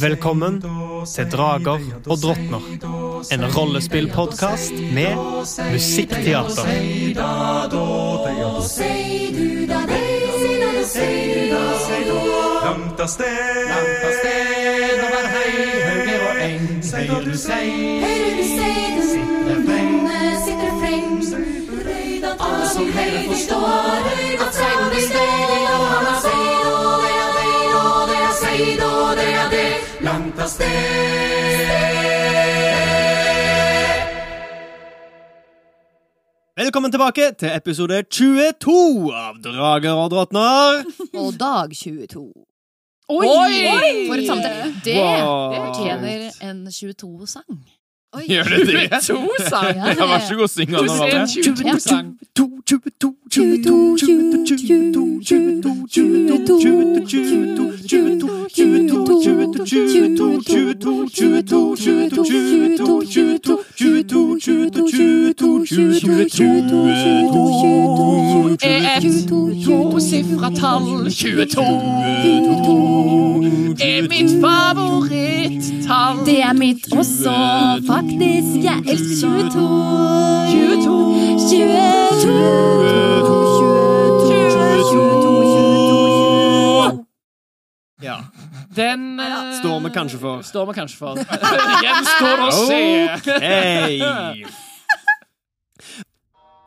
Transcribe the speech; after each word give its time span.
Velkommen 0.00 0.60
til 1.14 1.30
Drager 1.32 1.80
og 2.06 2.16
drottner. 2.22 2.60
En 3.32 3.44
rollespillpodkast 3.56 4.72
med 4.92 5.16
musikkteater. 5.72 6.66
Langt 12.64 13.00
av 13.00 13.08
sted, 13.08 13.70
over 15.06 15.24
og 16.28 16.34
eng, 16.44 16.66
du 17.24 17.36
sei, 17.38 17.66
alle 22.40 22.68
som 22.68 22.84
hører 22.92 23.24
forstår, 23.32 24.04
At 24.40 24.54
sei 24.54 24.69
sted. 30.50 30.90
Velkommen 36.60 36.92
tilbake 36.92 37.30
til 37.40 37.50
episode 37.56 38.02
22 38.12 39.12
av 39.16 39.38
Drager 39.44 39.96
og 39.96 40.10
drottner. 40.12 40.82
Og 41.20 41.32
dag 41.40 41.72
22. 41.74 42.24
Oi! 43.10 43.26
For 44.06 44.14
et 44.20 44.26
samtale. 44.28 44.68
Det 44.84 44.94
Wow. 44.98 45.54
fortjener 45.70 46.26
en 46.46 46.60
22-sang. 46.70 47.56
Gjør 48.10 48.42
det 48.42 48.66
det? 48.66 48.90
To 49.06 49.28
sang. 49.48 49.76
Ja, 49.76 49.86
Ja, 49.86 50.06
vær 50.06 50.18
så 50.28 50.34
god, 50.34 50.48
syng 50.48 50.66
den. 50.66 50.74
En 50.84 50.90
Amalie. 50.90 51.22
22-sang. 51.22 52.18
22, 52.36 53.14
22, 53.30 53.98
22, 53.98 54.46
22, 54.46 55.20
Er 68.62 68.96
et 68.96 69.28
tosifra 69.64 70.50
tall 70.54 71.10
22 71.10 71.60
er 73.80 74.08
mitt 74.08 74.30
favorittall. 74.42 76.26
Det 76.26 76.42
er 76.42 76.52
mitt 76.52 76.92
også, 76.92 77.30
faktisk. 78.00 78.64
Jeg 78.64 78.80
elsker 78.88 79.50
22. 79.52 79.60
22. 80.50 80.96
22. 82.22 82.32
22. 84.92 87.06
Ja. 88.02 88.16
Den 88.76 89.20
eh, 89.20 89.60
Står 89.60 89.80
vi 89.80 89.90
kanskje 89.94 90.18
for. 90.18 90.42
Står 90.42 90.66
vi 90.66 90.72
kanskje 90.72 90.98
for. 90.98 91.14
Gjenstår 91.84 92.40
å 92.46 92.50
se. 92.64 92.82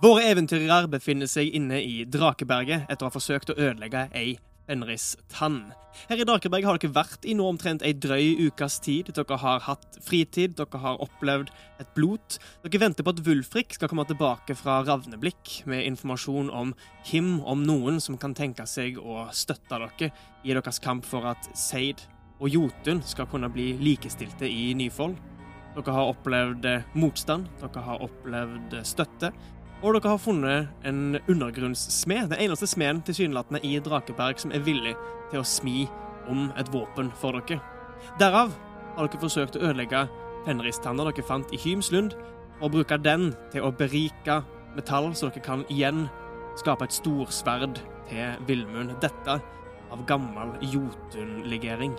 Våre 0.03 0.23
eventyrere 0.27 0.87
befinner 0.91 1.27
seg 1.31 1.47
inne 1.55 1.79
i 1.81 2.05
Drakeberget 2.05 2.81
etter 2.91 3.05
å 3.05 3.07
ha 3.09 3.13
forsøkt 3.13 3.49
å 3.53 3.55
ødelegge 3.55 4.09
ei 4.13 4.37
Fenris-tann. 4.67 5.73
Her 6.09 6.21
i 6.21 6.25
Drakeberg 6.25 6.65
har 6.65 6.79
dere 6.79 6.95
vært 6.95 7.25
i 7.27 7.35
nå 7.37 7.45
omtrent 7.45 7.83
ei 7.85 7.93
drøy 7.93 8.47
ukes 8.47 8.79
tid. 8.83 9.11
Dere 9.13 9.37
har 9.41 9.61
hatt 9.67 9.99
fritid, 10.03 10.55
dere 10.57 10.81
har 10.81 11.01
opplevd 11.03 11.51
et 11.81 11.91
blot. 11.97 12.39
Dere 12.63 12.81
venter 12.81 13.05
på 13.05 13.13
at 13.13 13.21
Wulfrik 13.27 13.75
skal 13.77 13.91
komme 13.91 14.07
tilbake 14.09 14.55
fra 14.57 14.79
Ravneblikk 14.87 15.59
med 15.69 15.85
informasjon 15.91 16.49
om 16.49 16.73
hvem, 17.09 17.35
om 17.41 17.65
noen, 17.67 17.99
som 18.01 18.17
kan 18.17 18.35
tenke 18.37 18.65
seg 18.69 18.97
å 18.97 19.27
støtte 19.35 19.81
dere 19.83 20.11
i 20.43 20.55
deres 20.55 20.81
kamp 20.83 21.05
for 21.07 21.29
at 21.33 21.51
Seid 21.57 22.01
og 22.39 22.49
Jotun 22.51 23.03
skal 23.05 23.29
kunne 23.31 23.51
bli 23.53 23.73
likestilte 23.79 24.49
i 24.49 24.73
Nyfold. 24.77 25.19
Dere 25.73 25.93
har 25.95 26.11
opplevd 26.11 26.67
motstand, 27.01 27.47
dere 27.61 27.81
har 27.85 28.01
opplevd 28.05 28.75
støtte, 28.85 29.31
og 29.83 29.97
dere 29.97 30.13
har 30.13 30.21
funnet 30.21 30.85
en 30.87 31.17
undergrunnssmed, 31.27 32.29
den 32.31 32.39
eneste 32.45 32.67
smeden 32.71 33.01
tilsynelatende 33.03 33.59
i 33.67 33.75
Drakeberg 33.83 34.39
som 34.39 34.53
er 34.55 34.63
villig 34.63 34.93
til 35.31 35.41
å 35.41 35.47
smi 35.47 35.83
om 36.31 36.45
et 36.59 36.69
våpen 36.71 37.11
for 37.19 37.35
dere. 37.35 37.59
Derav 38.19 38.53
har 38.95 39.09
dere 39.09 39.23
forsøkt 39.23 39.57
å 39.59 39.63
ødelegge 39.67 40.05
Fenristanna 40.45 41.03
dere 41.09 41.25
fant 41.27 41.51
i 41.55 41.59
Hymslund, 41.59 42.15
og 42.63 42.71
bruke 42.71 42.95
den 43.01 43.33
til 43.51 43.65
å 43.65 43.73
berike 43.75 44.39
metall, 44.77 45.11
så 45.15 45.27
dere 45.27 45.43
kan 45.43 45.65
igjen 45.67 46.05
skape 46.59 46.87
et 46.87 46.95
storsverd 46.95 47.81
til 48.07 48.47
Villmund. 48.47 48.95
Dette 49.03 49.39
av 49.93 50.07
gammel 50.07 50.55
Jotun-legering. 50.63 51.95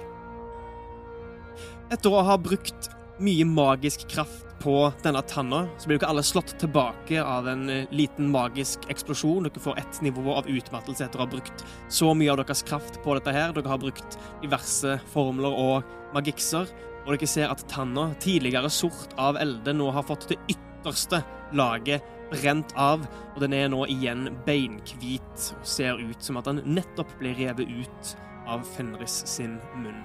Etter 1.93 2.11
å 2.17 2.25
ha 2.27 2.37
brukt 2.41 2.89
mye 3.23 3.45
magisk 3.47 4.09
kraft 4.11 4.44
på 4.65 4.93
denne 5.03 5.21
tanna, 5.23 5.67
så 5.79 5.89
blir 5.89 5.99
dere 5.99 6.09
alle 6.15 6.23
slått 6.25 6.55
tilbake 6.59 7.21
av 7.21 7.49
en 7.49 7.69
eh, 7.69 7.91
liten 7.93 8.31
magisk 8.33 8.87
eksplosjon. 8.89 9.45
Dere 9.45 9.61
får 9.61 9.79
ett 9.83 10.01
nivå 10.07 10.39
av 10.39 10.49
utmattelse 10.49 11.05
etter 11.05 11.21
å 11.21 11.27
ha 11.27 11.33
brukt 11.35 11.65
så 11.93 12.15
mye 12.17 12.33
av 12.33 12.41
deres 12.41 12.65
kraft 12.65 12.97
på 13.05 13.19
dette 13.19 13.35
her. 13.37 13.53
Dere 13.53 13.69
har 13.69 13.83
brukt 13.83 14.17
diverse 14.41 14.97
formler 15.13 15.53
og 15.53 15.93
magikser, 16.17 16.73
og 17.05 17.13
dere 17.13 17.29
ser 17.29 17.53
at 17.53 17.67
tanna, 17.69 18.09
tidligere 18.25 18.73
sort 18.73 19.13
av 19.21 19.37
elde, 19.37 19.77
nå 19.77 19.91
har 19.93 20.09
fått 20.09 20.31
det 20.33 20.41
ytterste 20.57 21.21
laget 21.53 22.09
brent 22.33 22.73
av, 22.81 23.05
og 23.35 23.45
den 23.45 23.53
er 23.61 23.69
nå 23.69 23.85
igjen 23.93 24.31
beinhvit 24.49 25.49
og 25.59 25.73
ser 25.77 26.01
ut 26.01 26.25
som 26.25 26.41
at 26.41 26.49
den 26.49 26.65
nettopp 26.65 27.19
ble 27.21 27.37
revet 27.37 27.69
ut 27.69 28.17
av 28.49 28.65
Fenris 28.75 29.27
sin 29.29 29.59
munn. 29.77 30.01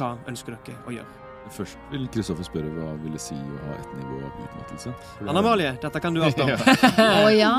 Hva 0.00 0.16
ønsker 0.30 0.56
dere 0.56 0.80
å 0.88 0.96
gjøre? 0.96 1.29
Først 1.50 1.78
vil 1.90 2.04
Kristoffer 2.14 2.46
spørre 2.46 2.70
hva 2.76 2.92
vil 3.02 3.12
det 3.16 3.20
si 3.24 3.34
å 3.34 3.56
ha 3.66 3.74
et 3.80 3.90
nivå 3.98 4.20
av 4.22 4.38
utmattelse. 4.44 4.92
Anna 5.26 5.42
Malie, 5.42 5.72
dette 5.82 6.00
kan 6.04 6.14
du 6.14 6.22
alt 6.26 6.38
om. 6.44 6.52
Å 6.54 7.28
ja, 7.34 7.52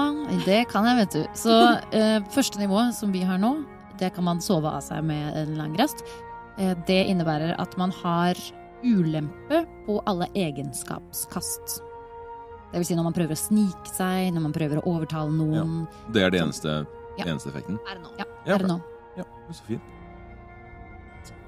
det 0.45 0.61
kan 0.71 0.87
jeg, 0.87 0.97
vet 1.01 1.17
du. 1.17 1.23
Så 1.35 1.57
eh, 1.91 2.19
første 2.31 2.61
nivå, 2.61 2.85
som 2.95 3.11
vi 3.11 3.21
har 3.27 3.37
nå, 3.41 3.51
det 3.99 4.13
kan 4.15 4.23
man 4.25 4.39
sove 4.41 4.71
av 4.71 4.81
seg 4.85 5.03
med 5.05 5.35
en 5.43 5.57
lang 5.59 5.75
rest. 5.79 6.05
Eh, 6.57 6.71
det 6.87 7.01
innebærer 7.11 7.53
at 7.59 7.75
man 7.77 7.91
har 8.01 8.39
ulempe 8.81 9.65
på 9.85 9.99
alle 10.09 10.25
egenskapskast. 10.33 11.81
Det 12.71 12.79
vil 12.79 12.87
si 12.87 12.95
når 12.95 13.09
man 13.09 13.15
prøver 13.17 13.35
å 13.35 13.39
snike 13.41 13.91
seg, 13.91 14.29
når 14.33 14.45
man 14.47 14.53
prøver 14.55 14.79
å 14.79 14.85
overtale 14.95 15.33
noen. 15.35 15.81
Det 16.15 16.23
er 16.23 16.31
det 16.31 16.39
eneste, 16.45 16.79
Ja. 17.19 17.25
eneste 17.27 17.51
effekten. 17.51 17.75
Er 17.91 17.99
det 17.99 18.03
nå? 18.05 18.11
Ja, 18.17 18.25
Ja, 18.47 18.55
er 18.55 18.57
det 18.63 18.67
nå. 18.71 18.79
Ja, 19.19 19.23
så 19.51 19.63
fint. 19.67 19.81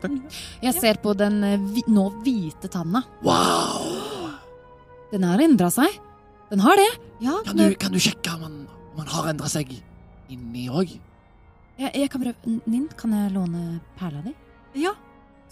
Takk. 0.03 0.17
Jeg 0.63 0.75
ser 0.75 0.99
på 1.03 1.13
den 1.17 1.39
eh, 1.47 1.83
nå 1.87 2.05
hvite 2.25 2.69
tanna. 2.71 3.03
Wow! 3.23 4.33
Den 5.13 5.25
har 5.27 5.41
endra 5.45 5.69
seg. 5.73 5.99
Den 6.49 6.61
har 6.63 6.77
det. 6.77 6.89
Ja, 7.23 7.39
Kan 7.45 7.57
du, 7.57 7.65
kan 7.79 7.93
du 7.93 7.99
sjekke 8.01 8.35
om 8.35 8.43
han, 8.45 8.55
om 8.93 9.01
han 9.03 9.11
har 9.13 9.31
endra 9.31 9.49
seg 9.51 9.71
inni 10.33 10.67
òg? 10.69 10.91
jeg, 11.79 11.89
jeg 12.03 12.09
kan 12.11 12.21
prøve. 12.23 12.57
Ninn, 12.69 12.87
kan 12.99 13.13
jeg 13.15 13.33
låne 13.33 13.79
perla 13.97 14.21
di? 14.25 14.33
Ja. 14.83 14.93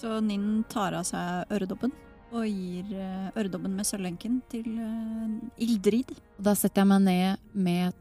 Så 0.01 0.19
Ninn 0.25 0.63
tar 0.69 0.95
av 0.97 1.05
seg 1.05 1.51
øredobben 1.53 1.93
og 2.31 2.45
gir 2.47 2.93
eh, 2.95 3.27
øredobben 3.35 3.73
med 3.75 3.85
sølvlenken 3.85 4.39
til 4.49 4.67
uh, 4.79 5.61
Ildrid. 5.61 6.13
Og 6.39 6.45
da 6.47 6.53
setter 6.55 6.81
jeg 6.85 6.89
meg 6.93 7.01
ned 7.03 7.41
med 7.67 7.97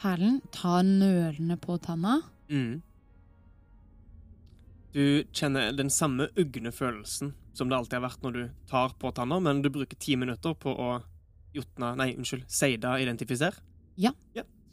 perlen, 0.00 0.38
tar 0.54 0.84
nølende 0.86 1.56
på 1.60 1.76
tanna. 1.82 2.20
Mm. 2.52 2.78
Du 4.94 5.24
kjenner 5.34 5.72
den 5.76 5.90
samme 5.92 6.28
ugne 6.38 6.72
følelsen 6.72 7.34
som 7.56 7.70
det 7.70 7.76
alltid 7.76 7.98
har 7.98 8.04
vært 8.06 8.24
når 8.24 8.34
du 8.36 8.42
tar 8.68 8.92
på 9.00 9.10
tanna, 9.16 9.38
men 9.40 9.62
du 9.64 9.70
bruker 9.72 9.96
ti 10.00 10.16
minutter 10.20 10.54
på 10.60 10.72
å 10.72 10.90
jotna 11.56 11.94
Nei, 11.96 12.12
unnskyld, 12.18 12.44
Seida 12.52 12.98
identifisere. 13.00 13.56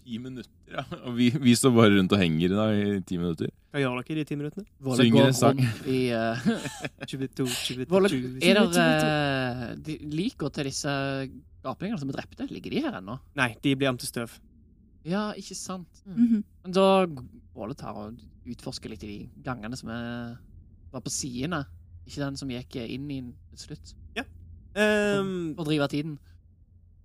Ti 0.03 0.17
minutter, 0.19 0.51
ja. 0.67 0.83
Og 1.07 1.15
vi, 1.15 1.29
vi 1.39 1.53
står 1.55 1.71
bare 1.77 1.93
rundt 1.93 2.11
og 2.11 2.19
henger 2.19 2.51
da 2.51 2.65
i 2.75 2.97
ti 3.07 3.15
minutter. 3.21 3.53
Hva 3.71 3.79
gjør 3.79 4.01
dere 4.01 4.11
i 4.11 4.17
de 4.19 4.25
ti 4.27 4.35
minuttene? 4.35 4.65
Våle 4.83 5.05
Synger 5.05 5.29
en 5.29 5.37
sang. 5.37 5.61
i 5.87 5.99
uh, 6.11 6.49
22, 7.07 7.47
22, 7.47 7.87
Våle, 7.89 8.11
22. 8.11 8.41
Er 8.43 8.59
det 8.59 8.83
uh, 8.83 9.63
de 9.85 9.95
Liker 10.11 10.51
til 10.53 10.67
disse 10.67 10.95
gapingene 11.63 12.01
som 12.01 12.11
er 12.11 12.19
drepte? 12.19 12.49
Ligger 12.51 12.75
de 12.75 12.83
her 12.83 12.99
ennå? 12.99 13.15
Nei, 13.39 13.53
de 13.63 13.77
blir 13.79 13.93
om 13.93 14.01
til 14.01 14.11
støv. 14.11 14.35
Ja, 15.05 15.33
ikke 15.35 15.55
sant. 15.55 16.03
Mhm. 16.07 16.43
Men 16.63 16.71
da 16.75 17.05
går 17.05 17.67
det 17.73 17.77
til 17.81 17.87
å 17.87 18.05
utforske 18.53 18.89
litt 18.91 19.03
i 19.03 19.07
de 19.07 19.43
gangene 19.43 19.75
som 19.79 19.89
er, 19.89 20.37
var 20.93 21.01
på 21.03 21.11
sidene. 21.11 21.65
Ikke 22.07 22.21
den 22.25 22.37
som 22.39 22.49
gikk 22.51 22.75
inn 22.83 23.09
i 23.11 23.21
til 23.55 23.57
slutt. 23.67 23.93
Um, 24.75 25.53
For 25.53 25.61
å 25.61 25.67
drive 25.67 25.87
tiden. 25.91 26.15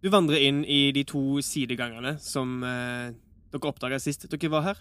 Du 0.00 0.09
vandrer 0.09 0.41
inn 0.47 0.62
i 0.65 0.91
de 0.97 1.03
to 1.05 1.21
sidegangene 1.45 2.15
som 2.19 2.62
uh, 2.65 3.11
dere 3.53 3.69
oppdaga 3.69 3.99
sist 4.01 4.25
dere 4.31 4.49
var 4.49 4.62
her. 4.71 4.79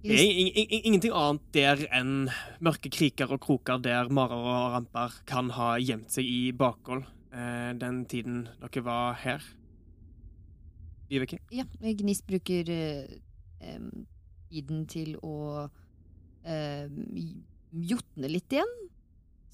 Det 0.00 0.14
er 0.14 0.22
in 0.24 0.46
in 0.48 0.64
ing- 0.70 0.84
ingenting 0.88 1.12
annet 1.12 1.42
der 1.52 1.82
enn 1.92 2.30
mørke 2.64 2.88
kriker 2.88 3.32
og 3.34 3.40
kroker 3.44 3.80
der 3.82 4.08
marer 4.08 4.38
og 4.40 4.72
ramper 4.76 5.18
kan 5.26 5.50
ha 5.50 5.72
gjemt 5.82 6.08
seg 6.14 6.24
i 6.24 6.52
bakhold 6.52 7.02
eh, 7.34 7.72
den 7.74 8.04
tiden 8.06 8.46
dere 8.62 8.84
var 8.86 9.18
her. 9.20 9.42
Vibeke? 11.08 11.38
Ja, 11.54 11.64
Gnist 11.80 12.26
bruker 12.28 12.68
eh, 12.70 13.80
tiden 14.50 14.84
til 14.90 15.14
å 15.24 15.66
eh, 16.44 16.88
jotne 17.72 18.30
litt 18.32 18.52
igjen. 18.52 18.74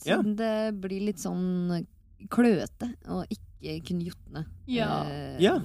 Ja. 0.04 0.18
Siden 0.18 0.34
det 0.38 0.52
blir 0.82 1.04
litt 1.06 1.22
sånn 1.22 1.84
kløete 2.32 2.90
å 3.10 3.22
ikke 3.30 3.78
kunne 3.88 4.08
jotne. 4.10 4.44
Ja. 4.70 5.02
Eh, 5.08 5.38
Ja. 5.42 5.58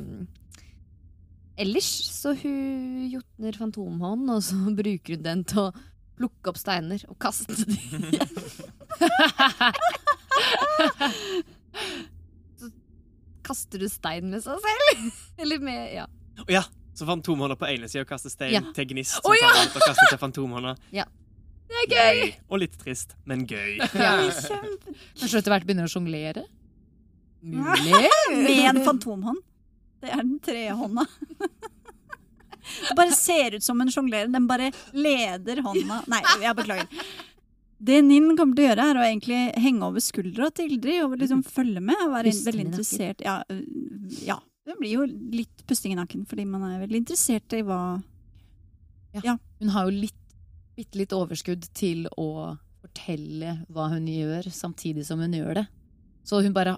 Ellers 1.59 1.87
så 2.15 2.31
hun 2.39 3.09
jotner 3.11 3.51
fantomhånd, 3.59 4.29
og 4.31 4.43
så 4.47 4.55
bruker 4.79 5.17
hun 5.17 5.25
den 5.25 5.41
til 5.43 5.65
å 5.65 5.73
plukke 6.19 6.51
opp 6.53 6.59
steiner 6.59 7.03
og 7.11 7.17
kaste 7.19 7.51
dem. 7.51 7.67
så 7.67 8.69
kaster 13.49 13.81
du 13.81 13.87
stein 13.91 14.29
med 14.31 14.43
seg 14.45 14.61
selv. 14.65 15.07
Eller 15.41 15.63
med 15.63 15.95
Ja. 15.97 16.05
Oh, 16.39 16.51
ja! 16.53 16.63
Så 16.99 17.05
fantomhånda 17.07 17.55
på 17.59 17.67
ene 17.69 17.87
sida 17.87 18.03
kaster 18.07 18.31
stein 18.31 18.53
Ja. 18.53 18.61
til 18.75 18.87
gnist, 18.91 19.17
som 19.17 19.31
oh, 19.31 19.35
ja! 19.39 19.49
tar 19.55 19.69
og 19.71 19.85
kaster 19.87 20.13
til 20.13 20.21
fantomhånda. 20.21 20.75
Det 21.69 21.83
er 21.83 21.91
gøy! 21.93 22.31
Og 22.49 22.63
litt 22.63 22.79
trist, 22.81 23.13
men 23.29 23.43
gøy. 23.45 23.77
Ja. 23.93 24.15
Kanskje 24.25 25.35
du 25.35 25.37
etter 25.37 25.53
hvert 25.53 25.67
begynner 25.67 25.85
å 25.85 25.91
sjonglere? 25.91 26.41
Mulig? 27.45 28.09
Med 28.41 28.63
en 28.71 28.81
fantomhånd. 28.87 29.43
Det 30.01 30.09
er 30.09 30.23
den 30.23 30.39
trehånda. 30.43 31.05
Det 32.89 32.95
bare 32.97 33.13
ser 33.15 33.55
ut 33.59 33.63
som 33.63 33.79
en 33.81 33.91
sjonglerer. 33.93 34.31
Den 34.33 34.47
bare 34.49 34.71
leder 34.97 35.61
hånda 35.65 36.01
Nei, 36.11 36.19
jeg 36.41 36.57
beklager. 36.57 37.05
Det 37.79 38.01
Ninn 38.03 38.33
kommer 38.35 38.57
til 38.57 38.65
å 38.65 38.69
gjøre, 38.69 38.85
er 38.91 38.99
å 38.99 39.05
egentlig 39.07 39.39
henge 39.63 39.87
over 39.87 40.03
skuldra 40.03 40.49
til 40.51 40.73
Ildrid 40.73 41.03
og 41.05 41.17
liksom 41.21 41.43
følge 41.47 41.79
med. 41.79 41.95
Og 42.03 42.11
være 42.11 42.33
veldig 42.45 42.65
interessert 42.67 43.23
ja, 43.23 43.39
øh, 43.49 43.61
ja. 44.25 44.39
Det 44.67 44.75
blir 44.77 44.91
jo 44.99 45.05
litt 45.33 45.63
pusting 45.65 45.95
i 45.95 45.97
nakken, 45.97 46.25
fordi 46.29 46.43
man 46.45 46.65
er 46.67 46.81
veldig 46.83 46.99
interessert 47.01 47.55
i 47.57 47.63
hva 47.65 48.01
Hun 49.59 49.71
har 49.73 49.87
jo 49.87 49.95
litt, 49.95 50.35
bitte 50.77 50.99
litt 50.99 51.15
overskudd 51.15 51.65
til 51.73 52.05
å 52.19 52.57
fortelle 52.79 53.55
hva 53.73 53.87
hun 53.95 54.05
gjør, 54.07 54.51
samtidig 54.53 55.07
som 55.07 55.23
hun 55.23 55.33
gjør 55.33 55.61
det. 55.61 55.65
Så 56.23 56.43
hun 56.45 56.53
bare 56.53 56.75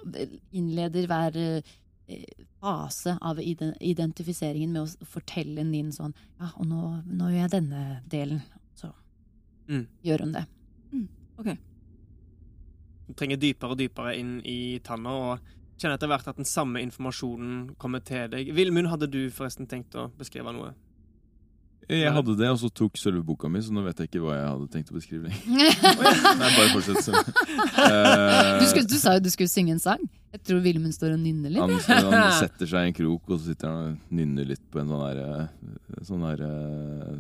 innleder 0.56 1.10
hver 1.10 1.36
eh, 1.42 2.24
fase 2.62 3.18
av 3.20 3.42
identifiseringen 3.42 4.72
med 4.72 4.86
å 4.86 5.10
fortelle 5.10 5.66
Ninn 5.68 5.92
sånn 5.92 6.14
Ja, 6.40 6.54
og 6.56 6.66
nå, 6.70 6.82
nå 7.10 7.34
gjør 7.34 7.44
jeg 7.44 7.54
denne 7.58 7.84
delen. 8.10 8.42
Så 8.78 8.94
Mm. 9.68 9.88
gjør 10.04 10.26
hun 10.26 10.32
det. 10.34 10.46
Du 11.46 13.16
trenger 13.18 13.38
dypere 13.42 13.74
og 13.76 13.80
dypere 13.82 14.14
inn 14.20 14.38
i 14.48 14.80
tanna 14.86 15.10
og 15.12 15.50
kjenner 15.82 15.98
etter 15.98 16.08
hvert 16.12 16.28
at 16.30 16.38
den 16.38 16.46
samme 16.48 16.80
informasjonen 16.86 17.74
kommer 17.82 18.00
til 18.06 18.30
deg. 18.32 18.54
Vilmund, 18.56 18.88
hadde 18.92 19.10
du 19.12 19.24
forresten 19.34 19.68
tenkt 19.68 19.98
å 19.98 20.10
beskrive 20.20 20.54
noe? 20.54 20.72
Jeg 21.90 22.12
hadde 22.14 22.36
det, 22.38 22.48
og 22.48 22.60
så 22.62 22.70
tok 22.72 22.96
selve 23.02 23.20
boka 23.26 23.50
mi, 23.52 23.60
så 23.60 23.74
nå 23.74 23.82
vet 23.84 23.98
jeg 24.00 24.08
ikke 24.12 24.22
hva 24.24 24.36
jeg 24.38 24.46
hadde 24.48 24.68
tenkt 24.72 24.92
å 24.94 24.96
beskrive 24.96 25.28
lenger. 25.28 25.82
Nei, 26.40 26.52
bare 26.54 26.70
fortsett. 26.78 27.10
Eh, 27.10 28.60
Du, 28.62 28.66
skulle, 28.70 28.86
du 28.88 28.96
sa 29.02 29.16
jo 29.18 29.24
du 29.26 29.32
skulle 29.34 29.52
synge 29.52 29.74
en 29.76 29.82
sang. 29.82 30.06
Jeg 30.32 30.44
tror 30.48 30.62
Vilmund 30.64 30.94
står 30.96 31.18
og 31.18 31.20
nynner 31.26 31.52
litt. 31.52 31.90
han, 31.90 32.06
han 32.14 32.38
setter 32.46 32.70
seg 32.70 32.86
i 32.86 32.92
en 32.94 32.98
krok, 33.02 33.26
og 33.28 33.42
så 33.42 33.50
sitter 33.50 33.74
han 33.74 33.98
og 33.98 34.16
nynner 34.22 34.48
litt 34.54 34.64
på 34.72 34.80
en 34.80 34.94
sånn 34.94 35.04
her 35.04 35.20
eh, 35.26 35.46
Sånn 36.08 36.24
her 36.30 36.46
eh, 36.48 37.18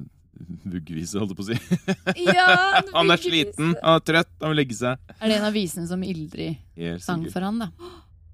vuggvise, 0.65 1.19
holdt 1.21 1.33
jeg 1.33 1.39
på 1.39 1.45
å 1.45 1.49
si. 1.49 1.57
Ja, 2.27 2.81
Han 2.93 3.13
er 3.13 3.21
sliten, 3.21 3.75
han 3.81 3.97
er 3.97 4.05
trøtt, 4.05 4.31
han 4.41 4.53
vil 4.53 4.61
legge 4.61 4.77
seg. 4.77 5.01
Er 5.19 5.31
det 5.31 5.37
en 5.39 5.47
av 5.49 5.55
visene 5.55 5.89
som 5.89 6.03
Ildrid 6.05 6.57
sang 7.03 7.27
for 7.33 7.45
han, 7.47 7.61
da? 7.63 7.69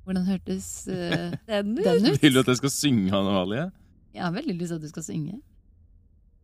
Hvordan 0.07 0.27
hørtes 0.29 0.69
uh, 0.87 1.33
Den, 1.49 1.75
den 1.75 2.09
ut? 2.13 2.21
Vil 2.23 2.37
du 2.37 2.39
at 2.39 2.51
jeg 2.53 2.61
skal 2.61 2.71
synge 2.71 3.11
han 3.11 3.27
Amalie? 3.27 3.67
Jeg 4.15 4.23
har 4.23 4.33
veldig 4.33 4.55
lyst 4.57 4.71
til 4.71 4.79
at 4.79 4.85
du 4.85 4.91
skal 4.93 5.05
synge. 5.05 5.39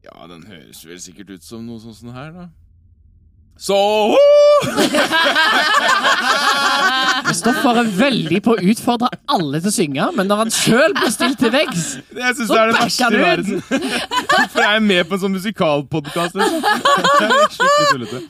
Ja, 0.04 0.27
den 0.27 0.44
høres 0.50 0.81
vel 0.86 1.00
sikkert 1.00 1.31
ut 1.38 1.45
som 1.48 1.63
noe 1.66 1.80
sånn 1.80 2.12
her, 2.13 2.33
da. 2.36 2.50
Så 3.57 3.77
Kristoffer 7.27 7.77
er 7.81 7.88
veldig 7.97 8.39
på 8.45 8.51
å 8.55 8.61
utfordre 8.73 9.07
alle 9.31 9.57
til 9.63 9.69
å 9.71 9.75
synge, 9.75 10.05
men 10.17 10.25
når 10.29 10.38
han 10.44 10.51
sjøl 10.53 10.91
blir 10.97 11.11
stilt 11.13 11.39
til 11.41 11.51
veggs 11.53 11.83
Jeg 12.17 12.31
syns 12.38 12.47
Så 12.50 12.53
det 12.53 12.61
er 12.61 12.67
det 12.71 12.79
verste 12.79 13.03
i 13.03 13.05
du 13.09 13.15
ut. 13.17 13.21
verden. 13.23 13.55
Hvorfor 14.33 14.59
er 14.65 14.71
jeg 14.75 14.83
med 14.89 15.01
på 15.09 15.13
en 15.17 15.21
sånn 15.23 15.35
musikalpodkast? 15.38 16.33
Liksom? 16.39 16.61
Det 17.19 17.25
er 17.27 17.31
Skikkelig 17.53 17.88
tullete. 17.94 18.19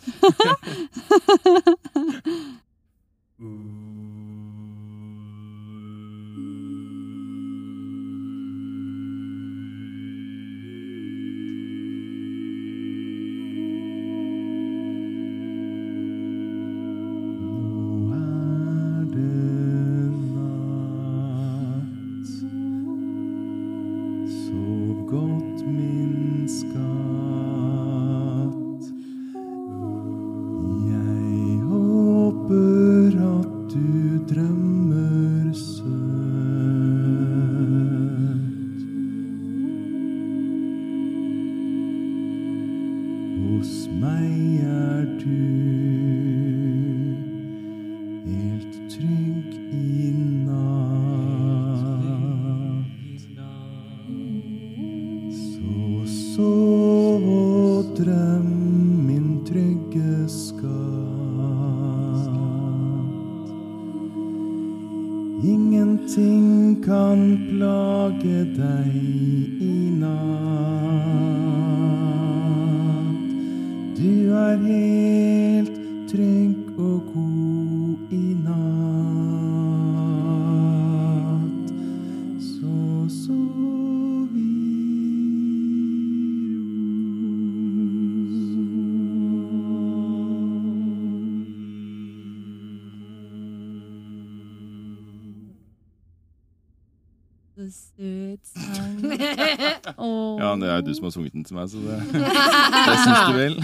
du 100.93 100.99
som 100.99 101.07
har 101.09 101.13
sunget 101.15 101.33
den 101.35 101.43
til 101.47 101.57
meg, 101.57 101.65
så 101.71 101.81
det, 101.81 101.97
det 102.87 102.95
syns 103.01 103.23
du 103.25 103.33
vel. 103.39 103.55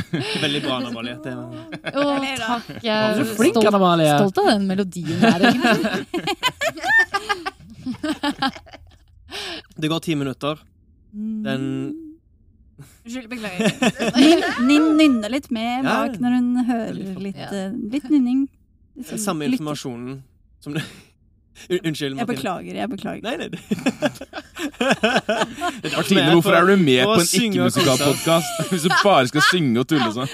Veldig 0.44 0.62
bra, 0.66 0.74
Anna 0.80 0.92
Malie. 0.96 1.16
Åh, 1.20 2.28
takk. 2.42 2.66
Jeg 2.84 2.98
er 2.98 3.24
flink, 3.38 3.56
stolt, 3.62 3.70
stolt 3.70 4.38
av 4.44 4.52
den 4.52 4.68
melodien 4.70 5.20
her, 5.24 5.40
egentlig. 5.54 5.84
Det 9.80 9.88
går 9.88 10.00
ti 10.04 10.16
minutter. 10.18 10.60
Den 11.46 11.66
Unnskyld, 13.06 13.30
beklager. 13.30 13.72
Ninn, 14.68 14.86
nynner 14.98 15.32
litt 15.34 15.50
med 15.52 15.86
bak 15.88 16.18
når 16.22 16.36
hun 16.36 16.50
hører 16.68 17.20
litt, 17.24 17.40
eh, 17.48 17.72
litt 17.94 18.10
nynning. 18.12 18.46
Sånn 19.08 19.22
samme 19.24 19.48
informasjonen 19.50 20.20
som 20.64 20.76
det 20.76 20.84
Unnskyld, 21.70 21.88
Unnskyld, 21.90 22.20
Jeg 22.22 22.28
beklager, 22.30 22.76
jeg 22.80 22.90
beklager. 22.92 23.22
Nei, 23.26 23.36
nei. 23.38 23.50
Martine, 25.96 26.26
hvorfor 26.34 26.56
er 26.58 26.68
du 26.68 26.76
med 26.82 27.04
på 27.06 27.16
en 27.16 27.32
ikke-musikalpodkast 27.40 28.70
hvis 28.72 28.86
du 28.88 28.94
bare 29.04 29.28
skal 29.32 29.46
synge 29.50 29.84
og 29.84 29.90
tulle 29.90 30.12
sånn? 30.16 30.30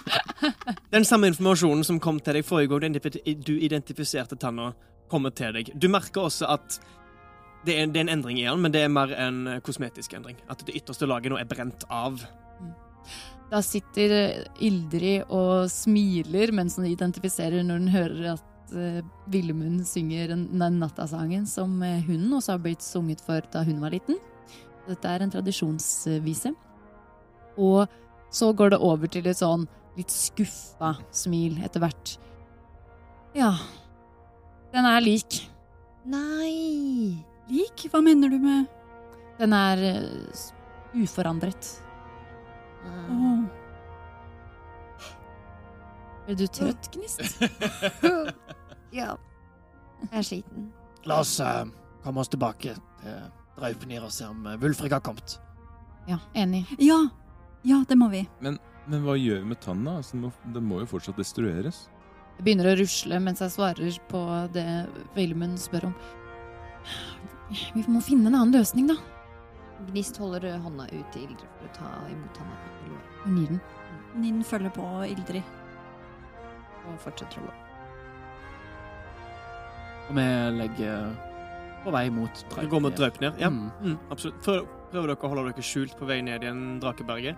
Den 0.94 1.06
samme 1.08 1.30
informasjonen 1.30 1.84
som 1.86 2.00
kom 2.02 2.20
til 2.24 2.40
deg 2.40 2.46
forrige 2.46 2.72
gang 2.72 2.96
du 2.96 3.00
du 3.46 3.54
identifiserte 3.58 4.38
tanna, 4.40 4.72
kommer 5.10 5.34
til 5.34 5.54
deg. 5.56 5.72
Du 5.74 5.88
merker 5.90 6.28
også 6.28 6.48
at 6.50 6.80
det 7.66 7.74
er, 7.76 7.88
det 7.92 8.00
er 8.00 8.06
en 8.06 8.14
endring 8.14 8.38
i 8.40 8.46
den, 8.46 8.60
men 8.62 8.72
det 8.72 8.84
er 8.84 8.92
mer 8.92 9.10
en 9.20 9.42
eh, 9.46 9.58
kosmetisk 9.64 10.14
endring. 10.16 10.38
At 10.48 10.62
det 10.64 10.78
ytterste 10.78 11.08
laget 11.08 11.32
nå 11.32 11.40
er 11.40 11.48
brent 11.48 11.84
av. 11.92 12.22
Da 13.50 13.60
sitter 13.66 14.46
Ildrid 14.62 15.26
og 15.34 15.66
smiler 15.72 16.54
mens 16.54 16.78
hun 16.78 16.86
identifiserer 16.88 17.66
når 17.66 17.82
hun 17.82 17.92
hører 17.92 18.28
at 18.36 18.49
uh, 18.74 19.00
Villemund 19.30 19.84
synger 19.88 20.34
den 20.34 20.78
nattasangen 20.80 21.46
som 21.48 21.82
eh, 21.82 22.02
hun 22.06 22.28
også 22.36 22.54
har 22.54 22.62
blitt 22.64 22.84
sunget 22.84 23.22
for 23.24 23.44
da 23.52 23.62
hun 23.66 23.80
var 23.82 23.94
liten. 23.94 24.18
Dette 24.88 25.08
er 25.10 25.24
en 25.24 25.32
tradisjonsvise. 25.32 26.54
Og 27.60 27.86
så 28.30 28.52
går 28.54 28.74
det 28.74 28.80
over 28.86 29.10
til 29.10 29.26
et 29.26 29.38
sånn 29.38 29.66
litt 29.98 30.12
skuffa 30.14 30.94
smil 31.14 31.58
etter 31.66 31.82
hvert. 31.82 32.16
Ja, 33.36 33.52
den 34.72 34.86
er 34.86 35.02
lik. 35.02 35.42
Nei! 36.06 37.20
Lik? 37.50 37.88
Hva 37.90 38.00
mener 38.02 38.30
du 38.30 38.38
med 38.40 38.66
Den 39.40 39.52
er 39.56 39.80
uh, 39.82 40.50
uforandret. 40.94 41.66
uforandret. 41.66 41.90
Åh, 42.86 43.44
Er 46.28 46.34
du 46.38 46.46
trøtt, 46.46 46.90
Gnist? 46.94 47.20
Ja. 48.94 49.14
Jeg 50.08 50.18
er 50.22 50.26
sliten. 50.26 50.70
La 51.08 51.20
oss 51.22 51.36
eh, 51.44 51.62
komme 52.04 52.22
oss 52.22 52.30
tilbake 52.32 52.74
til 53.00 53.22
Draupnir 53.58 54.04
og 54.04 54.12
se 54.14 54.28
om 54.28 54.46
eh, 54.48 54.58
Wulfrik 54.60 54.92
har 54.96 55.04
kommet. 55.04 55.38
Ja, 56.08 56.18
enig. 56.34 56.64
Ja. 56.80 56.98
Ja, 57.62 57.82
det 57.88 57.96
må 58.00 58.08
vi. 58.08 58.24
Men 58.40 58.58
hva 59.04 59.14
gjør 59.20 59.42
vi 59.42 59.50
med 59.52 59.60
tanna? 59.60 59.98
Altså, 60.00 60.16
den, 60.16 60.24
må, 60.24 60.54
den 60.54 60.64
må 60.66 60.80
jo 60.80 60.88
fortsatt 60.94 61.18
destrueres. 61.20 61.84
Jeg 62.38 62.46
begynner 62.46 62.70
å 62.70 62.76
rusle 62.80 63.18
mens 63.20 63.42
jeg 63.44 63.52
svarer 63.52 63.98
på 64.08 64.20
det 64.54 64.66
Villemund 65.12 65.60
spør 65.60 65.90
om. 65.90 65.96
Vi 67.74 67.84
må 67.90 68.00
finne 68.00 68.30
en 68.30 68.38
annen 68.38 68.54
løsning, 68.56 68.88
da. 68.88 68.96
Gnist 69.90 70.16
holder 70.20 70.46
hånda 70.64 70.86
ut 70.88 71.12
til 71.12 71.26
Ildrid 71.26 71.48
for 71.58 71.68
å 71.68 71.74
ta 71.76 71.90
imot 72.08 72.40
henne. 72.40 72.58
Hun 73.24 73.38
gir 73.40 73.52
den. 73.52 73.60
Ninn 74.20 74.44
følger 74.44 74.72
på 74.74 74.86
Ildrid. 75.06 75.56
Og 76.88 76.96
fortsetter 77.04 77.42
å 77.42 77.48
gå. 77.48 77.69
Og 80.10 80.16
vi 80.18 80.26
legger 80.58 81.12
på 81.84 81.92
vei 81.94 82.08
mot 82.12 82.42
Du 82.50 82.66
går 82.68 82.82
mot 82.82 82.96
Draupnir? 82.98 83.32
Ja, 83.38 83.48
Mm. 83.48 83.70
mm, 83.80 83.98
absolutt. 84.10 84.42
Prøv, 84.42 84.66
prøver 84.90 85.06
dere 85.12 85.16
å 85.22 85.28
holde 85.30 85.52
dere 85.52 85.62
skjult 85.64 85.96
på 85.98 86.06
vei 86.08 86.20
ned 86.20 86.42
igjen 86.42 86.80
Drakeberget? 86.82 87.36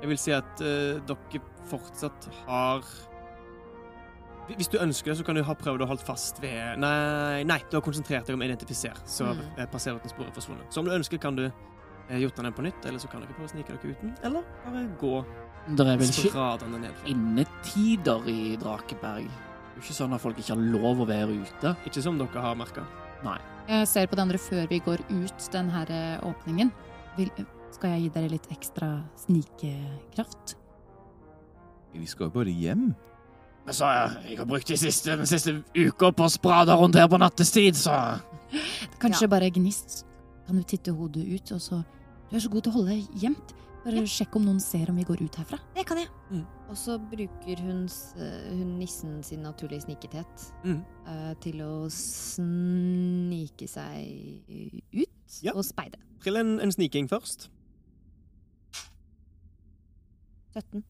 Jeg 0.00 0.08
vil 0.08 0.18
si 0.18 0.32
at 0.32 0.60
uh, 0.62 0.98
dere 1.06 1.42
fortsatt 1.68 2.28
har 2.46 2.82
Hvis 4.48 4.70
du 4.72 4.78
ønsker 4.80 5.12
det, 5.12 5.18
så 5.18 5.24
kan 5.26 5.36
du 5.36 5.42
ha 5.44 5.54
prøvd 5.54 5.82
å 5.84 5.86
holde 5.90 6.04
fast 6.06 6.38
ved 6.40 6.78
Nei, 6.80 7.42
nei 7.44 7.58
du 7.68 7.76
har 7.76 7.82
konsentrert 7.84 8.24
deg 8.24 8.34
om 8.34 8.42
identifiser, 8.42 8.94
så 9.04 9.34
Mm. 9.34 9.66
passerer 9.70 10.00
sporet 10.08 10.32
forsvunnet. 10.32 10.72
Så 10.72 10.78
om 10.80 10.86
du 10.86 10.92
ønsker, 10.92 11.20
kan 11.20 11.36
du 11.36 11.50
eh, 12.08 12.18
gjort 12.18 12.36
den 12.36 12.52
på 12.52 12.62
nytt, 12.62 12.86
eller 12.86 12.98
så 12.98 13.10
kan 13.10 13.20
dere 13.20 13.34
prøve 13.36 13.44
å 13.44 13.52
snike 13.52 13.68
dere 13.76 13.92
uten. 13.92 14.16
Eller 14.24 14.42
bare 14.64 14.86
gå 14.98 15.24
Det 15.76 15.86
er 15.86 15.96
vel 15.98 16.08
ikke 16.08 16.32
innetider 17.06 18.26
i 18.26 18.56
Drakeberg. 18.56 19.28
Jo 19.78 19.84
ikke 19.84 19.94
sånn 19.94 20.14
at 20.16 20.18
folk 20.18 20.38
ikke 20.42 20.56
har 20.56 20.62
lov 20.74 21.04
å 21.04 21.04
være 21.06 21.36
ute. 21.38 21.70
Ikke 21.86 22.02
som 22.02 22.16
dere 22.18 22.40
har 22.42 22.56
merka. 22.58 22.82
Jeg 23.68 23.86
ser 23.86 24.08
på 24.10 24.16
de 24.18 24.24
andre 24.24 24.38
før 24.42 24.64
vi 24.66 24.80
går 24.82 25.04
ut 25.06 25.44
den 25.54 25.68
her 25.70 25.92
eh, 25.94 26.24
åpningen. 26.26 26.72
Vil, 27.14 27.30
skal 27.70 27.94
jeg 27.94 28.08
gi 28.08 28.08
dere 28.16 28.30
litt 28.32 28.48
ekstra 28.50 28.88
snikekraft? 29.22 30.56
Vi 31.94 32.10
skal 32.10 32.26
jo 32.26 32.34
bare 32.40 32.50
hjem. 32.50 32.88
Men 33.68 33.76
så 33.78 33.92
jeg, 33.94 34.16
jeg 34.32 34.40
har 34.40 34.50
brukt 34.50 34.74
de 34.74 34.80
siste, 34.82 35.14
den 35.14 35.30
siste 35.30 35.54
uka 35.76 36.10
på 36.10 36.26
å 36.26 36.32
sprade 36.34 36.74
rundt 36.74 36.98
her 36.98 37.06
på 37.06 37.22
nattestid, 37.22 37.78
så 37.78 37.94
Kanskje 38.98 39.30
bare 39.30 39.52
gnist. 39.54 40.00
Kan 40.48 40.58
du 40.58 40.66
titte 40.66 40.90
hodet 40.90 41.22
ut, 41.22 41.54
og 41.54 41.62
så 41.62 41.84
Du 42.28 42.34
er 42.34 42.42
så 42.42 42.50
god 42.50 42.66
til 42.66 42.74
å 42.74 42.80
holde 42.80 42.96
deg 42.96 43.22
gjemt. 43.22 43.54
Bare 43.84 44.02
sjekk 44.10 44.34
om 44.36 44.44
noen 44.44 44.58
ser 44.60 44.90
om 44.90 44.96
vi 44.98 45.04
går 45.06 45.22
ut 45.22 45.36
herfra. 45.40 45.58
Det 45.76 45.84
kan 45.88 45.96
jeg. 46.00 46.08
Mm. 46.30 46.42
Og 46.68 46.76
så 46.76 46.98
bruker 47.00 47.60
hun, 47.64 47.84
eh, 48.20 48.48
hun 48.52 48.74
nissen 48.78 49.22
sin 49.24 49.42
naturlige 49.42 49.86
snikethet 49.86 50.52
Mm. 50.64 50.82
uh, 51.06 51.34
til 51.40 51.60
å 51.62 51.88
snike 51.90 53.68
seg 53.68 54.42
ut 54.92 55.42
Ja. 55.42 55.52
og 55.54 55.64
speide. 55.64 55.96
Trill 56.20 56.36
en, 56.36 56.60
en 56.60 56.72
sniking 56.72 57.08
først. 57.08 57.48
17. 60.54 60.82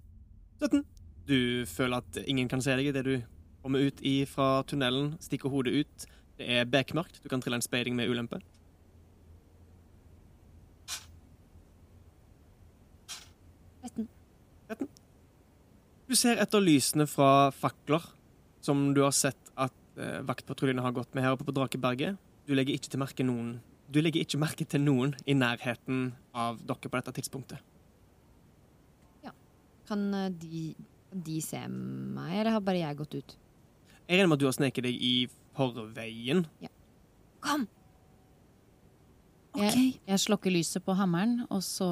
17. 0.60 0.84
Du 1.28 1.66
føler 1.66 1.96
at 1.98 2.16
ingen 2.26 2.48
kan 2.48 2.62
se 2.62 2.74
deg 2.76 2.86
idet 2.88 3.04
du 3.04 3.22
kommer 3.62 3.84
ut 3.84 4.00
i 4.02 4.24
fra 4.24 4.62
tunnelen, 4.64 5.18
stikker 5.20 5.50
hodet 5.52 5.74
ut. 5.84 6.06
Det 6.38 6.48
er 6.48 6.64
bekmørkt. 6.64 7.20
Du 7.22 7.28
kan 7.28 7.40
trille 7.42 7.58
en 7.58 7.62
speiding 7.62 7.94
med 7.98 8.08
ulempe. 8.08 8.40
Du 16.08 16.16
ser 16.16 16.40
etter 16.40 16.64
lysene 16.64 17.06
fra 17.08 17.50
fakler, 17.52 18.04
som 18.64 18.90
du 18.96 19.02
har 19.04 19.14
sett 19.16 19.52
at 19.56 19.74
eh, 20.00 20.20
vaktpatruljene 20.26 20.84
har 20.84 20.94
gått 20.96 21.14
med 21.14 21.24
her 21.24 21.36
oppe 21.36 21.46
på 21.48 21.54
Drakeberget. 21.56 22.18
Du 22.48 22.54
legger 22.56 22.76
ikke 22.76 22.92
til 22.92 23.02
merke 23.02 23.26
noen 23.26 23.58
Du 23.88 24.00
legger 24.04 24.20
ikke 24.20 24.40
merke 24.40 24.64
til 24.68 24.82
noen 24.84 25.14
i 25.24 25.32
nærheten 25.36 26.12
av 26.36 26.58
dere 26.60 26.90
på 26.90 26.96
dette 26.98 27.14
tidspunktet. 27.16 27.64
Kan 29.88 30.14
eh, 30.14 30.30
de, 30.30 30.74
de 31.12 31.40
se 31.40 31.60
meg, 31.68 32.34
eller 32.40 32.52
har 32.56 32.64
bare 32.64 32.82
jeg 32.82 32.98
gått 33.00 33.16
ut? 33.16 33.36
Jeg 34.08 34.18
regner 34.18 34.28
med 34.28 34.38
at 34.38 34.42
du 34.42 34.48
har 34.48 34.56
sneket 34.56 34.84
deg 34.84 35.00
i 35.04 35.14
forveien. 35.56 36.44
Ja. 36.64 36.70
Kom! 37.44 37.66
Jeg, 39.56 39.94
jeg 40.06 40.20
slokker 40.20 40.52
lyset 40.52 40.84
på 40.84 40.94
hammeren, 40.98 41.40
og 41.48 41.62
så 41.64 41.88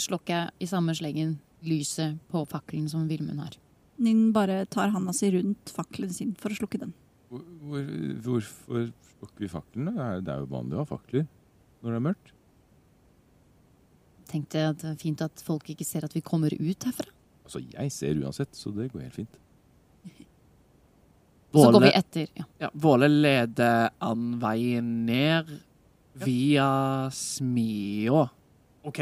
slokker 0.00 0.34
jeg 0.34 0.64
i 0.64 0.68
samme 0.70 0.94
slengen 0.96 1.36
lyset 1.66 2.16
på 2.32 2.42
fakkelen 2.48 2.88
som 2.90 3.04
Vilmund 3.10 3.42
har. 3.42 3.58
Ninn 4.00 4.30
bare 4.32 4.64
tar 4.72 4.94
handa 4.94 5.12
si 5.12 5.28
rundt 5.34 5.72
fakkelen 5.76 6.12
sin 6.14 6.32
for 6.40 6.52
å 6.52 6.56
slukke 6.56 6.80
den. 6.80 6.94
Hvor, 7.30 7.44
hvor, 7.68 7.84
hvorfor 8.24 8.88
slukker 9.20 9.44
vi 9.44 9.50
faklene? 9.52 9.92
Det 9.94 10.06
er, 10.06 10.24
det 10.24 10.34
er 10.34 10.44
jo 10.44 10.50
vanlig 10.54 10.78
å 10.78 10.82
ha 10.82 10.88
fakler 10.88 11.26
når 11.80 11.92
det 11.92 11.98
er 11.98 12.06
mørkt. 12.08 12.32
Tenkte 14.30 14.64
at 14.70 14.82
det 14.82 14.90
er 14.94 14.98
fint 15.00 15.22
at 15.26 15.44
folk 15.44 15.68
ikke 15.72 15.86
ser 15.86 16.06
at 16.06 16.16
vi 16.16 16.24
kommer 16.24 16.54
ut 16.54 16.88
herfra. 16.88 17.10
Altså, 17.44 17.62
jeg 17.66 17.92
ser 17.92 18.20
uansett, 18.22 18.52
så 18.56 18.72
det 18.74 18.92
går 18.92 19.04
helt 19.08 19.20
fint. 19.20 19.40
Så 21.50 21.66
går 21.74 21.82
vi 21.82 21.90
etter. 21.98 22.28
Ja. 22.38 22.44
ja, 22.62 22.68
Våle 22.78 23.08
leder 23.10 23.88
an 24.06 24.36
veien 24.38 24.90
ned 25.08 25.50
via 26.24 26.68
smia. 27.14 28.26
OK. 28.86 29.00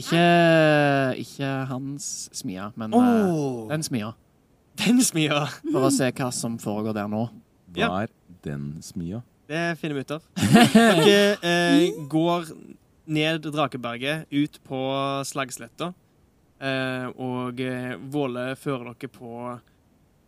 Ikke, 0.00 0.20
ikke 1.18 1.48
hans 1.70 2.28
smia, 2.38 2.68
men 2.78 2.94
eh, 2.94 2.98
Oh, 3.00 3.68
den 3.70 3.82
smia. 3.82 4.12
den 4.78 5.00
smia! 5.04 5.42
For 5.72 5.88
å 5.88 5.90
se 5.92 6.10
hva 6.14 6.28
som 6.32 6.58
foregår 6.62 6.94
der 6.96 7.08
nå. 7.10 7.24
Hva 7.74 7.80
Ja. 7.80 7.88
er 8.04 8.08
den 8.46 8.78
smia? 8.82 9.22
Det 9.50 9.78
finner 9.80 9.94
vi 9.98 10.00
ut 10.06 10.10
av. 10.14 10.22
Dere 11.04 11.38
eh, 11.42 11.90
går 12.08 12.52
ned 13.10 13.42
Drakeberget, 13.50 14.28
ut 14.30 14.60
på 14.64 14.78
Slagsletta. 15.26 15.90
Eh, 16.60 17.06
og 17.18 17.58
eh, 17.60 17.96
Våle 18.12 18.52
fører 18.60 18.92
dere 18.94 19.10
på 19.10 19.58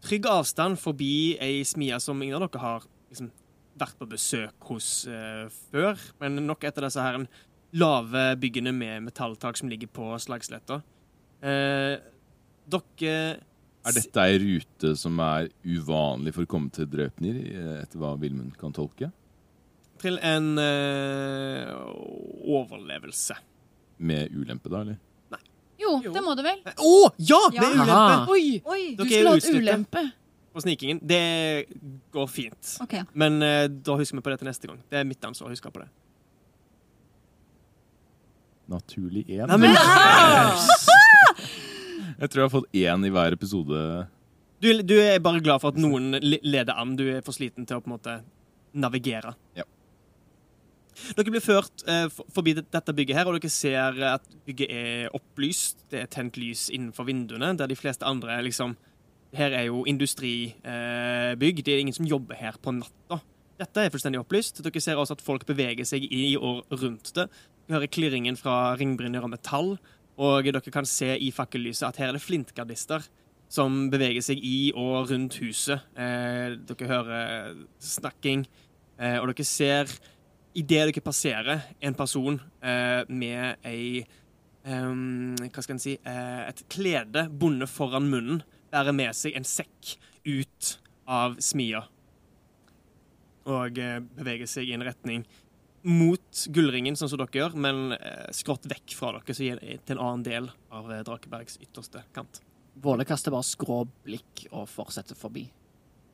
trygg 0.02 0.26
avstand 0.26 0.78
forbi 0.82 1.36
ei 1.38 1.60
smie 1.68 1.98
som 2.02 2.18
ingen 2.24 2.34
av 2.40 2.48
dere 2.48 2.62
har 2.64 2.86
liksom, 3.12 3.30
vært 3.78 3.96
på 3.98 4.08
besøk 4.10 4.68
hos 4.70 5.06
eh, 5.08 5.46
før. 5.72 5.98
Men 6.20 6.42
nok 6.46 6.64
et 6.68 6.78
av 6.78 6.86
disse 6.88 7.02
her 7.04 7.18
lave 7.72 8.24
byggene 8.40 8.72
med 8.76 9.06
metalltak 9.08 9.56
som 9.56 9.70
ligger 9.72 9.88
på 9.88 10.10
Slagsletta. 10.20 10.82
Eh, 11.42 11.96
dere 12.72 13.16
Er 13.82 13.96
dette 13.96 14.22
ei 14.28 14.36
rute 14.38 14.92
som 14.96 15.16
er 15.24 15.48
uvanlig 15.64 16.34
for 16.36 16.44
å 16.44 16.50
komme 16.52 16.70
til 16.70 16.86
Draupnir, 16.86 17.40
etter 17.82 17.98
hva 17.98 18.12
Vilmund 18.20 18.54
kan 18.60 18.72
tolke? 18.76 19.10
til 20.02 20.16
en 20.18 20.58
eh, 20.58 21.68
overlevelse. 22.50 23.36
Med 24.02 24.32
ulempe, 24.34 24.66
da, 24.72 24.80
eller? 24.82 24.96
Jo, 25.78 25.96
Jo. 26.04 26.12
det 26.14 26.22
må 26.22 26.34
du 26.38 26.42
vel? 26.42 26.58
Å! 26.62 26.96
ja! 27.18 27.38
Det 27.50 27.58
er 27.62 27.76
ulempe! 27.76 27.94
Aha. 27.94 28.26
Oi! 28.30 28.60
Oi! 28.66 28.82
Du 28.98 29.04
skulle 29.06 29.32
hatt 29.36 29.48
ulempe. 29.54 30.02
På 30.52 30.60
snikingen. 30.64 31.00
Det 31.02 31.22
går 32.12 32.26
fint. 32.28 32.76
Okay. 32.84 33.02
Men 33.14 33.40
eh, 33.42 33.66
da 33.68 33.96
husker 33.98 34.18
vi 34.18 34.22
på 34.26 34.30
det 34.34 34.38
til 34.42 34.48
neste 34.50 34.68
gang. 34.70 34.80
Det 34.92 34.98
er 35.00 35.04
mitt 35.08 35.24
ansvar 35.24 35.48
å 35.48 35.52
huske 35.54 35.72
på 35.72 35.80
det. 35.82 35.88
Naturlig 38.72 39.24
én. 39.28 39.46
Nei, 39.50 39.58
men, 39.58 39.76
Jeg 42.22 42.30
tror 42.30 42.42
jeg 42.42 42.46
har 42.46 42.52
fått 42.54 42.76
én 42.78 43.06
i 43.06 43.10
hver 43.12 43.34
episode. 43.34 43.78
du, 44.62 44.68
du 44.86 44.94
er 45.02 45.18
bare 45.24 45.40
glad 45.42 45.58
for 45.62 45.72
at 45.74 45.78
noen 45.80 46.12
le- 46.22 46.38
leder 46.46 46.76
an. 46.78 46.92
Du 46.96 47.02
er 47.10 47.22
for 47.26 47.34
sliten 47.34 47.66
til 47.66 47.80
å 47.80 47.82
på 47.82 47.90
en 47.90 47.96
måte 47.96 48.14
navigere. 48.78 49.32
Ja. 49.58 49.64
Dere 51.16 51.32
blir 51.34 51.42
ført 51.42 51.82
eh, 51.88 52.06
for- 52.12 52.28
forbi 52.36 52.54
det- 52.60 52.68
dette 52.70 52.94
bygget 52.94 53.16
her, 53.18 53.26
og 53.28 53.34
dere 53.40 53.50
ser 53.50 53.98
at 54.12 54.22
bygget 54.46 54.70
er 54.70 55.08
opplyst. 55.18 55.82
Det 55.90 56.04
er 56.04 56.12
tent 56.12 56.38
lys 56.38 56.68
innenfor 56.70 57.08
vinduene, 57.08 57.56
der 57.58 57.66
de 57.72 57.76
fleste 57.80 58.06
andre 58.06 58.38
liksom 58.46 58.76
her 59.36 59.54
er 59.56 59.66
jo 59.68 59.84
industribygg. 59.88 61.62
Det 61.64 61.74
er 61.74 61.80
ingen 61.82 61.96
som 61.96 62.08
jobber 62.08 62.36
her 62.36 62.58
på 62.62 62.74
natta. 62.76 63.20
Dette 63.60 63.84
er 63.84 63.92
fullstendig 63.92 64.20
opplyst. 64.20 64.62
Dere 64.64 64.82
ser 64.82 65.00
også 65.00 65.16
at 65.16 65.24
folk 65.24 65.46
beveger 65.48 65.86
seg 65.88 66.04
i 66.10 66.34
og 66.36 66.66
rundt 66.72 67.12
det. 67.16 67.28
Dere 67.66 67.78
hører 67.78 67.92
klirringen 67.92 68.38
fra 68.38 68.74
ringbrynjer 68.78 69.24
og 69.24 69.32
metall, 69.32 69.74
og 70.20 70.48
dere 70.48 70.74
kan 70.74 70.88
se 70.88 71.14
i 71.16 71.30
fakkellyset 71.32 71.88
at 71.88 72.00
her 72.00 72.10
er 72.10 72.18
det 72.18 72.24
flintgardister 72.24 73.06
som 73.52 73.86
beveger 73.92 74.24
seg 74.24 74.40
i 74.40 74.72
og 74.76 75.10
rundt 75.10 75.36
huset. 75.42 75.84
Eh, 75.96 76.56
dere 76.68 76.88
hører 76.88 77.54
snakking, 77.84 78.46
eh, 78.98 79.18
og 79.20 79.28
dere 79.30 79.46
ser 79.46 79.92
idet 80.54 80.88
dere 80.88 81.04
passerer 81.04 81.68
en 81.80 81.96
person 81.96 82.40
eh, 82.64 83.02
med 83.08 83.60
ei 83.64 84.02
ehm, 84.68 85.36
Hva 85.48 85.62
skal 85.64 85.76
en 85.76 85.82
si 85.82 85.94
eh, 85.96 86.42
Et 86.48 86.64
klede 86.72 87.26
bundet 87.28 87.72
foran 87.72 88.08
munnen 88.08 88.42
bærer 88.72 88.96
med 88.96 89.16
seg 89.16 89.36
en 89.36 89.46
sekk 89.46 89.96
ut 90.24 90.76
av 91.08 91.38
smia. 91.42 91.84
Og 93.50 93.78
eh, 93.78 93.98
beveger 94.16 94.50
seg 94.50 94.70
i 94.70 94.76
en 94.76 94.84
retning 94.86 95.24
mot 95.82 96.44
gullringen, 96.54 96.94
sånn 96.94 97.10
som 97.10 97.18
dere 97.18 97.40
gjør, 97.40 97.56
men 97.58 97.96
eh, 97.96 98.28
skrått 98.34 98.68
vekk 98.70 98.94
fra 98.94 99.16
dere, 99.16 99.34
så 99.34 99.48
gir 99.48 99.62
til 99.62 99.96
en 99.96 100.04
annen 100.04 100.26
del 100.26 100.50
av 100.70 100.92
eh, 100.92 101.02
Drakebergs 101.06 101.58
ytterste 101.62 102.04
kant. 102.14 102.42
Våle 102.82 103.04
kaster 103.04 103.34
bare 103.34 103.46
skrå 103.46 103.82
blikk 104.06 104.46
og 104.52 104.68
fortsetter 104.70 105.18
forbi. 105.18 105.48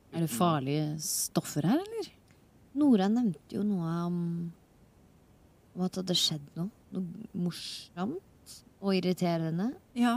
Er 0.09 0.25
det 0.25 0.31
farlige 0.33 0.95
stoffer 1.05 1.67
her, 1.69 1.83
eller? 1.83 2.09
Nora 2.79 3.07
nevnte 3.11 3.59
jo 3.59 3.61
noe 3.65 3.93
om, 4.07 4.17
om 5.75 5.85
at 5.85 5.93
det 5.93 6.01
hadde 6.01 6.17
skjedd 6.17 6.49
noe. 6.57 6.73
Noe 6.89 7.37
morsomt 7.45 8.55
og 8.81 8.95
irriterende. 8.97 9.67
Ja. 9.93 10.15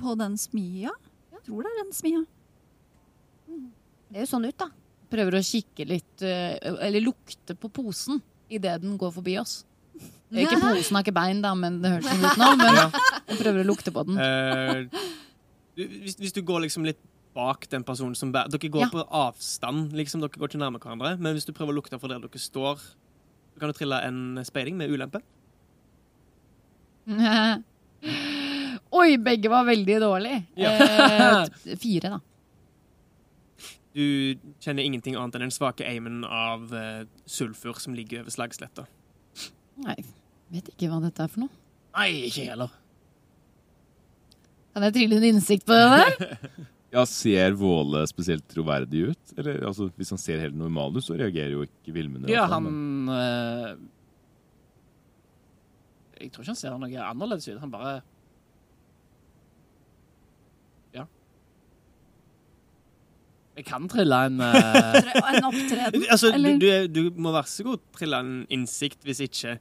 På 0.00 0.14
den 0.16 0.38
smia? 0.40 0.94
Jeg 1.40 1.46
tror 1.48 1.64
det 1.64 1.70
er 1.72 1.78
den 1.82 1.92
smia. 1.96 2.20
Det 4.10 4.20
er 4.20 4.24
jo 4.26 4.30
sånn 4.30 4.44
ut, 4.46 4.56
da. 4.60 4.68
Prøver 5.10 5.38
å 5.38 5.42
kikke 5.42 5.86
litt, 5.88 6.22
eh, 6.22 6.58
eller 6.86 7.02
lukte 7.02 7.56
på 7.58 7.70
posen 7.72 8.20
idet 8.50 8.76
den 8.82 8.96
går 9.00 9.10
forbi 9.14 9.38
oss. 9.40 9.64
Ikke 10.30 10.60
posen 10.62 10.94
har 10.96 11.02
ikke 11.02 11.14
bein, 11.16 11.40
da, 11.42 11.54
men 11.58 11.80
det 11.82 11.90
høres 11.96 12.06
sånn 12.10 12.26
ut 12.28 12.38
nå. 12.38 12.50
Men 12.60 12.78
jeg 13.30 13.38
prøver 13.40 13.62
å 13.64 13.66
lukte 13.66 13.90
på 13.94 14.04
den. 14.06 14.18
Eh, 14.20 14.84
hvis, 15.80 16.16
hvis 16.20 16.36
du 16.36 16.42
går 16.46 16.66
liksom 16.66 16.84
litt 16.86 17.00
bak 17.34 17.66
den 17.70 17.84
personen 17.86 18.14
som 18.18 18.32
bærer 18.34 18.50
Dere 18.50 18.70
går 18.74 18.84
Ja. 18.86 18.90
på 18.92 19.04
avstand, 19.14 19.92
liksom. 19.94 20.20
Dere 20.22 20.34
går 20.38 20.50
ikke 20.52 20.60
nærme 20.62 20.78
hverandre. 20.82 21.16
Men 21.18 21.34
hvis 21.38 21.46
du 21.46 21.52
prøver 21.56 21.72
å 21.74 21.78
lukte 21.80 21.98
fra 22.02 22.10
der 22.10 22.22
dere 22.22 22.42
står, 22.42 22.82
kan 23.60 23.70
du 23.70 23.76
trille 23.76 23.98
en 24.06 24.38
speiding 24.46 24.76
med 24.78 24.90
ulempe. 24.90 25.20
Oi, 28.90 29.14
begge 29.22 29.50
var 29.52 29.68
veldig 29.68 30.00
dårlige. 30.02 30.40
Ja. 30.58 30.72
Eh, 30.74 31.76
fire, 31.78 32.16
da. 32.16 32.20
Du 33.94 34.02
kjenner 34.62 34.82
ingenting 34.86 35.16
annet 35.18 35.36
enn 35.38 35.44
den 35.48 35.54
svake 35.54 35.86
aimen 35.86 36.24
av 36.26 36.70
eh, 36.74 37.04
sulfur 37.26 37.78
som 37.82 37.94
ligger 37.94 38.24
over 38.24 38.34
slagsletta. 38.34 38.86
Nei, 39.82 39.96
vet 40.54 40.68
ikke 40.74 40.90
hva 40.90 41.00
dette 41.04 41.22
er 41.26 41.30
for 41.32 41.44
noe. 41.46 41.54
Nei, 41.96 42.08
ikke 42.28 42.48
heller. 42.50 42.74
Kan 44.74 44.86
jeg 44.86 44.94
trille 44.98 45.18
en 45.18 45.28
innsikt 45.32 45.66
på 45.66 45.78
det 45.78 45.88
der? 45.90 46.44
Ja, 46.90 47.04
Ser 47.06 47.54
Våle 47.54 48.00
spesielt 48.10 48.48
troverdig 48.50 49.04
ut? 49.12 49.32
Eller 49.38 49.60
altså, 49.62 49.86
Hvis 49.94 50.08
han 50.10 50.18
ser 50.18 50.40
helt 50.42 50.56
normal 50.58 50.96
ut, 50.96 51.04
så 51.06 51.14
reagerer 51.14 51.52
jo 51.54 51.62
ikke 51.62 51.92
Vilmund. 51.94 52.26
Ja, 52.30 52.48
han 52.50 52.66
eh, 53.14 53.68
Jeg 56.18 56.32
tror 56.34 56.42
ikke 56.42 56.50
han 56.50 56.58
ser 56.58 56.74
noe 56.82 57.04
annerledes 57.06 57.46
ut. 57.46 57.60
Han 57.62 57.70
bare 57.70 57.92
Ja. 60.98 61.04
Jeg 63.60 63.66
kan 63.68 63.84
trille 63.92 64.18
en 64.30 64.40
uh... 64.40 64.56
En 65.34 65.46
opptreden. 65.50 66.04
Altså, 66.14 66.30
du, 66.32 66.38
Eller? 66.38 66.58
du, 66.62 66.66
er- 66.72 66.88
du 66.88 67.02
må 67.20 67.32
være 67.34 67.50
så 67.52 67.66
god 67.66 67.82
trille 67.96 68.20
en 68.24 68.34
innsikt 68.56 69.04
hvis 69.04 69.20
ikke 69.26 69.58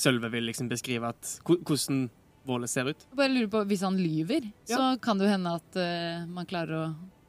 Sølve 0.00 0.30
vil 0.32 0.46
liksom 0.48 0.68
beskrive 0.70 1.10
at, 1.12 1.34
hvordan 1.44 2.06
Våle 2.48 2.64
ser 2.72 2.86
ut. 2.88 3.02
Jeg 3.10 3.18
bare 3.18 3.28
lurer 3.34 3.50
på, 3.52 3.60
Hvis 3.68 3.82
han 3.84 3.98
lyver, 4.00 4.46
Ja. 4.70 4.76
så 4.78 4.84
kan 5.04 5.18
det 5.20 5.26
jo 5.26 5.32
hende 5.34 5.50
at 5.58 5.76
uh, 5.76 6.22
man 6.32 6.46
klarer 6.48 6.72
å 6.78 6.84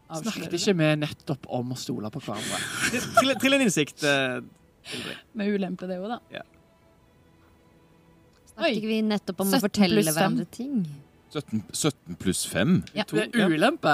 avsløre 0.07 0.21
Snakket 0.23 0.53
det. 0.53 0.61
ikke 0.61 0.77
vi 0.79 0.91
nettopp 1.01 1.49
om 1.57 1.73
å 1.75 1.77
stole 1.81 2.11
på 2.13 2.21
hverandre? 2.23 2.61
Trill, 3.17 3.33
trill 3.41 3.57
en 3.57 3.65
innsikt. 3.65 4.05
Uh, 4.07 4.39
Med 5.35 5.51
ulempe, 5.57 5.89
det 5.91 5.97
òg, 5.99 6.13
da. 6.13 6.45
Snakket 8.53 8.77
ikke 8.79 8.91
vi 8.93 9.01
nettopp 9.09 9.43
om 9.43 9.51
å 9.51 9.61
fortelle 9.63 10.05
hverandre 10.07 10.47
ting? 10.53 10.79
17, 11.35 11.61
17 11.75 12.17
pluss 12.23 12.45
5? 12.51 12.73
Ja. 12.95 13.05
Det 13.11 13.27
er 13.35 13.51
ulempe. 13.55 13.93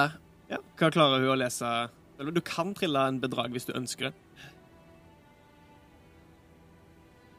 Ja. 0.54 0.62
Hva 0.80 0.90
klarer 0.94 1.22
hun 1.26 1.34
å 1.34 1.40
lese? 1.42 1.70
Eller 2.18 2.34
Du 2.34 2.42
kan 2.42 2.74
trille 2.78 3.08
en 3.08 3.20
bedrag 3.22 3.54
hvis 3.54 3.68
du 3.70 3.76
ønsker 3.78 4.10
det. 4.10 4.16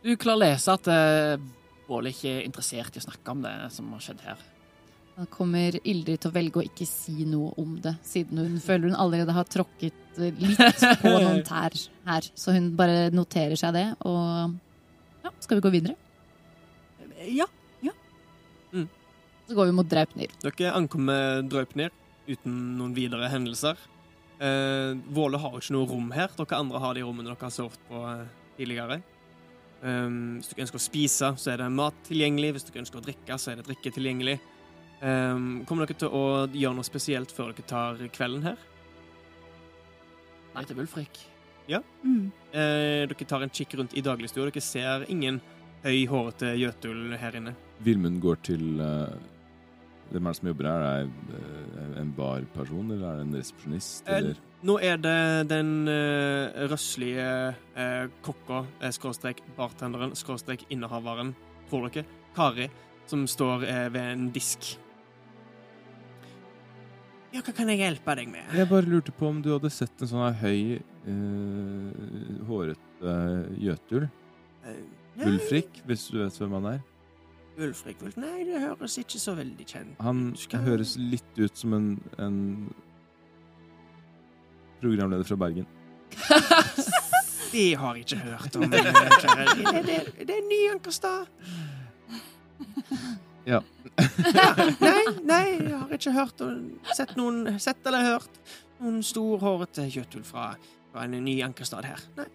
Du 0.05 0.13
klarer 0.17 0.39
å 0.39 0.45
lese 0.45 0.77
at 0.79 0.87
Båle 1.89 2.13
ikke 2.13 2.31
er 2.37 2.47
interessert 2.47 2.95
i 2.95 3.01
å 3.01 3.07
snakke 3.07 3.33
om 3.33 3.43
det 3.43 3.55
som 3.75 3.89
har 3.95 4.05
skjedd 4.05 4.23
her. 4.23 4.41
Da 5.19 5.25
kommer 5.33 5.75
Ildrid 5.83 6.21
til 6.23 6.31
å 6.31 6.35
velge 6.37 6.61
å 6.61 6.67
ikke 6.69 6.87
si 6.87 7.25
noe 7.27 7.51
om 7.59 7.73
det, 7.83 7.97
siden 8.07 8.39
hun 8.39 8.61
føler 8.63 8.93
hun 8.93 8.99
allerede 9.03 9.35
har 9.35 9.49
tråkket 9.51 10.21
eh, 10.23 10.37
litt 10.39 10.85
på 11.01 11.15
noen 11.25 11.41
tær 11.49 11.75
her. 12.07 12.29
Så 12.39 12.55
hun 12.55 12.71
bare 12.79 13.09
noterer 13.11 13.59
seg 13.59 13.75
det, 13.75 13.87
og 14.07 14.55
ja, 15.25 15.33
skal 15.43 15.59
vi 15.59 15.65
gå 15.65 15.73
videre? 15.75 15.97
Ja. 17.27 17.49
Så 19.49 19.55
går 19.57 19.71
vi 19.71 19.73
mot 19.73 19.89
Draupnir. 19.89 20.33
Dere 20.45 20.75
ankommer 20.77 21.41
Draupnir 21.49 21.89
uten 22.29 22.57
noen 22.77 22.93
videre 22.93 23.31
hendelser. 23.33 23.81
Eh, 24.39 24.97
Våle 25.15 25.41
har 25.43 25.57
ikke 25.59 25.75
noe 25.75 25.89
rom 25.91 26.11
her. 26.15 26.31
Dere 26.39 26.59
andre 26.59 26.83
har 26.83 26.95
de 26.95 27.07
rommene 27.07 27.31
dere 27.31 27.49
har 27.49 27.55
sovet 27.55 27.81
på 27.89 28.03
eh, 28.11 28.27
tidligere. 28.59 29.01
Um, 29.79 30.39
hvis 30.41 30.51
dere 30.51 30.65
ønsker 30.65 30.81
å 30.81 30.83
spise, 30.83 31.33
så 31.39 31.53
er 31.53 31.61
det 31.63 31.69
mat 31.71 31.99
tilgjengelig. 32.09 32.55
Hvis 32.57 32.69
dere 32.69 32.83
ønsker 32.83 33.01
å 33.01 33.05
drikke, 33.05 33.39
så 33.39 33.53
er 33.53 33.61
det 33.61 33.69
drikke 33.69 33.95
tilgjengelig. 33.95 34.39
Um, 34.99 35.63
kommer 35.67 35.87
dere 35.87 35.99
til 36.01 36.15
å 36.15 36.25
gjøre 36.51 36.79
noe 36.79 36.87
spesielt 36.87 37.35
før 37.35 37.53
dere 37.53 37.69
tar 37.71 38.01
kvelden 38.15 38.47
her? 38.49 38.63
Nei, 40.55 40.65
til 40.67 40.81
Wulfrik. 40.81 41.21
Mm. 41.69 42.31
Eh, 42.53 43.05
dere 43.07 43.27
tar 43.29 43.45
en 43.45 43.53
kikk 43.53 43.75
rundt 43.79 43.95
i 43.95 44.03
dagligstua. 44.03 44.49
Dere 44.49 44.65
ser 44.65 45.05
ingen 45.13 45.41
høy, 45.85 46.07
hårete 46.11 46.55
Jøtul 46.59 47.17
her 47.21 47.37
inne. 47.39 47.55
Vilmund 47.85 48.23
går 48.25 48.41
til 48.49 48.81
uh, 48.81 49.13
Hvem 50.09 50.27
er 50.27 50.33
det 50.33 50.39
som 50.39 50.49
jobber 50.49 50.69
her? 50.71 50.85
Er 50.89 51.09
det 51.29 51.41
eh, 51.43 52.01
en 52.01 52.13
barperson, 52.17 52.91
eller 52.95 53.07
er 53.09 53.21
det 53.21 53.27
en 53.27 53.37
resepsjonist? 53.37 54.09
Eh, 54.09 54.17
Eller? 54.17 54.43
Nå 54.69 54.79
er 54.83 54.97
det 54.99 55.19
den 55.53 55.73
uh, 55.87 56.67
røslige 56.73 57.29
uh, 57.77 58.09
kokka, 58.27 58.65
skråstrek 58.97 59.45
bartenderen, 59.55 60.17
skråstrek 60.19 60.65
innehaveren, 60.75 61.31
tror 61.71 61.87
dere, 61.87 62.09
Kari, 62.35 62.67
som 63.07 63.23
står 63.31 63.69
uh, 63.69 63.87
ved 63.95 64.03
en 64.17 64.29
disk. 64.35 64.73
Ja, 67.29 67.43
hva 67.45 67.53
kan 67.53 67.69
jeg 67.69 67.83
hjelpe 67.83 68.15
deg 68.17 68.31
med? 68.33 68.47
Jeg 68.57 68.71
bare 68.71 68.89
lurte 68.89 69.13
på 69.13 69.29
om 69.29 69.43
du 69.45 69.53
hadde 69.53 69.71
sett 69.71 70.01
en 70.01 70.11
sånn 70.11 70.39
høy, 70.41 70.79
uh, 71.07 72.45
hårete 72.49 73.17
Jøtul? 73.61 74.09
Eh, 74.65 74.79
nei, 75.21 75.35
hvis 75.87 76.07
du 76.09 76.23
vet 76.23 76.41
hvem 76.41 76.57
han 76.59 76.71
er? 76.73 76.81
Ulfrik, 77.59 78.03
Nei, 78.17 78.45
det 78.47 78.61
høres 78.63 78.95
ikke 79.01 79.19
så 79.19 79.35
veldig 79.39 79.65
kjent 79.67 79.99
Han 80.05 80.21
Skal- 80.39 80.63
høres 80.67 80.97
litt 81.01 81.39
ut 81.43 81.57
som 81.59 81.73
en, 81.75 81.89
en 82.23 82.39
programleder 84.81 85.25
fra 85.27 85.37
Bergen. 85.37 85.67
Det 87.53 87.75
har 87.81 87.97
jeg 87.97 88.05
ikke 88.05 88.19
hørt 88.21 88.57
om. 88.61 88.67
Det, 88.71 88.83
det, 89.87 89.95
det 90.29 90.35
er 90.35 90.43
ny 90.45 90.59
Ankerstad. 90.75 91.27
Ja. 93.49 93.63
Ja, 94.37 94.49
Nei, 94.83 95.05
nei, 95.25 95.45
jeg 95.57 95.79
har 95.81 95.95
ikke 95.97 96.13
hørt 96.13 96.43
og 96.45 96.91
sett 96.93 97.15
noen 97.17 97.57
Sett 97.63 97.87
eller 97.89 98.05
hørt 98.05 98.37
noen 98.83 99.01
storhårete 99.07 99.87
kjøttull 99.95 100.27
fra, 100.29 100.51
fra 100.93 101.07
en 101.09 101.17
ny 101.25 101.39
Ankerstad 101.47 101.89
her. 101.89 102.05
Nei. 102.21 102.29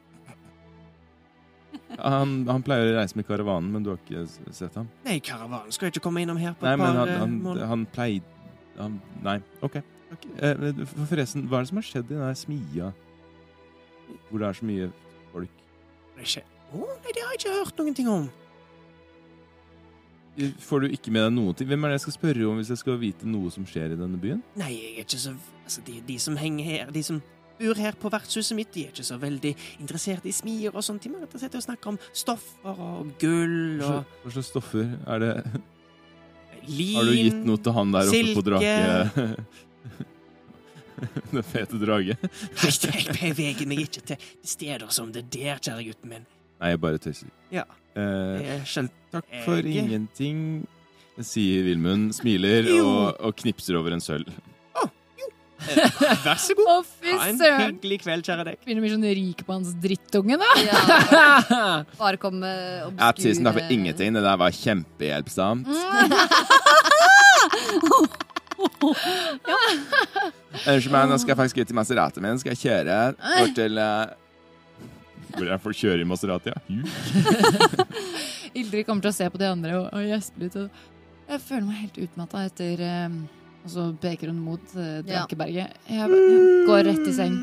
Han, 2.04 2.32
han 2.50 2.64
pleier 2.66 2.90
å 2.92 2.96
reise 2.98 3.16
med 3.16 3.28
karavanen, 3.28 3.70
men 3.72 3.84
du 3.86 3.92
har 3.92 4.00
ikke 4.02 4.24
sett 4.54 4.74
ham? 4.80 4.88
Nei, 5.06 5.20
karavanen 5.24 5.72
skal 5.76 5.92
ikke 5.92 6.02
komme 6.04 6.24
innom 6.26 6.38
her 6.42 6.56
på 6.58 6.66
Nei, 6.66 6.74
et 6.74 6.82
par 6.82 6.98
han, 6.98 7.10
eh, 7.10 7.20
han, 7.22 7.36
måneder. 7.44 7.68
han 7.70 7.86
pleide 7.94 8.90
Nei, 9.24 9.36
OK. 9.62 9.76
okay. 10.16 10.32
Eh, 10.42 10.86
Forresten, 11.10 11.46
hva 11.48 11.60
er 11.60 11.68
det 11.68 11.70
som 11.70 11.78
har 11.80 11.86
skjedd 11.88 12.10
i 12.12 12.18
den 12.18 12.40
smia? 12.40 12.88
Hvor 14.30 14.42
det 14.42 14.48
er 14.50 14.58
så 14.58 14.66
mye 14.66 14.88
folk? 15.32 15.62
Det 16.18 16.26
skjer- 16.34 16.50
Å, 16.74 16.80
nei, 17.04 17.12
det 17.14 17.22
har 17.22 17.36
jeg 17.36 17.44
ikke 17.44 17.58
hørt 17.60 17.78
noen 17.84 17.96
ting 18.02 18.10
om. 18.10 18.26
Får 20.66 20.82
du 20.82 20.88
ikke 20.90 21.12
med 21.14 21.28
deg 21.28 21.34
noe 21.36 21.54
til? 21.54 21.68
Hvem 21.70 21.84
er 21.86 21.92
det 21.94 21.98
jeg 22.00 22.06
skal 22.08 22.16
spørre 22.18 22.48
om 22.50 22.58
hvis 22.58 22.72
jeg 22.74 22.80
skal 22.82 22.98
vite 22.98 23.28
noe 23.30 23.52
som 23.54 23.66
skjer 23.70 23.94
i 23.94 23.98
denne 24.00 24.18
byen? 24.18 24.40
Nei, 24.58 24.72
jeg 24.74 24.94
er 24.98 25.06
ikke 25.06 25.20
så 25.28 25.36
Altså, 25.64 25.80
de, 25.88 26.02
de 26.04 26.16
som 26.20 26.36
henger 26.36 26.66
her, 26.68 26.90
de 26.92 27.00
som 27.06 27.22
bor 27.60 27.80
her 27.80 27.98
på 28.00 28.10
vertshuset 28.14 28.56
mitt, 28.58 28.72
de 28.74 28.86
er 28.88 28.94
ikke 28.94 29.06
så 29.08 29.18
veldig 29.22 29.54
interessert 29.84 30.26
i 30.30 30.34
smier 30.36 30.74
og 30.76 30.84
sånt. 30.86 31.04
De 31.06 31.12
er 31.12 31.26
interessert 31.28 31.54
i 31.58 31.62
å 31.62 31.66
snakke 31.68 31.92
om 31.94 32.00
stoffer 32.16 32.82
og 32.88 33.14
gull 33.22 33.84
og 33.84 34.18
hva 34.24 34.34
slags 34.34 34.50
stoffer 34.54 34.90
er 35.06 35.24
det? 35.24 35.34
lin 36.68 36.96
Har 36.96 37.10
du 37.10 37.16
gitt 37.18 37.42
noe 37.44 37.60
til 37.60 37.76
han 37.76 37.92
der 37.92 38.10
oppe 38.10 38.24
på 38.40 38.44
silke. 38.44 38.48
drake... 38.50 39.36
Den 41.34 41.44
fete 41.44 41.76
drage. 41.82 42.16
Nei, 42.62 42.70
jeg 42.72 43.34
beveger 43.36 43.68
meg 43.68 43.82
ikke 43.84 44.04
til 44.14 44.28
steder 44.48 44.92
som 44.94 45.10
det 45.12 45.26
der, 45.34 45.60
kjære 45.60 45.84
gutten 45.90 46.12
min. 46.14 46.28
Nei, 46.62 46.70
jeg 46.72 46.80
bare 46.80 47.02
tøyser. 47.02 47.32
Ja. 47.52 47.66
Eh, 48.00 48.62
takk 49.12 49.28
for 49.44 49.60
Jeg- 49.60 49.84
ingenting, 49.84 50.40
sier 51.20 51.66
Vilmund, 51.68 52.14
smiler 52.16 52.70
og, 52.78 53.20
og 53.20 53.36
knipser 53.42 53.76
over 53.82 53.98
en 53.98 54.02
sølv. 54.02 54.32
Vær 55.64 56.40
så 56.42 56.56
god. 56.58 56.68
Oh, 56.70 56.86
Ha 57.08 57.28
en 57.30 57.40
hyggelig 57.40 58.02
kveld, 58.04 58.26
kjære 58.28 58.46
deg. 58.50 58.58
Begynner 58.64 58.82
å 58.82 58.86
bli 58.86 58.94
sånn 58.94 59.08
rik 59.20 59.44
på 59.48 59.56
hans 59.56 59.72
drittunge, 59.84 60.40
da. 60.42 60.50
Ja, 60.64 60.80
bare 62.02 62.20
komme 62.22 62.50
og 62.88 63.00
Ja, 63.00 63.12
tusen 63.18 63.48
takk 63.48 63.60
for 63.62 63.74
ingenting. 63.74 64.16
Det 64.18 64.24
der 64.26 64.40
var 64.42 64.52
kjempehjelpsomt. 64.58 65.70
Unnskyld 70.64 70.94
meg, 70.94 71.08
nå 71.10 71.18
skal 71.20 71.34
jeg 71.34 71.40
faktisk 71.40 71.62
ut 71.62 71.72
i 71.72 71.78
Maseraten 71.78 72.26
min. 72.26 72.40
Skal 72.42 72.54
jeg 72.56 72.62
kjøre 72.66 73.00
bort 73.18 73.56
til 73.58 73.80
uh... 73.82 74.12
Hvor 75.34 75.48
jeg 75.50 75.62
får 75.64 75.74
kjøre 75.80 76.04
i 76.04 76.06
Maserati? 76.06 76.52
Ja? 76.54 76.60
Ildrid 78.60 78.86
kommer 78.86 79.02
til 79.02 79.10
å 79.10 79.16
se 79.16 79.30
på 79.34 79.40
de 79.42 79.48
andre 79.50 79.80
og, 79.80 79.88
og 79.90 80.04
gjespe 80.06 80.44
litt. 80.44 80.58
Og 80.60 81.32
jeg 81.32 81.42
føler 81.42 81.66
meg 81.66 81.80
helt 81.80 81.98
utmatta 82.06 82.44
etter 82.46 82.84
eh, 82.86 83.16
Og 83.64 83.70
så 83.72 83.84
peker 84.02 84.28
hun 84.28 84.40
mot 84.44 84.74
eh, 84.76 85.02
Ja. 85.08 85.22
Drakeberget. 85.24 85.78
Jeg, 85.88 86.10
jeg 86.10 86.66
går 86.68 86.84
rett 86.90 87.08
i 87.08 87.14
seng. 87.16 87.36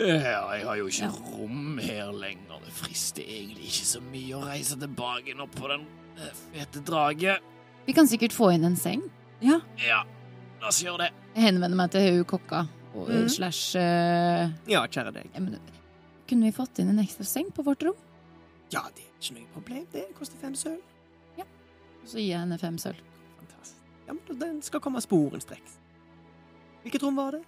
Ja, 0.00 0.42
jeg 0.56 0.64
har 0.66 0.76
jo 0.80 0.86
ikke 0.88 1.04
Ja. 1.06 1.10
rom 1.36 1.78
her 1.78 2.12
lenger. 2.12 2.58
Det 2.64 2.72
frister 2.72 3.22
egentlig 3.22 3.64
ikke 3.70 3.86
så 3.90 4.00
mye 4.02 4.34
å 4.38 4.44
reise 4.46 4.76
tilbake 4.78 5.34
nå 5.36 5.46
på 5.52 5.68
den 5.68 5.86
eh, 6.18 6.32
fete 6.52 6.82
drage. 6.86 7.38
Vi 7.86 7.92
kan 7.96 8.06
sikkert 8.06 8.32
få 8.32 8.52
inn 8.54 8.64
en 8.64 8.76
seng. 8.76 9.02
Ja, 9.40 9.60
la 10.60 10.68
oss 10.68 10.82
gjøre 10.82 10.98
det. 11.06 11.10
Jeg 11.34 11.44
henvender 11.48 11.76
meg 11.76 11.90
til 11.90 12.00
hun 12.18 12.24
kokka. 12.24 12.66
Og, 12.94 13.08
Mhm. 13.08 13.28
Slash 13.30 13.76
eh, 13.78 14.50
Ja, 14.68 14.86
kjære 14.86 15.12
deg. 15.14 15.30
ja, 15.34 15.40
men, 15.40 15.58
Kunne 16.28 16.44
vi 16.46 16.52
fått 16.52 16.78
inn 16.78 16.88
en 16.90 16.98
ekstra 16.98 17.24
seng 17.26 17.50
på 17.50 17.62
vårt 17.64 17.82
rom? 17.82 17.94
Ja, 18.70 18.82
det 18.94 19.02
er 19.02 19.10
ikke 19.20 19.34
noe 19.40 19.46
problem. 19.54 19.86
Det 19.92 20.14
koster 20.14 20.36
fem 20.40 20.54
sølv. 20.54 20.80
Og 21.38 22.06
så 22.08 22.16
gir 22.18 22.30
jeg 22.30 22.38
henne 22.40 22.58
fem 22.58 22.78
sølv. 22.78 22.96
Ja, 24.10 24.14
men 24.26 24.38
Den 24.38 24.62
skal 24.66 24.80
komme 24.82 24.98
sporenstreks. 25.00 25.70
Hvilket 26.82 27.02
rom 27.04 27.14
var 27.16 27.30
det? 27.36 27.42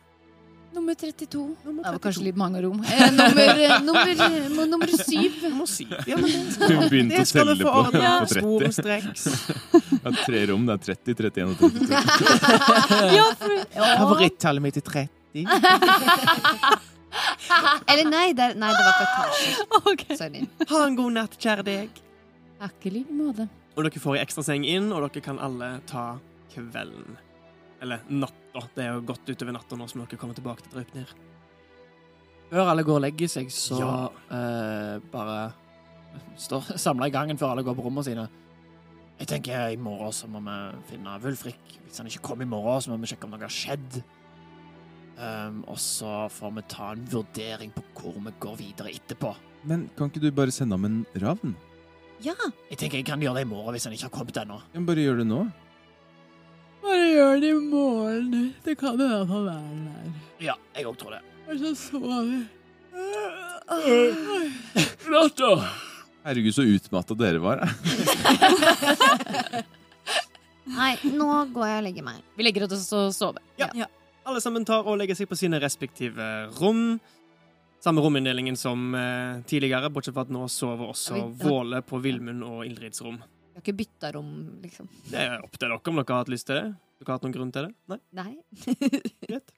Nummer 0.73 0.95
32. 0.95 1.57
Nummer 1.65 1.83
Det 1.85 1.91
var 1.93 1.99
kanskje 2.05 2.23
litt 2.29 2.37
mange 2.39 2.63
rom. 2.63 2.85
Eh, 2.85 3.11
nummer, 3.13 3.49
eh, 3.65 3.81
nummer, 3.83 4.09
eh, 4.09 4.67
nummer 4.71 4.87
syv. 4.87 5.33
Nummer 5.43 5.67
syv. 5.67 5.91
Ja, 6.07 6.17
men 6.17 6.31
det 6.31 6.69
Hun 6.71 6.89
begynte 6.89 7.17
det 7.17 7.21
å 7.21 7.25
skal 7.29 7.47
telle 7.51 7.65
få 7.67 7.73
på, 7.73 7.83
på 7.83 7.91
30. 7.99 8.27
Sporenstreks. 8.39 9.23
Er 10.07 10.13
tre 10.23 10.47
rom. 10.53 10.63
Det 10.71 10.75
er 10.79 10.83
30, 10.87 11.15
31 11.19 11.51
og 11.51 11.57
32. 11.59 11.71
Favorittallet 13.99 14.63
mitt 14.65 14.77
er 14.81 14.85
30. 14.87 15.09
Eller 17.93 18.07
nei, 18.09 18.33
det, 18.33 18.43
er- 18.53 18.57
nei, 18.57 18.71
det 18.73 18.83
var 18.87 18.93
ikke 18.95 19.07
etasjer. 19.11 19.53
Sorry. 20.23 20.41
Ha 20.73 20.79
en 20.87 20.97
god 20.97 21.13
natt, 21.19 21.35
kjære 21.43 21.63
deg. 21.69 21.89
Takk 22.63 22.87
i 22.89 22.91
like 23.01 23.13
måte. 23.13 23.45
Og 23.77 23.81
dere 23.85 24.01
får 24.01 24.17
ei 24.17 24.23
ekstra 24.25 24.43
seng 24.47 24.65
inn, 24.69 24.89
og 24.93 24.99
dere 25.11 25.21
kan 25.25 25.39
alle 25.43 25.69
ta 25.91 26.05
kvelden. 26.53 27.17
Eller 27.83 28.03
natta. 28.09 28.63
Det 28.77 28.85
er 28.85 28.93
jo 28.95 29.03
godt 29.09 29.29
utover 29.33 29.57
natta 29.57 29.77
nå 29.79 29.89
som 29.91 30.03
dere 30.05 30.19
kommer 30.21 30.37
tilbake 30.39 30.63
til 30.67 30.77
Draupnir. 30.77 31.11
Før 32.53 32.69
alle 32.69 32.85
går 32.85 32.99
og 33.01 33.05
legger 33.07 33.31
seg, 33.33 33.49
så 33.51 33.79
Ja. 33.81 33.93
uh, 34.31 35.01
bare 35.13 35.53
står 36.37 36.75
samla 36.85 37.09
i 37.09 37.15
gangen 37.15 37.39
før 37.41 37.55
alle 37.55 37.65
går 37.65 37.75
på 37.79 37.85
rommene 37.87 38.05
sine. 38.05 38.29
Jeg 39.19 39.29
tenker 39.29 39.73
i 39.73 39.77
morgen 39.81 40.13
så 40.13 40.27
må 40.29 40.41
vi 40.43 40.57
finne 40.91 41.19
Wulfrik. 41.23 41.79
Hvis 41.87 41.99
han 42.01 42.07
ikke 42.11 42.23
kommer 42.29 42.45
i 42.45 42.49
morgen, 42.51 42.81
så 42.83 42.91
må 42.91 42.99
vi 43.01 43.07
sjekke 43.11 43.25
om 43.29 43.35
noe 43.35 43.45
har 43.45 43.53
skjedd. 43.53 44.03
Um, 45.23 45.61
og 45.69 45.77
så 45.79 46.27
får 46.33 46.55
vi 46.57 46.63
ta 46.73 46.93
en 46.97 47.05
vurdering 47.13 47.71
på 47.77 47.83
hvor 48.01 48.17
vi 48.25 48.33
går 48.43 48.57
videre 48.59 48.91
etterpå. 48.97 49.35
Men 49.69 49.85
kan 49.97 50.11
ikke 50.11 50.23
du 50.25 50.31
bare 50.35 50.51
sende 50.51 50.75
ham 50.75 50.85
en 50.89 51.03
ravn? 51.23 51.53
Ja, 52.23 52.35
Jeg 52.71 52.79
tenker 52.79 52.99
jeg 52.99 53.07
kan 53.07 53.21
gjøre 53.23 53.41
det 53.41 53.47
i 53.47 53.51
morgen 53.51 53.75
hvis 53.77 53.85
han 53.87 53.93
ikke 53.95 54.09
har 54.09 54.15
kommet 54.15 54.37
ennå. 54.43 54.59
Bare 54.87 55.05
gjør 55.05 55.21
det 55.23 55.27
nå. 55.29 55.41
Bare 56.83 57.07
gjør 57.13 57.41
det 57.43 57.51
i 57.53 57.61
morgen. 57.61 58.55
Det 58.65 58.75
kan 58.81 58.97
hvert 58.99 59.29
fall 59.31 59.47
være 59.47 59.77
der. 59.87 60.11
Ja, 60.43 60.57
jeg 60.77 60.87
òg 60.91 60.97
tror 60.99 61.15
det. 61.15 61.23
Og 61.49 61.59
så 61.61 61.71
sover 61.79 62.23
vi. 62.27 62.41
Natta! 65.13 65.53
Herregud, 66.23 66.55
så 66.55 66.63
utmatta 66.67 67.15
dere 67.19 67.41
var. 67.43 67.63
Nei, 70.73 70.93
nå 71.11 71.29
går 71.55 71.67
jeg 71.67 71.79
og 71.81 71.87
legger 71.89 72.07
meg. 72.07 72.21
Vi 72.39 72.47
legger 72.47 72.67
oss 72.69 72.87
og 72.95 73.11
sover. 73.15 73.43
Ja, 73.59 73.69
Alle 74.23 74.41
sammen 74.43 74.65
tar 74.67 74.87
og 74.87 74.99
legger 75.01 75.19
seg 75.19 75.27
på 75.31 75.39
sine 75.39 75.59
respektive 75.63 76.29
rom. 76.61 77.01
Samme 77.83 78.03
rominndelingen 78.05 78.55
som 78.59 78.93
eh, 78.95 79.41
tidligere, 79.51 79.91
bortsett 79.91 80.15
fra 80.15 80.23
at 80.23 80.31
nå 80.31 80.45
sover 80.47 80.93
også 80.93 81.17
Ja, 81.19 81.25
Våle 81.43 81.81
på 81.83 81.99
Vilmund 82.05 82.45
og 82.47 82.63
Ildrids 82.69 83.03
rom. 83.03 83.19
Jeg 83.53 83.59
har 83.59 83.63
ikke 83.67 83.77
bytta 83.83 84.11
rom, 84.17 84.31
liksom. 84.63 84.89
Det 85.11 85.21
er 85.21 85.43
opp 85.45 85.53
til 85.59 85.69
dere 85.69 85.77
om 85.77 85.99
dere 86.01 86.09
har 86.15 86.23
hatt 86.25 86.31
lyst 86.33 86.47
til 86.49 86.57
det. 86.57 86.65
Dere 87.03 87.11
har 87.11 87.19
hatt 87.19 87.27
noen 87.27 87.35
grunn 87.37 87.53
til 87.53 87.67
det? 87.69 87.75
Nei? 87.93 87.99
Nei. 88.17 88.33
Greit. 89.29 89.53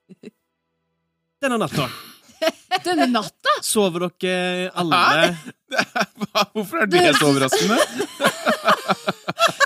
Denne 1.44 1.58
natta 1.60 1.86
Denne 2.84 3.06
natta! 3.10 3.52
sover 3.64 4.08
dere 4.20 4.70
alle 4.80 4.98
Hvorfor 6.54 6.82
er 6.82 6.90
det 6.90 7.02
så 7.18 7.28
overraskende? 7.30 7.76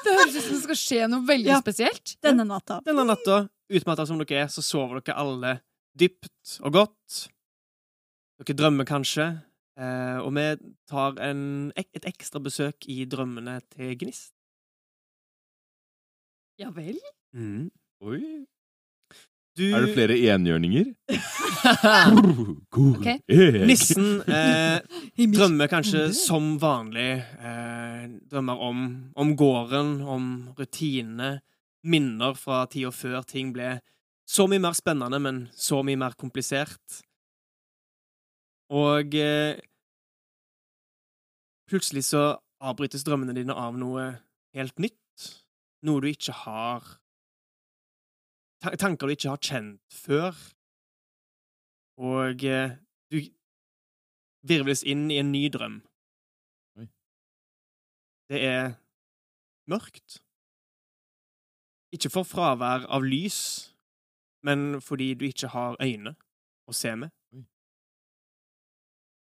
Det 0.05 0.12
høres 0.12 0.37
ut 0.37 0.43
som 0.45 0.55
det 0.55 0.62
skal 0.67 0.79
skje 0.81 1.01
noe 1.11 1.25
veldig 1.29 1.51
Ja. 1.53 1.59
spesielt. 1.62 2.14
Denne 2.25 2.45
natta. 2.49 2.81
Denne 2.87 3.05
natta, 3.09 3.41
utmatta 3.73 4.07
som 4.09 4.21
dere 4.21 4.45
er, 4.45 4.53
så 4.53 4.62
sover 4.64 5.01
dere 5.01 5.17
alle 5.21 5.55
dypt 5.99 6.59
og 6.62 6.73
godt. 6.77 7.19
Dere 8.43 8.57
drømmer 8.61 8.87
kanskje, 8.88 9.31
eh, 9.79 10.19
og 10.21 10.33
vi 10.37 10.47
tar 10.91 11.19
en, 11.25 11.73
et 11.79 12.11
ekstra 12.11 12.43
besøk 12.43 12.88
i 12.91 13.05
drømmene 13.09 13.61
til 13.73 13.95
Gnist. 14.01 14.35
Ja 16.59 16.73
vel? 16.75 16.99
Oi. 18.03 18.23
Du, 19.59 19.64
Er 19.75 19.83
det 19.83 19.95
flere 19.95 20.14
enhjørninger? 20.35 20.93
okay. 22.79 23.19
Nissen 23.67 24.21
eh, 24.31 24.79
drømmer 25.35 25.67
kanskje 25.71 26.12
som 26.14 26.53
vanlig. 26.62 27.25
Eh, 27.43 28.05
drømmer 28.31 28.62
om, 28.62 28.85
om 29.19 29.33
gården, 29.37 29.97
om 30.03 30.29
rutinene, 30.59 31.41
minner 31.83 32.38
fra 32.38 32.64
tida 32.71 32.93
før 32.95 33.27
ting 33.27 33.51
ble 33.55 33.79
så 34.29 34.45
mye 34.51 34.61
mer 34.61 34.77
spennende, 34.77 35.19
men 35.25 35.47
så 35.57 35.81
mye 35.87 35.99
mer 35.99 36.14
komplisert. 36.21 37.01
Og 38.74 39.14
eh, 39.16 39.61
plutselig 41.68 42.04
så 42.11 42.22
avbrytes 42.61 43.04
drømmene 43.07 43.37
dine 43.37 43.57
av 43.57 43.78
noe 43.81 44.11
helt 44.57 44.78
nytt. 44.83 45.28
Noe 45.87 46.02
du 46.02 46.11
ikke 46.11 46.35
har 46.44 46.96
Tanker 48.59 49.07
du 49.07 49.14
ikke 49.14 49.31
har 49.31 49.38
kjent 49.38 49.94
før. 49.94 50.35
Og 52.02 52.42
eh, 52.42 52.74
du 53.07 53.20
virvles 54.48 54.83
inn 54.83 55.09
i 55.11 55.18
en 55.22 55.31
ny 55.31 55.44
drøm. 55.54 55.76
Oi. 56.78 56.88
Det 58.31 58.40
er 58.48 58.72
mørkt. 59.70 60.18
Ikke 61.94 62.11
for 62.12 62.26
fravær 62.28 62.88
av 62.92 63.07
lys, 63.07 63.38
men 64.44 64.81
fordi 64.85 65.12
du 65.14 65.28
ikke 65.28 65.52
har 65.54 65.78
øyne 65.83 66.16
å 66.68 66.74
se 66.76 66.94
med. 66.98 67.14
Oi. 67.35 67.46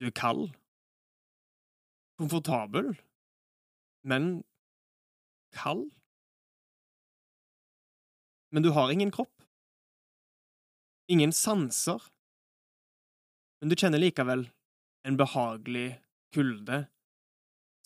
Du 0.04 0.10
er 0.10 0.20
kald. 0.20 0.50
Komfortabel, 2.20 2.89
men 4.04 4.26
kald. 5.56 5.86
Men 8.52 8.66
du 8.66 8.74
har 8.76 8.92
ingen 8.92 9.13
kropp. 9.16 9.46
Ingen 11.08 11.32
sanser. 11.32 12.04
Men 13.62 13.72
du 13.72 13.78
kjenner 13.80 14.04
likevel 14.04 14.44
en 15.08 15.20
behagelig 15.22 15.86
kulde. 16.36 16.82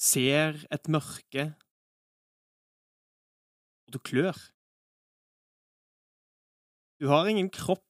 Ser 0.02 0.58
et 0.74 0.90
mørke. 0.90 1.46
Og 3.86 3.94
du 3.94 4.00
klør. 4.02 4.42
Du 6.98 7.12
har 7.14 7.30
ingen 7.30 7.54
kropp, 7.54 7.86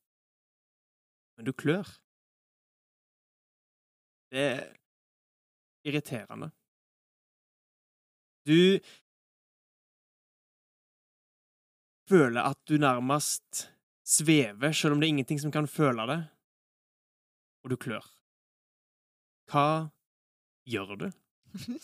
men 1.40 1.48
du 1.48 1.54
klør. 1.56 1.96
Det 4.32 4.44
er 4.44 4.63
irriterende. 5.88 6.52
Du 8.48 8.80
føler 12.08 12.42
at 12.48 12.60
du 12.68 12.78
nærmest 12.80 13.68
svever, 14.08 14.72
selv 14.72 14.94
om 14.96 15.00
det 15.02 15.08
er 15.08 15.16
ingenting 15.16 15.40
som 15.42 15.52
kan 15.52 15.68
føle 15.68 16.08
det, 16.08 16.20
og 17.63 17.72
du 17.72 17.76
klør. 17.76 18.06
Hva 19.52 19.68
gjør 20.68 20.96
du? 21.00 21.08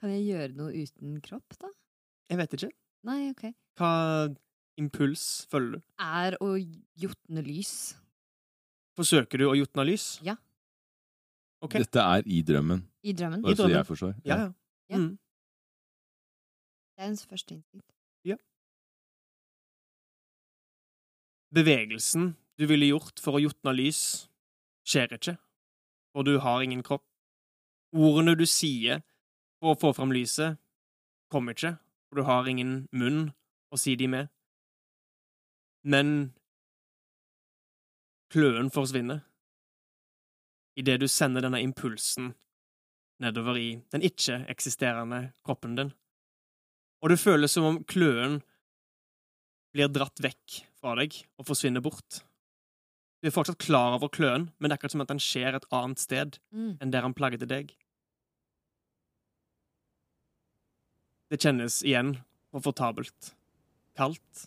Kan 0.00 0.12
jeg 0.12 0.24
gjøre 0.28 0.56
noe 0.56 0.72
uten 0.84 1.20
kropp, 1.24 1.56
da? 1.60 1.70
Jeg 2.28 2.40
vet 2.40 2.56
ikke. 2.56 2.72
Nei, 3.08 3.30
OK. 3.32 3.44
Hva 3.80 3.92
impuls 4.80 5.46
følger 5.52 5.78
du? 5.78 5.84
Er 6.00 6.36
å 6.44 6.54
jotne 7.00 7.44
lys. 7.44 7.94
Forsøker 8.94 9.38
du 9.38 9.48
å 9.50 9.56
jotne 9.58 9.84
lys? 9.88 10.18
Ja. 10.22 10.36
Okay. 11.64 11.80
Dette 11.82 12.02
er 12.02 12.22
i 12.26 12.42
drømmen, 12.46 12.84
I 13.02 13.12
drømmen. 13.16 13.42
bare 13.42 13.56
så 13.56 13.62
drømmen. 13.64 13.76
jeg 13.78 13.86
forstår. 13.88 14.14
Ja, 14.24 14.36
ja. 14.36 14.52
Ja. 14.92 14.98
Mm. 15.00 15.10
Det 16.94 17.02
er 17.02 17.08
ens 17.08 17.26
første 17.26 17.54
instinkt. 17.56 17.90
Bevegelsen 21.54 22.32
du 22.58 22.66
ville 22.66 22.88
gjort 22.88 23.20
for 23.22 23.38
å 23.38 23.42
jotne 23.44 23.70
lys, 23.76 23.98
skjer 24.86 25.12
ikke, 25.14 25.36
for 26.10 26.26
du 26.26 26.40
har 26.42 26.64
ingen 26.64 26.82
kropp. 26.82 27.04
Ordene 27.94 28.34
du 28.34 28.42
sier 28.50 29.04
for 29.62 29.74
å 29.74 29.78
få 29.78 29.92
fram 29.94 30.10
lyset, 30.14 30.58
kommer 31.30 31.54
ikke, 31.54 31.76
for 32.08 32.18
du 32.18 32.26
har 32.26 32.50
ingen 32.50 32.88
munn 32.90 33.28
å 33.70 33.78
si 33.78 33.94
de 33.98 34.08
med. 34.10 34.32
Men 35.86 36.32
kløen 38.34 38.70
forsvinner 38.74 39.22
idet 40.74 40.98
du 40.98 41.06
sender 41.10 41.44
denne 41.44 41.60
impulsen 41.62 42.32
nedover 43.22 43.58
i 43.60 43.68
den 43.94 44.02
ikke-eksisterende 44.02 45.20
kroppen 45.46 45.76
din. 45.78 45.92
Og 46.98 47.12
det 47.12 47.20
føles 47.22 47.52
som 47.54 47.68
om 47.68 47.78
kløen 47.86 48.40
blir 49.74 49.90
dratt 49.92 50.18
vekk 50.22 50.64
fra 50.80 50.96
deg 50.98 51.14
og 51.38 51.46
forsvinner 51.46 51.84
bort. 51.84 52.24
Du 53.22 53.30
er 53.30 53.34
fortsatt 53.34 53.62
klar 53.62 53.94
over 53.96 54.10
kløen, 54.12 54.48
men 54.58 54.68
det 54.68 54.74
er 54.74 54.78
akkurat 54.80 54.96
som 54.96 55.04
at 55.04 55.12
den 55.12 55.22
skjer 55.22 55.56
et 55.56 55.70
annet 55.72 56.02
sted 56.02 56.38
Mm. 56.52 56.76
enn 56.80 56.90
der 56.90 57.02
han 57.06 57.14
plagde 57.14 57.46
deg. 57.46 57.70
Det 61.30 61.40
kjennes 61.40 61.82
igjen 61.82 62.18
komfortabelt. 62.52 63.32
Kaldt, 63.96 64.46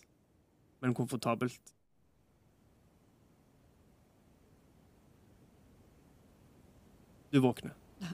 men 0.80 0.94
komfortabelt. 0.94 1.74
Du 7.30 7.40
våkner. 7.44 7.74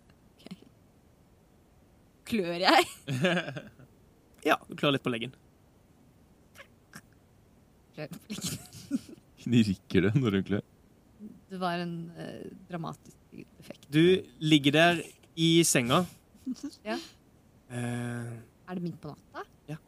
Klør 2.28 2.56
jeg? 2.66 2.90
Ja, 4.44 4.58
du 4.68 4.74
klør 4.76 4.92
litt 4.92 5.00
på 5.04 5.08
leggen. 5.08 5.30
Klør 7.94 8.10
på 8.12 8.18
leggen. 8.28 8.58
Knirker 9.44 10.04
det 10.04 10.10
når 10.18 10.36
hun 10.38 10.44
klør? 10.50 10.64
Det 11.48 11.60
var 11.62 11.80
en 11.80 11.94
eh, 12.20 12.42
dramatisk 12.68 13.38
effekt. 13.62 13.86
Du 13.88 14.02
ligger 14.44 14.74
der 14.76 15.00
i 15.40 15.48
senga. 15.64 16.02
Ja. 16.84 16.98
Eh, 17.72 18.34
Er 18.68 18.76
det 18.76 18.84
midt 18.84 18.98
på 19.00 19.14
natta? 19.14 19.46
Ja. 19.70 19.78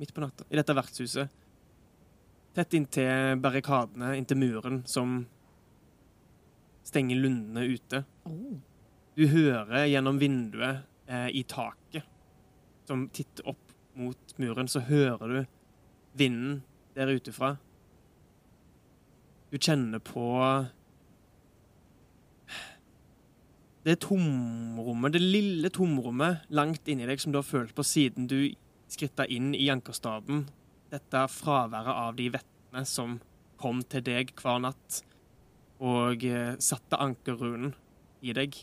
midt 0.00 0.10
på 0.16 0.24
natta, 0.24 0.46
i 0.50 0.58
dette 0.58 0.74
vertshuset. 0.74 1.30
Tett 2.58 2.74
inntil 2.78 3.38
barrikadene, 3.42 4.12
inntil 4.18 4.38
muren, 4.42 4.82
som 4.90 5.20
stenger 6.86 7.22
lundene 7.22 7.62
ute. 7.70 8.02
Du 8.24 9.26
hører 9.30 9.84
gjennom 9.86 10.18
vinduet 10.18 10.84
eh, 11.06 11.28
i 11.36 11.44
taket, 11.48 12.06
som 12.88 13.06
titter 13.14 13.46
opp 13.52 13.74
mot 13.94 14.38
muren, 14.40 14.68
så 14.68 14.82
hører 14.84 15.28
du 15.28 15.44
vinden 16.18 16.62
der 16.96 17.12
utefra. 17.14 17.54
Du 19.52 19.58
kjenner 19.58 20.02
på 20.02 20.24
det 23.84 23.98
tomrommet, 24.00 25.12
det 25.12 25.20
lille 25.20 25.70
tomrommet 25.70 26.48
langt 26.48 26.88
inni 26.88 27.06
deg 27.06 27.20
som 27.20 27.34
du 27.34 27.38
har 27.38 27.46
følt 27.46 27.74
på 27.76 27.84
siden 27.84 28.26
du 28.30 28.38
skritta 28.90 29.28
inn 29.28 29.52
i 29.54 29.68
ankerstaben. 29.70 30.46
Dette 30.90 31.26
fraværet 31.28 31.92
av 31.92 32.16
de 32.16 32.30
vettene 32.32 32.84
som 32.88 33.18
kom 33.60 33.84
til 33.86 34.02
deg 34.06 34.32
hver 34.40 34.62
natt 34.64 35.02
og 35.84 36.24
eh, 36.24 36.54
satte 36.62 36.98
ankerrunen 37.02 37.74
i 38.24 38.34
deg. 38.36 38.56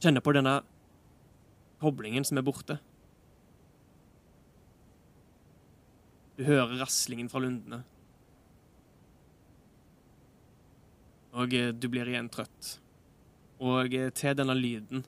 Kjenne 0.00 0.22
på 0.24 0.32
denne 0.36 0.60
koblingen 1.82 2.24
som 2.26 2.40
er 2.40 2.46
borte. 2.46 2.78
Du 6.38 6.44
hører 6.46 6.78
raslingen 6.80 7.30
fra 7.30 7.42
lundene. 7.42 7.82
Og 11.38 11.54
eh, 11.54 11.72
du 11.74 11.88
blir 11.92 12.08
igjen 12.08 12.30
trøtt. 12.32 12.76
Og 13.58 13.94
eh, 13.94 14.12
til 14.14 14.38
denne 14.38 14.56
lyden 14.56 15.04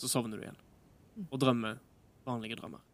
så 0.00 0.08
sovner 0.08 0.36
du 0.36 0.44
igjen. 0.44 0.60
Og 1.28 1.40
drømmer 1.40 1.80
vanlige 2.28 2.60
drømmer. 2.60 2.84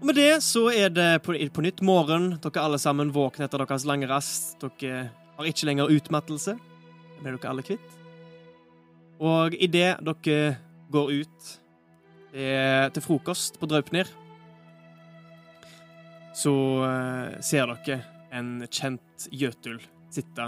Og 0.00 0.06
med 0.08 0.16
det 0.16 0.40
så 0.40 0.70
er 0.72 0.88
det 0.88 1.08
på, 1.26 1.34
på 1.36 1.62
nytt 1.64 1.82
morgen. 1.84 2.38
Dere 2.40 2.62
alle 2.64 2.78
sammen 2.80 3.12
våkner 3.12 3.44
etter 3.44 3.60
deres 3.60 3.84
lange 3.84 4.08
rast. 4.08 4.56
Dere 4.62 5.10
har 5.36 5.48
ikke 5.50 5.68
lenger 5.68 5.92
utmattelse. 5.92 6.54
Det 6.56 7.20
ble 7.20 7.34
dere 7.34 7.50
alle 7.52 7.64
kvitt. 7.66 7.98
Og 9.20 9.52
idet 9.60 9.98
dere 10.00 10.56
går 10.90 11.12
ut 11.20 11.52
til 12.32 13.04
frokost 13.04 13.58
på 13.60 13.66
Draupnir, 13.66 14.08
så 16.34 16.52
eh, 16.86 17.40
ser 17.42 17.72
dere 17.74 18.00
en 18.32 18.52
kjent 18.70 19.26
Jøtul 19.34 19.80
sitte 20.14 20.46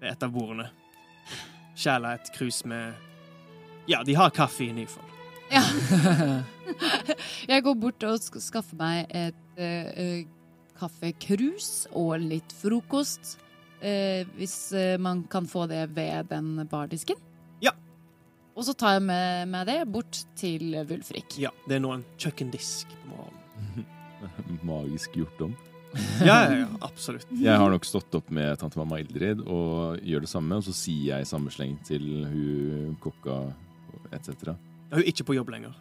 ved 0.00 0.12
et 0.12 0.26
av 0.26 0.34
bordene. 0.34 0.68
Kjæla 1.74 2.14
et 2.18 2.30
krus 2.36 2.62
med 2.68 2.92
Ja, 3.88 4.04
de 4.04 4.14
har 4.14 4.30
kaffe 4.30 4.68
i 4.68 4.74
Nyfold. 4.76 5.19
Ja. 5.50 5.62
Jeg 7.50 7.64
går 7.66 7.78
bort 7.82 8.04
og 8.06 8.26
skaffer 8.42 8.78
meg 8.78 9.10
et 9.10 9.60
uh, 9.60 10.20
kaffekrus 10.78 11.88
og 11.90 12.20
litt 12.22 12.54
frokost. 12.56 13.36
Uh, 13.80 14.28
hvis 14.36 14.72
man 15.00 15.24
kan 15.32 15.48
få 15.48 15.66
det 15.70 15.86
ved 15.96 16.30
den 16.30 16.52
bardisken. 16.70 17.18
Ja. 17.64 17.72
Og 18.54 18.66
så 18.68 18.74
tar 18.76 18.98
jeg 18.98 19.06
med 19.08 19.48
med 19.48 19.66
det 19.70 19.80
bort 19.88 20.22
til 20.36 20.76
Wulfrik. 20.88 21.38
Ja, 21.40 21.50
det 21.66 21.78
er 21.78 21.82
nå 21.82 21.94
en 21.96 22.06
kjøkkendisk 22.20 22.92
på 22.92 23.14
morgenen. 23.14 23.90
Magisk 24.70 25.16
gjort 25.16 25.48
om. 25.48 25.58
Ja, 26.22 26.36
ja, 26.44 26.58
ja, 26.60 26.66
absolutt. 26.86 27.26
Jeg 27.34 27.56
har 27.58 27.70
nok 27.72 27.86
stått 27.88 28.14
opp 28.14 28.28
med 28.30 28.58
tante 28.60 28.78
mamma 28.78 29.00
Ildrid 29.02 29.42
og 29.42 29.98
gjør 30.06 30.22
det 30.22 30.30
samme, 30.30 30.60
og 30.60 30.66
så 30.66 30.74
sier 30.76 31.16
jeg 31.16 31.26
i 31.26 31.30
samme 31.30 31.50
sleng 31.50 31.78
til 31.86 32.04
hun 32.30 32.94
kokka 33.02 33.40
etc. 34.14 34.54
Da 34.90 34.96
er 34.96 35.00
hun 35.04 35.06
ikke 35.12 35.24
på 35.24 35.34
jobb 35.36 35.48
lenger. 35.54 35.74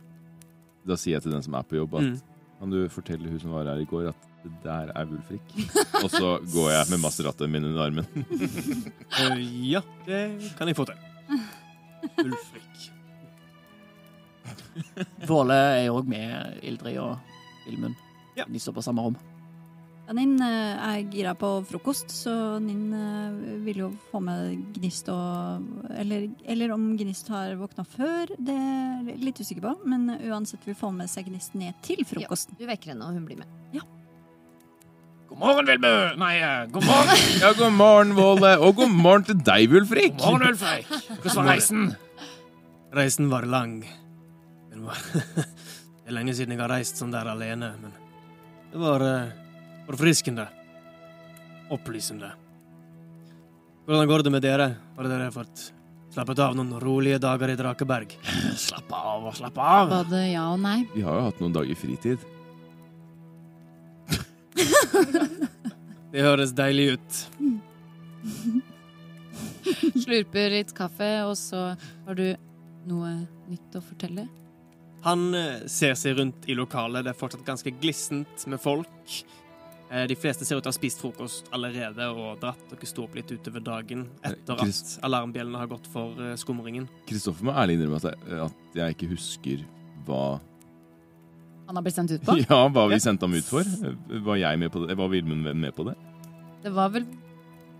Da 0.88 0.96
sier 0.96 1.18
jeg 1.18 1.24
til 1.26 1.32
den 1.34 1.44
som 1.44 1.54
er 1.58 1.64
på 1.68 1.76
jobb, 1.80 1.96
at 2.00 2.04
Mm. 2.04 2.20
kan 2.60 2.70
du 2.72 2.80
fortelle 2.90 3.30
hun 3.30 3.40
som 3.40 3.52
var 3.52 3.64
her 3.66 3.80
i 3.82 3.86
går, 3.86 4.10
at 4.10 4.16
det 4.44 4.52
der 4.64 4.92
er 4.96 5.06
Wulfrik? 5.06 5.42
og 6.04 6.10
så 6.12 6.40
går 6.54 6.70
jeg 6.72 6.86
med 6.90 7.00
Maseratet 7.04 7.50
min 7.50 7.66
under 7.66 7.82
armen. 7.86 8.06
uh, 8.06 9.42
ja, 9.74 9.82
det 10.06 10.54
kan 10.58 10.68
jeg 10.68 10.76
få 10.76 10.86
til. 10.86 10.96
Ulfrik. 12.26 12.92
Våle 15.28 15.54
er 15.54 15.90
òg 15.92 16.08
med 16.10 16.60
Ildrid 16.64 16.98
og 17.02 17.18
Ilmund. 17.70 17.96
Ja. 18.38 18.44
De 18.48 18.60
står 18.60 18.74
på 18.78 18.82
samme 18.86 19.02
rom. 19.04 19.18
Ja, 20.10 20.14
Ninn 20.18 20.40
eh, 20.42 20.80
er 20.82 21.04
gira 21.14 21.36
på 21.38 21.48
frokost, 21.70 22.10
så 22.10 22.32
Ninn 22.58 22.88
eh, 22.98 23.58
vil 23.62 23.78
jo 23.84 23.90
få 24.10 24.18
med 24.26 24.56
Gnist 24.74 25.06
og 25.14 25.92
Eller, 26.02 26.24
eller 26.50 26.72
om 26.74 26.88
Gnist 26.98 27.28
har 27.30 27.52
våkna 27.60 27.84
før, 27.86 28.32
det 28.42 28.56
er 28.58 29.04
jeg 29.12 29.20
litt 29.22 29.38
usikker 29.38 29.68
på. 29.68 29.74
Men 29.86 30.08
uansett 30.32 30.64
vil 30.66 30.74
få 30.80 30.90
med 30.96 31.12
seg 31.12 31.28
Gnist 31.30 31.54
ned 31.54 31.78
til 31.86 32.02
frokosten. 32.10 32.56
Ja, 32.58 32.64
Du 32.64 32.72
vekker 32.72 32.90
henne, 32.96 33.06
og 33.06 33.20
hun 33.20 33.28
blir 33.28 33.38
med. 33.38 33.52
Ja. 33.76 33.84
God 35.30 35.38
morgen, 35.44 35.70
Vilbu! 35.70 35.92
Nei, 36.24 36.32
eh, 36.42 36.64
god 36.74 36.88
morgen! 36.88 37.22
Ja, 37.44 37.52
god 37.60 37.76
morgen, 37.78 38.14
Våle, 38.18 38.56
og 38.58 38.80
god 38.80 38.96
morgen 38.96 39.28
til 39.28 39.38
deg, 39.46 39.68
Wulfrik! 39.70 40.16
God 40.18 40.40
morgen, 40.40 40.56
Ulfrik! 40.56 40.90
Hvordan 41.20 41.38
var 41.38 41.52
reisen? 41.52 41.84
Reisen 42.98 43.30
var 43.30 43.46
lang. 43.46 43.76
Den 44.74 44.90
var 44.90 45.06
det 45.38 46.10
er 46.10 46.18
lenge 46.18 46.34
siden 46.34 46.58
jeg 46.58 46.64
har 46.64 46.74
reist 46.74 46.98
sånn 46.98 47.14
der 47.14 47.30
alene, 47.30 47.70
men 47.78 47.94
det 48.74 48.82
var 48.82 49.06
forfriskende. 49.90 50.48
Opplysende. 51.70 52.32
Hvordan 53.86 54.08
går 54.08 54.24
det 54.24 54.32
med 54.34 54.42
dere? 54.46 54.68
Har 54.96 55.04
dere 55.10 55.32
fått 55.34 55.74
slappet 56.14 56.40
av 56.46 56.56
noen 56.58 56.76
rolige 56.82 57.18
dager 57.22 57.50
i 57.50 57.56
Drakeberg? 57.58 58.10
Slapp 58.68 58.92
av 58.94 59.26
og 59.32 59.36
slapp 59.38 59.58
av. 59.58 59.90
Både 59.90 60.20
ja 60.30 60.46
og 60.54 60.60
nei. 60.62 60.84
Vi 60.94 61.02
har 61.06 61.18
jo 61.18 61.24
hatt 61.30 61.42
noen 61.42 61.56
dager 61.58 61.76
fritid. 61.80 62.20
Det 66.10 66.24
høres 66.26 66.52
deilig 66.58 66.98
ut. 66.98 67.12
Slurper 70.04 70.50
litt 70.54 70.74
kaffe, 70.78 71.10
og 71.30 71.36
så 71.38 71.60
har 71.78 72.14
du 72.18 72.28
noe 72.90 73.10
nytt 73.50 73.76
å 73.78 73.82
fortelle. 73.86 74.26
Han 75.06 75.30
eh, 75.38 75.62
ser 75.70 75.94
seg 75.98 76.18
rundt 76.18 76.46
i 76.50 76.54
lokalet. 76.58 77.06
Det 77.06 77.12
er 77.14 77.20
fortsatt 77.20 77.46
ganske 77.46 77.72
glissent 77.78 78.46
med 78.50 78.60
folk. 78.62 79.14
Eh, 79.92 80.06
De 80.08 80.16
fleste 80.16 80.46
ser 80.46 80.60
ut 80.60 80.64
til 80.64 80.70
å 80.70 80.74
ha 80.74 80.78
spist 80.78 81.00
frokost 81.02 81.48
allerede 81.56 82.06
og 82.14 82.40
dratt. 82.42 82.62
Dere 82.70 82.86
sto 82.90 83.04
opp 83.08 83.16
litt 83.18 83.32
utover 83.34 83.64
dagen 83.66 84.04
etter 84.24 84.54
at 84.62 85.00
alarmbjellene 85.08 85.58
har 85.58 85.68
gått 85.72 85.88
for 85.90 86.14
eh, 86.22 86.36
skumringen. 86.38 86.86
Kristoffer 87.10 87.48
må 87.50 87.56
ærlig 87.58 87.80
innrømme 87.80 87.98
at 88.02 88.12
jeg, 88.12 88.40
at 88.46 88.78
jeg 88.82 88.96
ikke 88.98 89.10
husker 89.16 89.64
hva 90.06 90.22
Han 91.70 91.78
har 91.78 91.84
blitt 91.86 91.98
sendt 91.98 92.12
ut 92.16 92.24
på. 92.26 92.38
Ja, 92.50 92.62
hva 92.74 92.88
vi 92.90 93.00
sendte 93.02 93.26
ham 93.26 93.34
ut 93.38 93.46
for? 93.50 93.66
Var 94.30 94.40
jeg 94.42 94.60
med 94.62 94.72
på 94.74 94.86
det? 94.86 94.96
Var 94.98 95.10
Vilmund 95.14 95.44
med 95.62 95.74
på 95.78 95.86
det? 95.90 95.96
Det 96.64 96.72
var 96.76 96.90
vel 96.94 97.06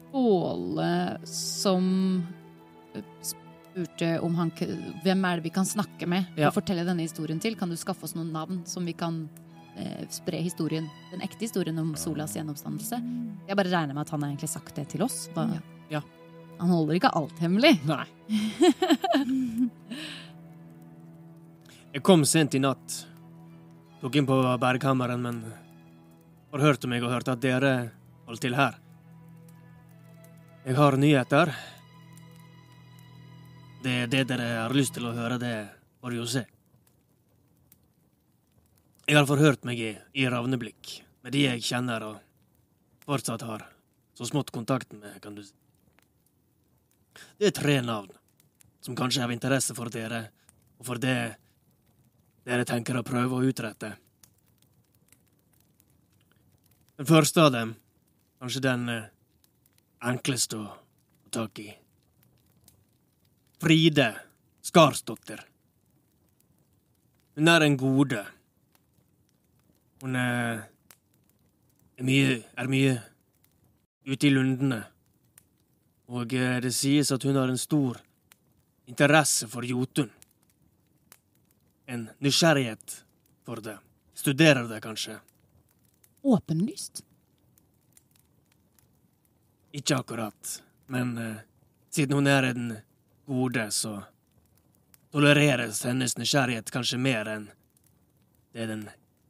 Båle 0.10 1.20
som 1.30 1.86
spurte 3.22 4.16
om 4.26 4.34
han 4.40 4.50
Hvem 5.04 5.26
er 5.30 5.38
det 5.40 5.46
vi 5.46 5.52
kan 5.54 5.68
snakke 5.68 6.08
med 6.10 6.26
Ja. 6.40 6.50
å 6.50 6.54
fortelle 6.56 6.86
denne 6.88 7.06
historien 7.06 7.40
til? 7.40 7.56
Kan 7.56 7.70
du 7.70 7.76
skaffe 7.78 8.04
oss 8.08 8.16
noen 8.18 8.32
navn 8.34 8.64
som 8.66 8.86
vi 8.86 8.94
kan 8.98 9.28
eh, 9.78 10.06
spre 10.10 10.42
historien, 10.44 10.90
den 11.12 11.22
ekte 11.22 11.46
historien 11.46 11.78
om 11.80 11.94
Solas 11.96 12.34
gjenoppstandelse? 12.36 13.00
Jeg 13.48 13.56
bare 13.58 13.70
regner 13.72 13.94
med 13.94 14.02
at 14.06 14.10
han 14.16 14.22
har 14.24 14.30
egentlig 14.34 14.50
sagt 14.50 14.76
det 14.76 14.88
til 14.90 15.04
oss. 15.04 15.28
Hva- 15.36 15.62
Ja. 15.90 16.02
Han 16.60 16.70
holder 16.70 16.96
ikke 17.00 17.14
alt 17.16 17.38
hemmelig. 17.40 17.80
Nei. 17.88 18.06
Jeg 21.94 22.04
kom 22.06 22.26
sent 22.26 22.54
i 22.56 22.60
natt. 22.62 23.06
Tok 24.02 24.16
inn 24.16 24.28
på 24.28 24.36
bærekammeren, 24.62 25.22
men 25.24 25.40
forhørte 26.52 26.88
meg 26.92 27.04
og 27.04 27.12
hørte 27.12 27.34
at 27.34 27.42
dere 27.44 27.72
holdt 28.28 28.42
til 28.46 28.56
her. 28.56 28.76
Jeg 30.68 30.76
har 30.78 30.98
nyheter. 31.02 31.52
Det 33.84 34.10
det 34.12 34.28
dere 34.28 34.50
har 34.68 34.76
lyst 34.76 34.94
til 34.94 35.08
å 35.08 35.14
høre, 35.16 35.40
det 35.40 35.56
får 36.02 36.12
vi 36.14 36.18
jo 36.20 36.26
se. 36.28 36.44
Jeg 39.10 39.18
har 39.18 39.26
forhørt 39.26 39.64
meg 39.66 39.80
i, 39.82 39.94
i 40.22 40.28
Ravneblikk, 40.30 41.00
med 41.26 41.34
de 41.34 41.40
jeg 41.48 41.64
kjenner 41.66 42.04
og 42.06 42.20
fortsatt 43.02 43.42
har 43.42 43.64
så 44.14 44.28
smått 44.30 44.52
kontakten 44.54 45.02
med, 45.02 45.16
kan 45.24 45.34
du 45.34 45.42
si. 45.42 45.56
Det 47.42 47.50
er 47.50 47.56
tre 47.58 47.80
navn 47.82 48.14
som 48.86 48.94
kanskje 48.94 49.24
har 49.26 49.34
interesse 49.34 49.74
for 49.74 49.90
dere, 49.90 50.28
og 50.78 50.86
for 50.92 51.02
det 51.02 51.18
dere 52.46 52.70
tenker 52.70 53.02
å 53.02 53.06
prøve 53.08 53.40
å 53.40 53.50
utrette. 53.50 53.96
Den 57.02 57.10
første 57.10 57.50
av 57.50 57.54
dem, 57.58 57.76
kanskje 58.38 58.66
den 58.70 58.88
eh, 58.94 59.12
enkleste 60.06 60.62
å 60.62 60.70
få 60.70 61.34
tak 61.34 61.66
i. 61.66 61.72
Fride 63.58 64.12
Skarsdotter. 64.70 65.48
Hun 67.40 67.58
er 67.58 67.66
en 67.66 67.86
gode. 67.90 68.28
Hun 70.02 70.16
er, 70.16 70.62
er 72.00 72.08
mye 72.08 72.38
er 72.56 72.70
mye 72.72 72.94
ute 74.08 74.28
i 74.28 74.32
lundene. 74.34 74.84
Og 76.10 76.34
eh, 76.34 76.58
det 76.64 76.72
sies 76.74 77.12
at 77.12 77.24
hun 77.28 77.38
har 77.38 77.52
en 77.52 77.60
stor 77.60 78.00
interesse 78.90 79.48
for 79.48 79.66
Jotun. 79.66 80.10
En 81.86 82.08
nysgjerrighet 82.20 83.04
for 83.46 83.62
det. 83.66 83.78
Studerer 84.14 84.68
det, 84.70 84.82
kanskje. 84.82 85.20
Åpenlyst. 86.22 87.04
Ikke 89.72 90.00
akkurat, 90.00 90.62
men 90.88 91.18
eh, 91.18 91.36
siden 91.90 92.18
hun 92.18 92.28
er 92.28 92.44
en 92.44 92.72
gode, 93.30 93.72
så 93.72 94.00
tolereres 95.14 95.84
hennes 95.86 96.18
nysgjerrighet 96.18 96.72
kanskje 96.74 96.98
mer 97.02 97.30
enn 97.30 97.46
det 98.54 98.66
den 98.70 98.88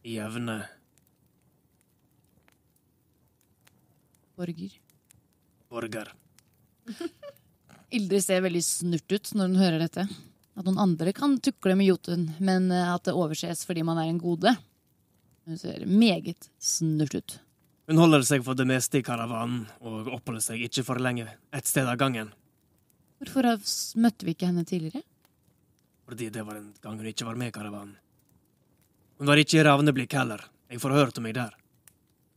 jevne 0.09 0.59
Borger. 4.39 4.71
borger. 5.69 6.13
Ildrid 7.95 8.23
ser 8.23 8.41
veldig 8.45 8.61
snurt 8.63 9.11
ut 9.11 9.31
når 9.35 9.49
hun 9.49 9.59
hører 9.59 9.83
dette. 9.83 10.05
At 10.59 10.67
noen 10.67 10.79
andre 10.81 11.11
kan 11.15 11.37
tukle 11.43 11.75
med 11.79 11.89
Jotun, 11.89 12.29
men 12.43 12.69
eh, 12.71 12.93
at 12.93 13.05
det 13.07 13.15
overses 13.17 13.65
fordi 13.67 13.83
man 13.87 13.99
er 13.99 14.09
en 14.11 14.21
gode. 14.21 14.53
Hun 15.49 15.59
ser 15.59 15.85
meget 15.89 16.49
snurt 16.61 17.15
ut. 17.17 17.37
Hun 17.89 17.97
holder 17.99 18.23
seg 18.27 18.43
for 18.45 18.55
det 18.59 18.67
meste 18.69 18.99
i 18.99 19.05
karavanen 19.05 19.63
og 19.81 20.11
oppholder 20.13 20.43
seg 20.45 20.61
ikke 20.67 20.83
for 20.85 21.01
lenge 21.01 21.25
ett 21.55 21.67
sted 21.69 21.87
av 21.89 21.97
gangen, 21.99 22.31
Hvorfor 23.19 23.43
møtte 23.99 24.23
vi 24.23 24.31
ikke 24.31 24.47
henne 24.47 24.63
tidligere? 24.63 25.01
fordi 26.07 26.29
det 26.33 26.41
var 26.41 26.55
en 26.55 26.69
gang 26.81 26.95
hun 26.97 27.09
ikke 27.09 27.25
var 27.27 27.35
med 27.37 27.51
i 27.51 27.53
karavanen. 27.53 27.97
Hun 29.19 29.27
var 29.27 29.37
ikke 29.41 29.57
i 29.59 29.63
Ravneblikk 29.67 30.13
heller, 30.15 30.45
jeg 30.71 30.79
forhørte 30.79 31.19
meg 31.23 31.33
der. 31.35 31.51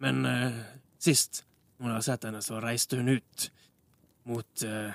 Men 0.02 0.26
eh, 0.26 0.56
sist 0.98 1.44
hun 1.78 1.92
har 1.94 2.02
sett 2.02 2.24
henne, 2.26 2.42
så 2.42 2.58
reiste 2.62 2.98
hun 2.98 3.08
ut 3.14 3.50
mot 4.30 4.64
uh, 4.66 4.92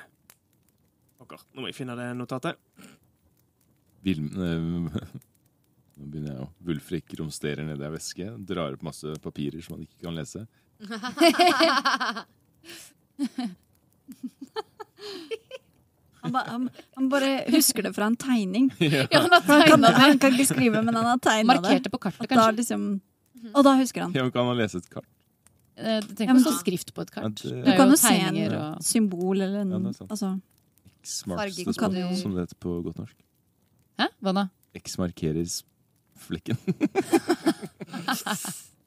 Pokker, 1.19 1.39
nå 1.51 1.61
må 1.63 1.67
jeg 1.67 1.75
finne 1.75 1.95
det 1.99 2.07
notatet. 2.15 2.55
Vil, 4.07 4.21
eh, 4.31 4.61
Nå 5.97 6.03
begynner 6.11 6.31
jeg 6.31 6.41
å 6.43 6.51
Wulfrik 6.67 7.07
romsterer 7.19 7.63
nedi 7.67 7.83
ei 7.87 7.95
veske, 7.95 8.25
drar 8.51 8.75
opp 8.77 8.83
masse 8.85 9.07
papirer 9.23 9.61
som 9.65 9.73
han 9.77 9.85
ikke 9.87 10.01
kan 10.05 10.15
lese. 10.15 10.41
Han, 16.27 16.33
ba, 16.35 16.41
han, 16.47 16.67
han 16.99 17.07
bare 17.11 17.29
husker 17.53 17.81
det 17.87 17.93
fra 17.95 18.05
en 18.11 18.17
tegning. 18.19 18.67
Ja, 18.79 19.05
han 19.23 19.31
har 19.31 19.41
han, 19.47 19.61
kan, 19.71 19.81
det. 19.85 19.91
han 19.97 20.19
kan 20.21 20.31
ikke 20.35 20.49
skrive, 20.51 20.81
men 20.83 20.93
han 20.95 21.05
har 21.13 21.17
tegna 21.23 21.53
det. 21.55 21.61
Markerte 21.63 21.89
på 21.93 21.99
kartet, 22.03 22.27
Da 22.27 22.35
kanskje. 22.35 22.57
liksom, 22.59 22.81
og 23.53 23.61
da 23.67 23.71
husker 23.79 24.01
han. 24.05 24.11
Ja, 24.17 24.21
men 24.27 24.31
Kan 24.35 24.45
han 24.51 24.57
lese 24.59 24.77
et 24.83 24.89
kart? 24.91 25.07
Eh, 25.77 26.01
Tenk 26.01 26.25
Ja, 26.25 26.33
på 26.33 26.39
men 26.39 26.43
sånn 26.43 26.57
skrift 26.59 26.89
på 26.97 27.01
et 27.05 27.11
kart. 27.13 27.35
det- 27.43 27.51
Det 27.53 27.65
Du 27.65 27.71
kan 27.77 27.89
jo 27.89 27.95
se 28.01 28.13
en 28.17 28.35
og 28.59 28.83
symbol 28.83 29.41
eller 29.41 29.59
en 29.61 29.71
Ja, 29.71 29.77
det 29.79 29.95
altså, 30.09 30.39
det 31.93 32.01
jo- 32.01 32.15
som 32.21 32.33
det 32.35 32.41
heter 32.47 32.55
på 32.59 32.81
godt 32.83 32.97
norsk. 32.97 33.15
Hæ? 33.99 34.07
Hva 34.21 34.33
da? 34.33 34.47
X 34.75 34.97
markerer 34.97 35.45
flekken. 36.17 36.57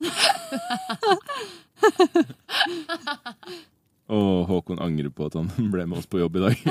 Og 4.11 4.47
Håkon 4.51 4.81
angrer 4.83 5.11
på 5.15 5.29
at 5.29 5.37
han 5.39 5.51
ble 5.75 5.85
med 5.87 6.01
oss 6.01 6.09
på 6.11 6.19
jobb 6.23 6.37
i 6.41 6.45
dag. 6.49 6.55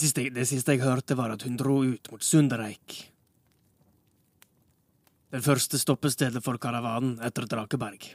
Siste, 0.00 0.22
det 0.32 0.46
siste 0.48 0.72
jeg 0.72 0.80
hørte, 0.80 1.12
var 1.18 1.34
at 1.34 1.42
hun 1.44 1.58
dro 1.60 1.82
ut 1.84 2.06
mot 2.08 2.22
Sundereik. 2.24 2.94
Det 5.30 5.42
første 5.44 5.76
stoppestedet 5.78 6.40
for 6.42 6.56
karavanen 6.58 7.18
etter 7.22 7.44
Drakeberg. 7.46 8.06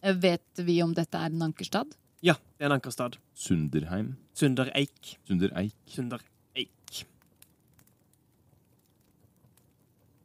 Eh, 0.00 0.16
Vet 0.16 0.62
vi 0.64 0.78
om 0.82 0.94
dette 0.96 1.20
er 1.20 1.28
en 1.34 1.44
ankerstad? 1.50 1.92
Ja, 2.24 2.34
det 2.56 2.64
er 2.64 2.70
en 2.70 2.78
ankerstad. 2.78 3.18
Sunderheim. 3.36 4.14
Sundereik. 4.36 5.18
Sundereik. 5.28 5.76
Sundereik. 5.92 7.04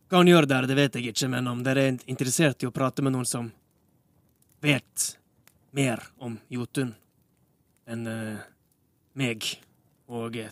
Hva 0.08 0.22
han 0.24 0.32
gjør 0.32 0.48
der, 0.48 0.68
det 0.72 0.80
vet 0.80 0.96
jeg 0.96 1.12
ikke, 1.12 1.28
men 1.36 1.52
om 1.52 1.62
dere 1.68 1.84
er 1.90 2.00
interessert 2.12 2.64
i 2.64 2.70
å 2.70 2.74
prate 2.76 3.04
med 3.04 3.12
noen 3.18 3.28
som 3.28 3.52
vet 4.66 5.20
mer 5.76 6.02
om 6.18 6.38
Jotun 6.50 6.96
enn 7.86 8.08
eh, 8.10 8.46
meg, 9.16 9.46
og 10.10 10.38
uh, 10.42 10.48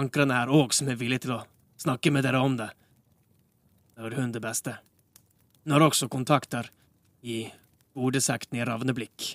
ankrene 0.00 0.38
her 0.38 0.52
òg, 0.52 0.72
som 0.74 0.88
er 0.88 0.96
villige 0.98 1.26
til 1.26 1.34
å 1.36 1.42
snakke 1.78 2.12
med 2.14 2.24
dere 2.24 2.40
om 2.42 2.56
det, 2.56 2.70
da 3.92 4.06
er 4.08 4.16
hun 4.16 4.32
det 4.32 4.40
beste. 4.42 4.78
Hun 5.62 5.74
har 5.76 5.84
også 5.84 6.08
kontakter 6.10 6.70
i 7.22 7.44
bodesekten 7.94 8.58
i 8.58 8.64
Ravneblikk. 8.66 9.28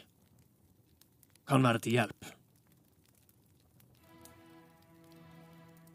Kan 1.48 1.64
være 1.64 1.84
til 1.86 2.00
hjelp. 2.00 2.32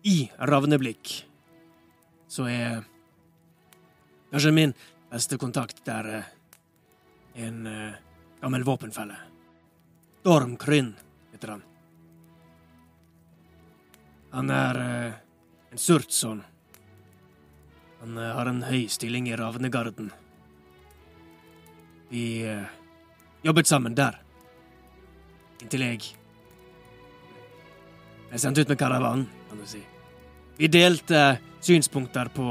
I 0.09 0.17
Ravneblikk 0.39 1.17
så 2.33 2.47
er 2.49 2.87
kanskje 4.31 4.55
min 4.55 4.73
beste 5.11 5.37
kontakt 5.39 5.83
der 5.87 6.09
eh, 6.21 6.31
en 7.35 7.67
eh, 7.67 7.93
gammel 8.41 8.65
våpenfelle. 8.65 9.17
Dorm 10.23 10.57
Kryn 10.57 10.95
heter 11.33 11.49
han. 11.49 11.63
Han 14.31 14.51
er 14.51 14.81
eh, 14.81 15.13
en 15.73 15.79
surtson. 15.79 16.43
Han 18.01 18.19
eh, 18.19 18.35
har 18.35 18.47
en 18.47 18.63
høy 18.63 18.87
stilling 18.89 19.29
i 19.29 19.37
Ravnegarden. 19.37 20.11
Vi 22.09 22.25
eh, 22.49 22.65
jobbet 23.43 23.69
sammen 23.69 23.95
der. 23.99 24.21
Inntil 25.63 25.85
jeg 25.85 26.01
ble 28.31 28.41
sendt 28.41 28.59
ut 28.59 28.71
med 28.73 28.81
karavanen, 28.81 29.27
kan 29.51 29.61
du 29.61 29.67
si. 29.69 29.83
Vi 30.57 30.69
delte 30.73 31.37
synspunkter 31.61 32.31
på 32.33 32.47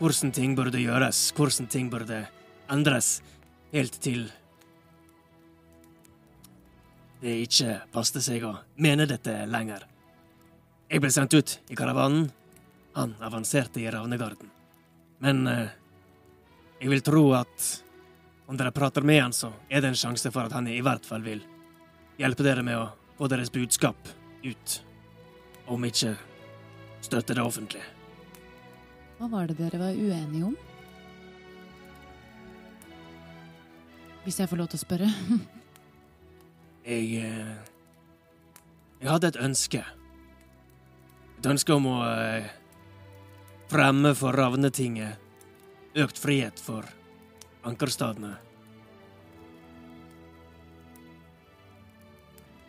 hvordan 0.00 0.32
ting 0.34 0.56
burde 0.58 0.82
gjøres, 0.82 1.30
hvordan 1.36 1.70
ting 1.70 1.90
burde 1.92 2.24
endres, 2.72 3.18
helt 3.72 4.00
til 4.00 4.28
det 7.24 7.38
ikke 7.40 7.78
passet 7.92 8.20
seg 8.20 8.42
å 8.44 8.50
mene 8.84 9.06
dette 9.08 9.32
lenger. 9.48 9.86
Jeg 10.92 11.00
ble 11.00 11.10
sendt 11.12 11.32
ut 11.32 11.54
i 11.72 11.76
karavanen. 11.78 12.26
Han 12.94 13.14
avanserte 13.24 13.80
i 13.80 13.88
Ravnegarden. 13.90 14.50
Men 15.24 15.40
eh, 15.48 15.72
jeg 16.82 16.92
vil 16.92 17.04
tro 17.06 17.22
at 17.38 17.70
om 18.44 18.58
dere 18.60 18.74
prater 18.76 19.06
med 19.06 19.22
han, 19.22 19.32
så 19.32 19.48
er 19.70 19.80
det 19.80 19.94
en 19.94 19.98
sjanse 19.98 20.30
for 20.34 20.44
at 20.44 20.52
han 20.52 20.68
i 20.68 20.82
hvert 20.84 21.06
fall 21.08 21.24
vil 21.24 21.40
hjelpe 22.20 22.44
dere 22.44 22.62
med 22.66 22.76
å 22.76 22.90
få 23.16 23.30
deres 23.32 23.50
budskap 23.54 24.12
ut. 24.44 24.76
Om 25.72 25.88
ikke 25.88 26.12
støtte 27.00 27.34
det 27.34 27.42
offentlige. 27.42 27.88
Hva 29.16 29.32
var 29.32 29.48
det 29.48 29.56
dere 29.62 29.80
var 29.80 29.96
uenige 29.96 30.52
om? 30.52 30.56
Hvis 34.24 34.40
jeg 34.40 34.48
får 34.48 34.56
lov 34.56 34.70
til 34.72 34.80
å 34.80 34.84
spørre. 34.84 35.10
Jeg 36.84 37.24
eh, 37.24 37.52
Jeg 39.00 39.08
hadde 39.08 39.30
et 39.32 39.40
ønske. 39.40 39.80
Et 41.38 41.46
ønske 41.48 41.76
om 41.76 41.86
å 41.88 41.98
eh, 42.08 42.48
fremme 43.72 44.14
for 44.16 44.36
Ravnetinget 44.36 45.20
økt 46.00 46.18
frihet 46.18 46.60
for 46.60 46.88
ankerstadene. 47.68 48.34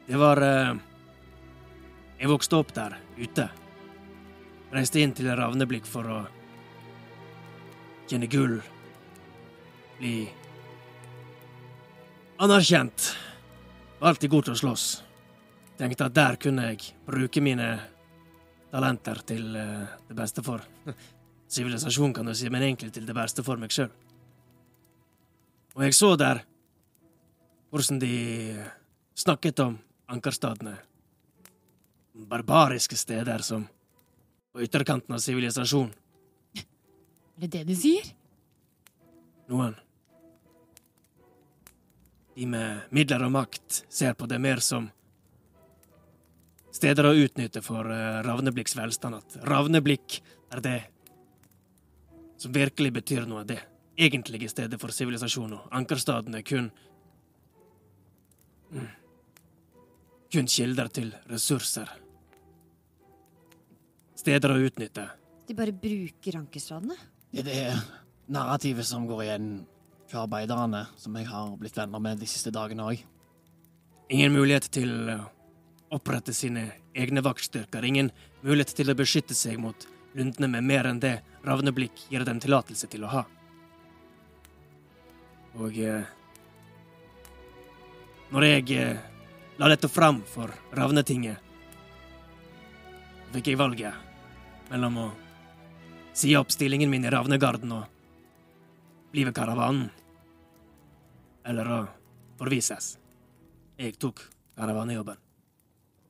Det 0.05 0.19
var 0.21 0.43
eh, 0.43 0.75
Jeg 2.19 2.31
vokste 2.31 2.59
opp 2.59 2.71
der 2.75 2.99
ute. 3.17 3.49
Reiste 4.75 4.99
inn 4.99 5.15
til 5.15 5.31
Ravneblikk 5.31 5.87
for 5.87 6.07
å 6.07 6.23
kjenne 8.07 8.27
gull. 8.31 8.59
Bli 9.99 10.17
anerkjent. 12.37 13.15
Var 13.99 14.09
alltid 14.09 14.29
god 14.29 14.47
til 14.47 14.55
å 14.55 14.59
slåss. 14.59 14.85
Tenkte 15.79 16.07
at 16.07 16.15
der 16.15 16.37
kunne 16.39 16.69
jeg 16.71 16.95
bruke 17.07 17.43
mine 17.43 17.69
talenter 18.71 19.21
til 19.27 19.55
eh, 19.55 19.93
det 20.07 20.15
beste 20.17 20.43
for 20.43 20.63
sivilisasjonen, 21.55 22.13
kan 22.15 22.27
du 22.27 22.35
si, 22.35 22.49
men 22.51 22.63
egentlig 22.63 22.93
til 22.95 23.07
det 23.07 23.15
beste 23.15 23.43
for 23.43 23.59
meg 23.59 23.73
sjøl. 23.75 23.91
Og 25.75 25.83
jeg 25.83 25.95
så 25.95 26.13
der 26.19 26.43
hvordan 27.71 27.99
de 27.99 28.15
snakket 29.15 29.59
om 29.59 29.77
ankerstadene. 30.11 30.77
Barbariske 32.15 32.95
steder 32.95 33.43
som 33.43 33.65
på 34.55 34.63
ytterkanten 34.63 35.15
av 35.15 35.19
sivilisasjon. 35.19 35.91
Er 36.55 37.43
det 37.43 37.51
det 37.51 37.65
de 37.67 37.75
sier? 37.75 38.13
Noen. 39.51 39.75
De 42.35 42.45
med 42.51 42.89
midler 42.91 43.23
og 43.23 43.31
makt 43.31 43.85
ser 43.87 44.15
på 44.17 44.27
det 44.27 44.39
mer 44.43 44.59
som 44.63 44.89
steder 46.75 47.07
å 47.07 47.15
utnytte 47.15 47.61
for 47.63 47.87
uh, 47.87 48.19
Ravneblikks 48.25 48.75
velstand. 48.75 49.21
At 49.21 49.37
Ravneblikk 49.47 50.19
er 50.51 50.63
det 50.63 50.79
som 52.41 52.51
virkelig 52.55 52.91
betyr 52.97 53.27
noe. 53.29 53.45
Det 53.47 53.61
egentlige 53.95 54.49
stedet 54.51 54.79
for 54.81 54.91
sivilisasjon, 54.91 55.55
og 55.55 55.75
ankerstadene 55.75 56.43
kun 56.43 56.69
mm, 58.75 58.93
Kun 60.35 60.49
kilder 60.51 60.89
til 60.91 61.13
ressurser. 61.29 61.87
Steder 64.19 64.51
å 64.51 64.57
utnytte. 64.67 65.05
De 65.47 65.55
bare 65.55 65.71
bruker 65.71 66.35
ankerstadene? 66.41 66.97
Det 67.31 67.43
er 67.43 67.47
det 67.47 68.33
narrativet 68.33 68.87
som 68.89 69.05
går 69.07 69.21
igjen 69.27 69.49
fra 70.07 70.25
arbeiderne, 70.25 70.85
som 70.97 71.15
jeg 71.17 71.27
har 71.29 71.55
blitt 71.59 71.77
venner 71.77 72.01
med 72.01 72.21
de 72.21 72.29
siste 72.29 72.53
dagene 72.53 72.85
òg. 72.85 73.01
Ingen 74.13 74.35
mulighet 74.35 74.69
til 74.73 74.91
å 75.09 75.19
opprette 75.95 76.33
sine 76.33 76.67
egne 76.93 77.23
vaktstyrker. 77.25 77.85
Ingen 77.85 78.11
mulighet 78.45 78.75
til 78.77 78.91
å 78.91 78.97
beskytte 78.97 79.37
seg 79.37 79.57
mot 79.61 79.87
lundene 80.15 80.49
med 80.51 80.67
mer 80.67 80.89
enn 80.89 81.01
det 81.01 81.17
Ravneblikk 81.45 82.07
gir 82.09 82.25
dem 82.25 82.39
tillatelse 82.41 82.89
til 82.91 83.05
å 83.05 83.11
ha. 83.11 83.23
Og 85.55 85.77
eh, 85.79 86.05
Når 88.33 88.45
jeg 88.47 88.77
eh, 88.81 89.03
la 89.61 89.69
dette 89.71 89.87
fram 89.87 90.21
for 90.27 90.51
Ravnetinget, 90.75 91.37
fikk 93.35 93.51
jeg 93.51 93.59
valget 93.59 94.71
mellom 94.71 94.97
å 94.97 95.09
si 96.15 96.31
opp 96.39 96.51
stillingen 96.51 96.89
min 96.89 97.05
i 97.05 97.11
Ravnegarden 97.11 97.73
og 97.75 97.94
bli 99.15 99.23
ved 99.23 99.35
karavanen, 99.35 99.85
eller 101.47 101.69
å 101.71 101.77
forvises. 102.35 102.97
Jeg 103.79 103.95
tok 104.01 104.19
karavanejobben. 104.59 105.21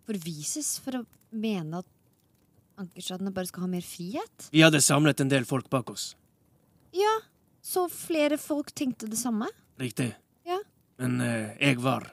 Forvises 0.09 0.71
for 0.81 0.97
å 0.97 1.03
mene 1.37 1.83
at 1.83 1.91
ankerstadene 2.81 3.33
bare 3.35 3.51
skal 3.51 3.67
ha 3.67 3.69
mer 3.69 3.85
frihet? 3.85 4.49
Vi 4.49 4.65
hadde 4.65 4.81
samlet 4.81 5.21
en 5.21 5.29
del 5.29 5.45
folk 5.45 5.69
bak 5.69 5.93
oss. 5.93 6.15
Ja, 6.97 7.13
så 7.61 7.85
flere 7.93 8.41
folk 8.41 8.73
tenkte 8.73 9.05
det 9.11 9.21
samme? 9.21 9.51
Riktig. 9.77 10.09
Ja. 10.49 10.57
Men 10.97 11.21
eh, 11.21 11.53
jeg 11.61 11.85
var 11.85 12.09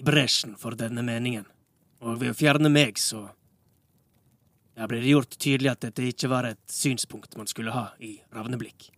i 0.00 0.08
bresjen 0.08 0.56
for 0.56 0.78
denne 0.78 1.04
meningen. 1.04 1.44
Og 2.00 2.22
ved 2.22 2.32
å 2.32 2.38
fjerne 2.38 2.72
meg, 2.72 2.96
så 2.96 3.28
Der 4.78 4.86
ble 4.86 5.00
det 5.02 5.10
gjort 5.10 5.34
tydelig 5.42 5.72
at 5.72 5.80
dette 5.82 6.04
ikke 6.06 6.28
var 6.30 6.46
et 6.46 6.60
synspunkt 6.70 7.34
man 7.34 7.50
skulle 7.50 7.74
ha 7.74 7.90
i 7.98 8.20
Ravneblikk. 8.30 8.94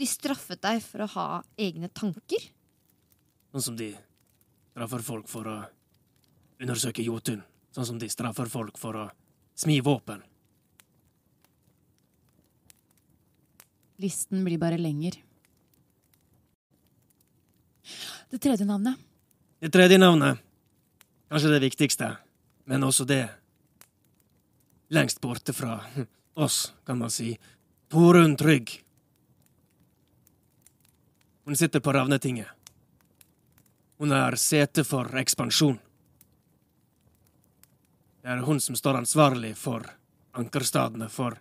De 0.00 0.08
straffet 0.08 0.62
deg 0.64 0.80
for 0.80 1.04
å 1.04 1.10
ha 1.12 1.26
egne 1.60 1.90
tanker? 1.92 2.46
Sånn 3.52 3.66
som 3.66 3.76
de 3.76 3.90
straffer 4.72 5.04
folk 5.04 5.28
for 5.28 5.50
å 5.50 5.56
undersøke 6.60 7.04
Jotun. 7.04 7.42
Sånn 7.76 7.88
som 7.90 7.98
de 8.00 8.08
straffer 8.08 8.48
folk 8.48 8.80
for 8.80 8.96
å 8.96 9.04
smi 9.60 9.76
våpen. 9.84 10.22
Listen 14.00 14.40
blir 14.46 14.56
bare 14.56 14.80
lenger. 14.80 15.20
Det 18.32 18.40
tredje 18.40 18.64
navnet. 18.64 18.96
Det 19.60 19.68
tredje 19.68 19.98
navnet, 20.00 20.40
kanskje 21.28 21.50
det 21.52 21.64
viktigste, 21.66 22.14
men 22.64 22.86
også 22.86 23.04
det 23.04 23.26
lengst 24.88 25.20
borte 25.20 25.52
fra 25.52 25.82
oss, 26.40 26.70
kan 26.88 26.96
man 27.02 27.12
si. 27.12 27.34
Torunn 27.92 28.38
Trygg. 28.40 28.80
Hun 31.50 31.56
sitter 31.56 31.80
på 31.80 31.92
Ravnetinget. 31.92 32.46
Hun 33.98 34.12
er 34.12 34.36
sete 34.38 34.84
for 34.86 35.16
ekspansjon. 35.18 35.80
Det 38.22 38.28
er 38.30 38.42
hun 38.46 38.60
som 38.62 38.76
står 38.78 39.00
ansvarlig 39.00 39.56
for 39.58 39.82
ankerstadene, 40.38 41.08
for 41.10 41.40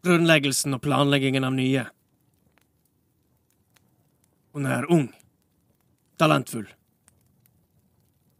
grunnleggelsen 0.00 0.72
og 0.72 0.80
planleggingen 0.80 1.44
av 1.44 1.52
nye. 1.52 1.82
Hun 4.56 4.64
er 4.64 4.88
ung, 4.88 5.10
talentfull 6.16 6.64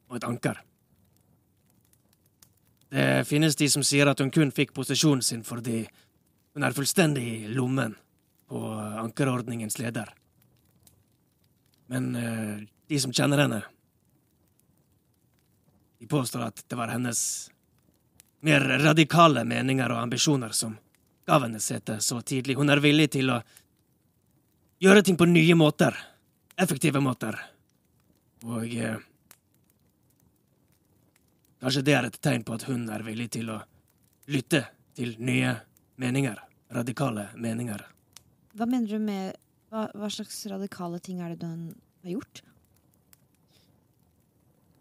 og 0.09 0.17
et 0.17 0.25
anker. 0.31 0.63
Det 2.89 3.29
finnes 3.29 3.61
de 3.61 3.69
som 3.69 3.85
sier 3.85 4.09
at 4.09 4.25
hun 4.25 4.33
kun 4.33 4.57
fikk 4.57 4.73
posisjonen 4.73 5.21
sin 5.21 5.45
fordi 5.45 5.83
hun 6.57 6.65
er 6.65 6.79
fullstendig 6.81 7.27
i 7.35 7.53
lommen 7.53 7.93
på 8.49 8.65
ankerordningens 9.05 9.77
leder. 9.85 10.17
Men 11.91 12.11
eh, 12.17 12.57
de 12.87 13.01
som 13.03 13.13
kjenner 13.13 13.45
henne, 13.45 13.63
de 15.99 16.07
påstår 16.07 16.47
at 16.47 16.63
det 16.69 16.79
var 16.79 16.93
hennes 16.95 17.51
mer 18.47 18.65
radikale 18.85 19.45
meninger 19.45 19.93
og 19.93 19.99
ambisjoner 20.05 20.55
som 20.57 20.79
gav 21.27 21.45
henne 21.45 21.61
setet 21.61 22.03
så 22.03 22.21
tidlig. 22.23 22.57
Hun 22.57 22.71
er 22.71 22.81
villig 22.81 23.11
til 23.19 23.35
å 23.35 23.41
gjøre 24.81 25.03
ting 25.05 25.19
på 25.19 25.29
nye 25.29 25.59
måter. 25.59 25.99
Effektive 26.57 27.03
måter. 27.03 27.37
Og 28.47 28.71
eh, 28.71 28.97
Kanskje 31.61 31.83
det 31.85 31.93
er 31.93 32.07
et 32.09 32.23
tegn 32.25 32.45
på 32.47 32.55
at 32.57 32.63
hun 32.71 32.87
er 32.89 33.03
villig 33.05 33.27
til 33.35 33.51
å 33.53 33.59
lytte 34.33 34.63
til 34.97 35.19
nye 35.21 35.53
meninger. 36.01 36.39
Radikale 36.73 37.27
meninger. 37.37 37.83
Hva 38.57 38.67
mener 38.67 38.89
du 38.89 39.03
med 39.03 39.37
hva, 39.71 39.87
hva 39.95 40.11
slags 40.11 40.43
radikale 40.51 40.99
ting 41.03 41.21
er 41.23 41.35
det 41.35 41.47
du 41.47 41.75
har 42.05 42.15
gjort? 42.17 42.43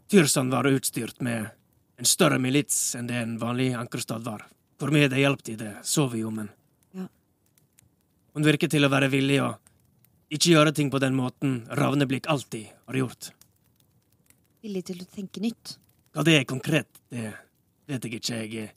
Tyrsan 0.10 0.50
var 0.50 0.66
utstyrt 0.66 1.22
med 1.22 1.52
en 2.00 2.08
større 2.08 2.40
milits 2.42 2.96
enn 2.98 3.10
det 3.10 3.20
en 3.22 3.36
vanlig 3.42 3.74
ankerstad 3.78 4.24
var. 4.26 4.48
For 4.80 4.90
meg 4.96 5.10
det 5.12 5.20
hjalp 5.22 5.44
til, 5.46 5.60
det 5.60 5.76
så 5.86 6.08
vi 6.10 6.24
jo, 6.24 6.32
men 6.34 6.50
Ja. 6.96 7.06
Hun 8.34 8.44
virket 8.44 8.72
til 8.72 8.86
å 8.86 8.90
være 8.90 9.10
villig 9.12 9.42
å 9.44 9.52
ikke 10.30 10.54
gjøre 10.54 10.74
ting 10.74 10.90
på 10.90 11.02
den 11.02 11.16
måten 11.18 11.68
Ravneblikk 11.70 12.30
alltid 12.30 12.72
har 12.88 12.96
gjort. 12.96 13.32
Villig 14.64 14.84
til 14.86 15.02
å 15.04 15.06
tenke 15.06 15.42
nytt? 15.42 15.78
Hva 16.14 16.24
det 16.26 16.40
er 16.40 16.46
konkret, 16.50 16.88
det 17.10 17.34
vet 17.86 18.04
jeg 18.06 18.14
ikke. 18.18 18.34
Jeg 18.40 18.72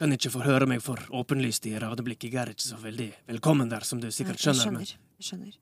kan 0.00 0.12
ikke 0.12 0.32
forhøre 0.32 0.66
meg 0.66 0.82
for 0.82 0.98
åpenlyst 1.12 1.66
i 1.66 1.76
Ravneblikk. 1.78 2.24
Jeg 2.24 2.34
er 2.34 2.50
ikke 2.54 2.66
så 2.66 2.80
veldig 2.80 3.12
velkommen 3.28 3.68
der, 3.70 3.86
som 3.86 4.00
du 4.00 4.08
sikkert 4.10 4.40
Nei, 4.40 4.50
jeg 4.50 4.62
skjønner. 4.62 4.96
Jeg 5.20 5.28
skjønner. 5.28 5.56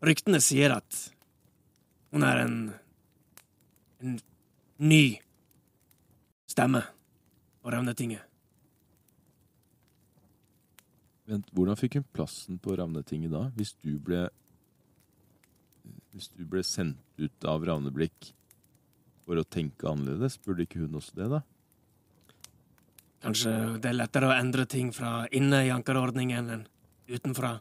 ryktene 0.00 0.38
sier 0.40 0.72
at 0.72 0.98
hun 2.14 2.24
er 2.24 2.46
en 2.46 2.54
en 4.00 4.20
ny 4.78 5.18
stemme 6.46 6.82
på 7.62 7.70
Ravnetinget. 7.74 8.22
Vent, 11.28 11.50
hvordan 11.52 11.76
fikk 11.76 11.98
hun 11.98 12.06
plassen 12.16 12.60
på 12.62 12.76
Ravnetinget 12.78 13.34
da? 13.34 13.48
Hvis 13.56 13.74
du 13.82 13.98
ble 14.00 14.28
Hvis 16.14 16.30
du 16.34 16.46
ble 16.48 16.62
sendt 16.64 16.98
ut 17.20 17.44
av 17.46 17.62
Ravneblikk 17.62 18.32
for 19.28 19.38
å 19.38 19.44
tenke 19.44 19.86
annerledes, 19.86 20.38
burde 20.40 20.64
ikke 20.64 20.80
hun 20.80 20.96
også 20.98 21.14
det, 21.14 21.28
da? 21.30 21.42
Kanskje 23.22 23.52
det 23.78 23.90
er 23.90 23.98
lettere 23.98 24.30
å 24.30 24.34
endre 24.34 24.64
ting 24.66 24.88
fra 24.96 25.28
inne 25.30 25.60
i 25.66 25.70
ankerordningen 25.70 26.48
enn 26.54 26.64
utenfra. 27.06 27.58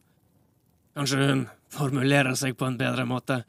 Kanskje 0.98 1.18
hun 1.30 1.42
formulerer 1.70 2.34
seg 2.40 2.56
på 2.58 2.66
en 2.66 2.78
bedre 2.80 3.04
måte. 3.06 3.44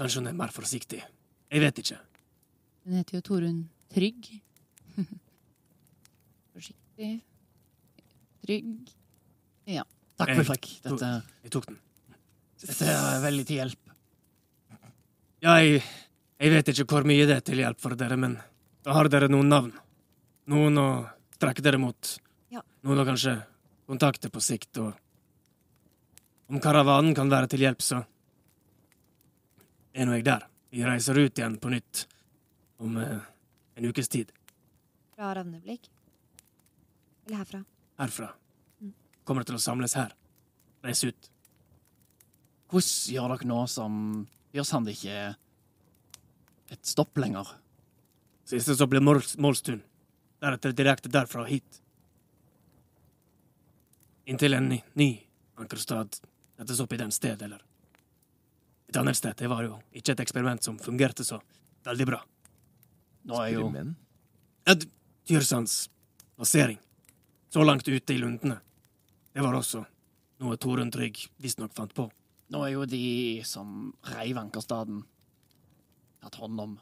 Kanskje 0.00 0.22
hun 0.22 0.30
er 0.30 0.36
mer 0.38 0.52
forsiktig. 0.54 1.02
Jeg 1.52 1.60
vet 1.60 1.80
ikke. 1.82 1.98
Hun 2.88 3.00
heter 3.02 3.18
jo 3.18 3.24
Torunn 3.26 3.58
Trygg. 3.92 4.30
Forsiktig. 6.54 7.10
Trygg. 8.44 8.92
Ja. 9.68 9.84
Takk, 10.18 10.32
for 10.32 10.42
Ulfrik. 10.42 10.68
Dette, 10.84 11.10
Jeg 11.44 11.52
tok 11.54 11.66
den. 11.68 11.78
dette 12.64 12.88
er 12.94 13.20
veldig 13.22 13.44
til 13.48 13.60
hjelp. 13.60 13.92
Ja, 15.44 15.58
jeg, 15.62 15.82
jeg 16.40 16.54
vet 16.56 16.72
ikke 16.72 16.86
hvor 16.90 17.06
mye 17.06 17.26
det 17.28 17.36
er 17.36 17.44
til 17.46 17.60
hjelp 17.62 17.78
for 17.82 17.94
dere, 17.98 18.16
men 18.18 18.38
da 18.82 18.96
har 18.96 19.10
dere 19.12 19.28
noen 19.30 19.52
navn. 19.52 19.70
Noen 20.50 20.80
å 20.80 20.88
strekke 21.36 21.62
dere 21.62 21.78
mot. 21.78 22.14
Ja. 22.50 22.64
Noen 22.88 23.04
å 23.04 23.06
kanskje 23.06 23.36
kontakte 23.88 24.32
på 24.32 24.42
sikt, 24.42 24.80
og 24.82 24.96
om 26.48 26.60
karavanen 26.60 27.14
kan 27.14 27.30
være 27.30 27.50
til 27.52 27.64
hjelp, 27.66 27.82
så 27.84 28.00
er 29.92 30.08
nå 30.08 30.16
jeg 30.16 30.24
der. 30.28 30.46
Vi 30.72 30.84
reiser 30.84 31.18
ut 31.18 31.38
igjen 31.38 31.56
på 31.60 31.72
nytt 31.72 32.04
om 32.84 32.96
eh, 33.00 33.24
en 33.76 33.88
ukes 33.88 34.08
tid. 34.08 34.32
Fra 35.16 35.32
Ravneblikk? 35.36 35.88
Eller 37.26 37.42
herfra? 37.42 37.62
Herfra. 37.98 38.28
Kommer 39.28 39.44
til 39.44 39.58
å 39.58 39.60
samles 39.60 39.96
her. 39.98 40.14
Reise 40.84 41.10
ut. 41.10 41.30
Hvordan 42.68 43.14
gjør 43.14 43.34
dere 43.34 43.48
nå 43.48 43.60
som 43.68 44.00
Gjør 44.54 44.64
Sand 44.64 44.88
ikke 44.92 45.12
er 45.12 45.36
et 46.72 46.88
stopp 46.88 47.18
lenger? 47.20 47.48
Siste 48.48 48.76
så 48.76 48.86
Måls 49.00 49.36
Målstun. 49.36 49.82
Deretter 50.40 50.72
direkte 50.72 51.12
derfra 51.12 51.42
og 51.42 51.50
hit. 51.50 51.82
Inntil 54.28 54.54
en 54.54 54.68
ny, 54.68 54.82
ny 54.94 55.10
ankerstad 55.58 56.20
settes 56.58 56.80
opp 56.82 56.92
i 56.92 56.98
den 57.00 57.12
sted, 57.14 57.40
eller 57.46 57.62
et 58.88 58.96
annet 58.98 59.16
sted. 59.18 59.36
Det 59.38 59.48
var 59.50 59.62
jo 59.66 59.76
ikke 59.94 60.14
et 60.16 60.22
eksperiment 60.24 60.64
som 60.64 60.78
fungerte 60.82 61.24
så 61.26 61.38
veldig 61.86 62.06
bra. 62.08 62.18
Nå 63.28 63.38
er 63.44 63.52
jo. 63.54 63.68
Et 64.68 64.86
Tyrsands 65.28 65.88
plassering, 66.36 66.78
så 67.52 67.64
langt 67.64 67.86
ute 67.88 68.14
i 68.14 68.18
lundene, 68.20 68.58
det 69.34 69.44
var 69.44 69.54
også 69.58 69.84
noe 70.42 70.56
Torunn 70.60 70.90
Trygg 70.94 71.20
visstnok 71.42 71.74
fant 71.76 71.92
på. 71.94 72.08
Nå 72.50 72.62
er 72.64 72.72
jo 72.72 72.84
de 72.88 73.42
som 73.44 73.90
reiv 74.08 74.38
Ankerstaden, 74.40 75.02
tatt 76.22 76.38
hånd 76.40 76.60
om. 76.62 76.76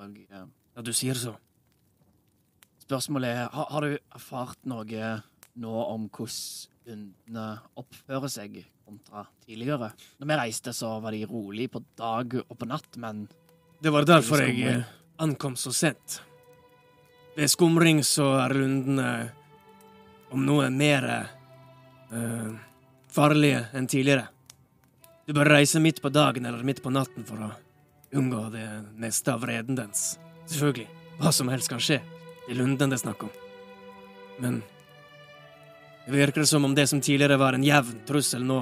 Og 0.00 0.16
eh, 0.30 0.46
Ja, 0.74 0.82
du 0.82 0.92
sier 0.96 1.14
så. 1.18 1.36
spørsmålet 2.82 3.30
er, 3.30 3.48
har, 3.52 3.68
har 3.70 3.84
du 3.84 3.98
erfart 4.16 4.58
noe 4.68 4.84
nå 5.60 5.74
om 5.84 6.08
hvordan 6.08 6.72
kundene 6.84 7.46
oppfører 7.80 8.32
seg 8.32 8.58
kontra 8.84 9.24
tidligere? 9.46 9.92
Når 10.20 10.30
vi 10.30 10.38
reiste, 10.40 10.74
så 10.76 10.98
var 11.00 11.14
de 11.14 11.24
rolig 11.28 11.70
på 11.72 11.82
dag 11.98 12.36
og 12.42 12.58
på 12.58 12.68
natt, 12.68 12.98
men 13.00 13.26
Det 13.80 13.92
var 13.92 14.06
derfor 14.08 14.40
jeg 14.44 14.60
eh, 14.68 14.84
ankom 15.18 15.56
så 15.56 15.72
sent. 15.72 16.20
Ved 17.36 17.50
skumring 17.50 18.02
så 18.06 18.30
er 18.44 18.54
rundene 18.54 19.08
om 20.34 20.44
noe 20.46 20.70
mer 20.70 21.04
uh, 22.10 22.52
farlige 23.10 23.64
enn 23.74 23.88
tidligere. 23.90 24.28
Du 25.26 25.32
bør 25.34 25.54
reise 25.56 25.80
midt 25.82 26.02
på 26.02 26.12
dagen 26.14 26.46
eller 26.46 26.62
midt 26.66 26.82
på 26.82 26.92
natten 26.94 27.26
for 27.26 27.42
å 27.46 27.50
unngå 28.14 28.48
det 28.54 28.66
neste 29.02 29.34
av 29.34 29.42
vreden 29.42 29.78
dens. 29.78 30.14
Selvfølgelig, 30.46 30.86
hva 31.18 31.32
som 31.34 31.50
helst 31.50 31.70
kan 31.72 31.82
skje. 31.82 32.00
Det 32.44 32.54
er 32.54 32.60
lunden 32.60 32.92
det 32.92 32.98
er 32.98 33.04
snakk 33.06 33.26
om. 33.26 33.32
Men 34.42 34.62
det 36.06 36.12
virker 36.12 36.44
som 36.44 36.64
om 36.64 36.74
det 36.74 36.86
som 36.86 37.00
tidligere 37.00 37.36
var 37.40 37.56
en 37.56 37.64
jevn 37.64 38.02
trussel, 38.06 38.44
nå 38.44 38.60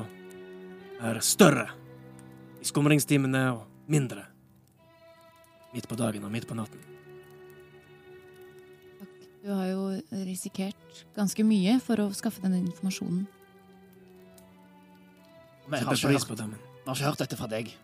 er 1.03 1.19
større. 1.21 1.67
I 2.63 2.69
skumringstimene 2.69 3.43
og 3.57 3.91
mindre. 3.91 4.23
Midt 5.75 5.89
på 5.91 5.99
dagen 5.99 6.25
og 6.25 6.31
midt 6.31 6.47
på 6.47 6.55
natten. 6.55 6.79
Du 9.43 9.51
har 9.51 9.67
jo 9.73 9.89
risikert 10.23 11.05
ganske 11.17 11.43
mye 11.43 11.81
for 11.83 11.99
å 11.99 12.13
skaffe 12.15 12.45
denne 12.45 12.61
informasjonen. 12.63 13.27
vi 15.67 15.77
har, 15.77 15.95
ikke 15.95 16.13
hørt, 16.13 16.29
på 16.29 16.35
det, 16.39 16.47
men 16.47 16.61
har 16.87 16.95
ikke 16.95 17.09
hørt 17.09 17.19
dette 17.25 17.37
fra 17.41 17.49
deg. 17.51 17.75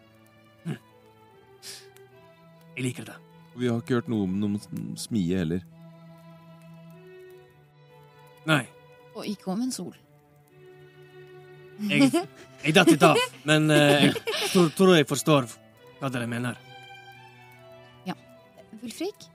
jeg 2.76 2.84
liker 2.84 3.10
det. 3.10 3.18
Vi 3.58 3.66
har 3.66 3.82
ikke 3.82 3.98
hørt 3.98 4.08
noe 4.12 4.22
om 4.28 4.38
noen 4.38 4.94
smie 4.94 5.38
heller. 5.40 5.64
Nei, 8.46 8.68
Og 9.18 9.26
ikke 9.26 9.50
om 9.52 9.64
en 9.66 9.74
sol. 9.74 9.96
jeg, 11.90 12.10
jeg 12.62 12.74
datt 12.74 12.90
litt 12.90 13.04
av, 13.06 13.18
men 13.46 13.68
eh, 13.70 14.08
jeg 14.08 14.14
tror, 14.52 14.72
tror 14.78 14.96
jeg 14.96 15.06
forstår 15.10 15.50
hva 15.98 16.10
dere 16.14 16.30
mener. 16.30 16.58
Wulfrik? 18.82 19.26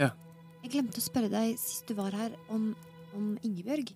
Ja. 0.00 0.10
Jeg 0.64 0.72
glemte 0.72 1.00
å 1.00 1.04
spørre 1.04 1.30
deg 1.30 1.56
sist 1.60 1.88
du 1.88 1.96
var 1.98 2.14
her, 2.16 2.32
om, 2.52 2.70
om 3.16 3.34
Ingebjørg. 3.44 3.92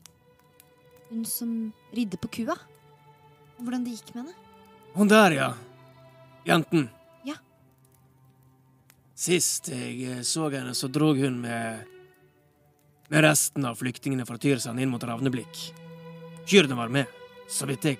Hun 1.10 1.24
som 1.26 1.54
ridde 1.96 2.20
på 2.20 2.30
kua. 2.40 2.56
Hvordan 3.60 3.84
det 3.86 3.96
gikk 3.96 4.12
med 4.14 4.22
henne. 4.22 4.36
Hun 4.94 5.10
der, 5.10 5.36
ja. 5.36 5.48
Jenten. 6.46 6.88
Ja. 7.26 7.36
Sist 9.18 9.72
jeg 9.72 9.96
eh, 10.04 10.22
så 10.26 10.48
henne, 10.52 10.76
så 10.76 10.90
drog 10.92 11.20
hun 11.20 11.40
med 11.42 11.88
med 13.10 13.24
resten 13.26 13.64
av 13.66 13.74
flyktningene 13.74 14.26
fra 14.26 14.38
Tyrsand 14.38 14.80
inn 14.80 14.90
mot 14.90 15.02
Ravneblikk. 15.02 15.60
Kyrne 16.46 16.76
var 16.78 16.92
med, 16.94 17.10
så 17.50 17.66
vidt 17.66 17.84
jeg 17.88 17.98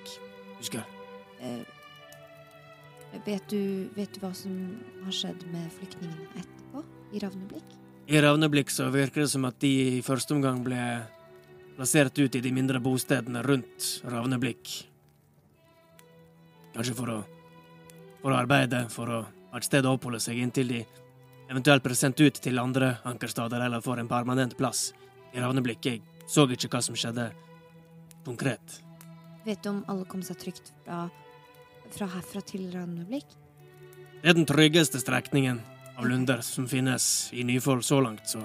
husker. 0.55 0.85
Eh, 1.43 3.19
vet, 3.25 3.49
du, 3.51 3.89
vet 3.95 4.13
du 4.13 4.21
hva 4.23 4.31
som 4.35 4.53
har 5.03 5.15
skjedd 5.15 5.43
med 5.51 5.67
flyktningene 5.75 6.29
etterpå? 6.39 6.83
I 7.11 7.23
Ravneblikk? 7.25 7.73
I 8.07 8.21
Ravneblikk 8.23 8.71
så 8.71 8.87
virker 8.91 9.25
det 9.25 9.33
som 9.33 9.49
at 9.49 9.59
de 9.59 9.73
i 9.97 10.05
første 10.05 10.31
omgang 10.37 10.63
ble 10.63 10.79
plassert 11.75 12.15
ut 12.15 12.39
i 12.39 12.43
de 12.43 12.55
mindre 12.55 12.79
bostedene 12.79 13.43
rundt 13.43 13.89
Ravneblikk. 14.07 14.73
Kanskje 16.71 16.95
for 16.95 17.11
å, 17.17 17.19
for 18.23 18.31
å 18.31 18.39
arbeide, 18.39 18.85
for 18.95 19.11
å 19.11 19.21
ha 19.27 19.59
et 19.59 19.67
sted 19.67 19.83
å 19.83 19.97
oppholde 19.97 20.23
seg 20.23 20.39
inntil 20.39 20.71
de 20.71 20.81
eventuelt 21.51 21.83
blir 21.83 21.99
sendt 21.99 22.23
ut 22.23 22.39
til 22.39 22.63
andre 22.63 22.93
ankerstader 23.03 23.67
eller 23.67 23.83
får 23.83 23.99
en 23.99 24.11
permanent 24.11 24.55
plass 24.55 24.93
i 25.33 25.41
Ravneblikk. 25.41 25.85
Jeg 25.85 26.01
så 26.29 26.45
ikke 26.49 26.69
hva 26.71 26.81
som 26.83 26.95
skjedde 26.97 27.29
konkret. 28.25 28.79
Vet 29.45 29.63
du 29.63 29.71
om 29.71 29.83
alle 29.89 30.05
kom 30.05 30.21
seg 30.25 30.37
trygt 30.41 30.71
fra, 30.85 31.05
fra 31.91 32.09
herfra 32.15 32.43
til 32.45 32.67
Ravneblikk? 32.73 33.37
Det 34.21 34.29
er 34.29 34.37
den 34.37 34.45
tryggeste 34.45 35.01
strekningen 35.01 35.61
av 35.97 36.05
lunder 36.05 36.43
som 36.45 36.67
finnes 36.69 37.29
i 37.33 37.43
Nyfold 37.47 37.83
så 37.85 37.99
langt, 38.03 38.29
så 38.29 38.43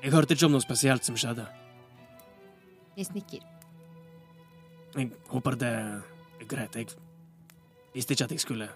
jeg 0.00 0.12
hørte 0.14 0.36
ikke 0.36 0.48
om 0.48 0.54
noe 0.56 0.64
spesielt 0.64 1.04
som 1.04 1.16
skjedde. 1.18 1.46
Jeg 2.96 3.08
snikker. 3.08 3.42
Jeg 4.96 5.10
håper 5.30 5.56
det 5.60 5.70
er 5.70 6.46
greit. 6.50 6.76
Jeg 6.76 6.88
visste 7.94 8.16
ikke 8.16 8.26
at 8.28 8.34
jeg 8.34 8.42
skulle 8.42 8.68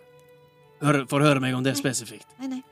forhøre 1.10 1.40
meg 1.42 1.56
om 1.56 1.64
det 1.64 1.74
Nei. 1.74 1.80
spesifikt. 1.80 2.28
Nei, 2.40 2.50
nei. 2.56 2.62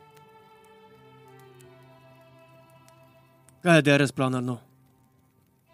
Hva 3.62 3.76
er 3.78 3.84
deres 3.86 4.10
planer 4.10 4.42
nå? 4.42 4.56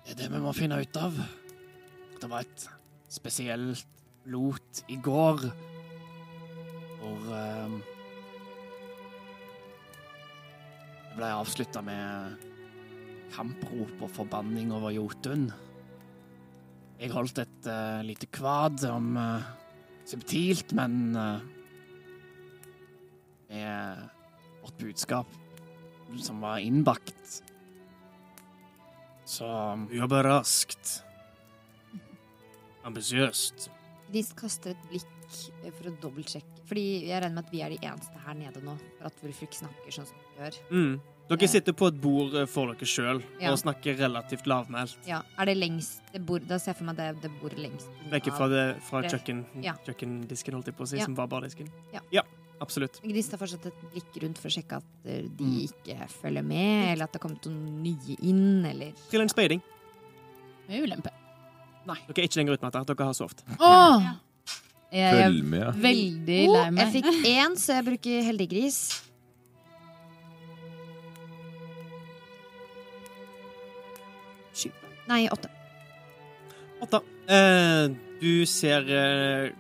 Det 0.04 0.12
er 0.12 0.18
det 0.18 0.26
vi 0.34 0.40
må 0.44 0.50
finne 0.52 0.76
ut 0.76 0.96
av. 1.00 1.14
Det 2.20 2.28
var 2.28 2.44
et 2.44 2.64
spesielt 3.08 4.02
lot 4.28 4.82
i 4.92 4.98
går 5.00 5.46
hvor 6.98 7.30
ehm, 7.32 7.78
Det 11.08 11.16
ble 11.16 11.32
avslutta 11.32 11.80
med 11.82 12.44
kamprop 13.32 14.04
og 14.04 14.12
forbanning 14.20 14.68
over 14.76 14.92
Jotun. 14.92 15.48
Jeg 17.00 17.10
holdt 17.16 17.40
et 17.42 17.72
uh, 17.72 18.04
lite 18.04 18.28
kvad 18.28 18.84
om 18.92 19.16
uh, 19.16 19.48
subtilt, 20.06 20.76
men 20.76 21.16
uh, 21.16 21.40
med 23.48 24.08
vårt 24.60 24.78
budskap 24.84 25.38
som 26.20 26.44
var 26.44 26.60
innbakt. 26.62 27.40
Så 29.28 29.48
jobber 29.92 30.24
raskt. 30.24 31.02
Ambisiøst. 32.88 33.68
De 34.12 34.22
kaster 34.38 34.72
et 34.72 34.84
blikk 34.88 35.14
for 35.76 35.90
å 35.90 35.92
dobbeltsjekke. 36.00 36.62
Fordi 36.68 36.84
jeg 37.10 37.20
regner 37.20 37.34
med 37.36 37.44
at 37.44 37.52
vi 37.52 37.60
er 37.64 37.74
de 37.74 37.78
eneste 37.84 38.22
her 38.24 38.36
nede 38.38 38.62
nå. 38.64 38.74
For 38.96 39.10
at 39.10 39.20
Wulfrik 39.24 39.52
snakker 39.56 39.92
sånn 39.92 40.08
som 40.08 40.16
vi 40.22 40.40
gjør. 40.40 40.58
Mm. 40.72 40.94
Dere 41.28 41.48
sitter 41.52 41.74
på 41.76 41.90
et 41.90 41.98
bord 42.00 42.32
eh, 42.40 42.46
for 42.48 42.70
dere 42.72 42.88
sjøl 42.88 43.18
Ja. 43.36 43.50
og 43.52 43.58
snakker 43.60 43.98
relativt 44.00 44.46
lavmælt. 44.48 44.96
Ja, 45.06 45.20
Er 45.36 45.44
det 45.50 45.58
lengst 45.58 46.00
det 46.14 46.22
bord, 46.24 46.46
Da 46.48 46.56
ser 46.58 46.72
jeg 46.72 46.78
for 46.78 46.88
meg 46.88 46.96
det, 46.96 47.08
det 47.20 47.30
bordet 47.42 47.58
lengst. 47.60 47.90
Vekk 48.08 48.30
fra, 48.32 48.48
det, 48.48 48.62
fra 48.88 49.02
kjøkken, 49.04 49.44
ja. 49.62 49.74
kjøkkendisken, 49.84 50.54
holdt 50.56 50.70
jeg 50.72 50.76
på 50.78 50.86
å 50.86 50.88
si, 50.88 50.96
Ja. 50.96 51.04
som 51.04 51.14
var 51.14 51.26
bardisken. 51.28 51.68
Ja. 51.92 52.00
Ja. 52.10 52.22
Absolutt. 52.60 53.00
Gris 53.04 53.28
tar 53.30 53.38
fortsatt 53.38 53.66
et 53.70 53.82
blikk 53.92 54.16
rundt 54.24 54.38
for 54.42 54.50
å 54.50 54.54
sjekke 54.56 54.76
at 54.80 55.06
eh, 55.06 55.22
de 55.38 55.44
Mm. 55.44 55.68
ikke 55.68 56.08
følger 56.10 56.42
med, 56.44 56.92
eller 56.92 57.04
at 57.04 57.12
det 57.12 57.20
har 57.20 57.28
kommet 57.28 57.46
noen 57.46 57.82
nye 57.84 58.16
inn, 58.20 58.64
eller 58.66 58.92
Trill 59.10 59.22
en 59.22 59.28
speiding. 59.30 59.62
Med 60.68 60.82
ulempe. 60.88 61.10
Dere 61.88 62.18
er 62.18 62.26
ikke 62.26 62.36
lenger 62.42 62.58
utmatta. 62.58 62.82
Dere 62.84 63.04
har 63.06 63.14
sovet. 63.16 63.44
Åh! 63.60 64.08
Jeg 64.92 65.04
er 65.04 65.22
Følg 65.28 65.44
med, 65.44 65.74
veldig 65.84 66.40
Oh, 66.48 66.52
lei 66.54 66.64
Jeg 66.64 66.72
meg. 66.74 66.92
fikk 66.92 67.26
én, 67.28 67.56
så 67.60 67.74
jeg 67.78 67.84
bruker 67.84 68.22
heldig 68.24 68.48
gris. 68.50 68.78
Sju. 74.54 74.70
Nei, 75.08 75.28
åtte. 75.32 75.48
Åtta. 76.82 77.00
Eh, 77.28 77.88
du 78.20 78.46
ser 78.46 78.88
eh, 78.90 79.50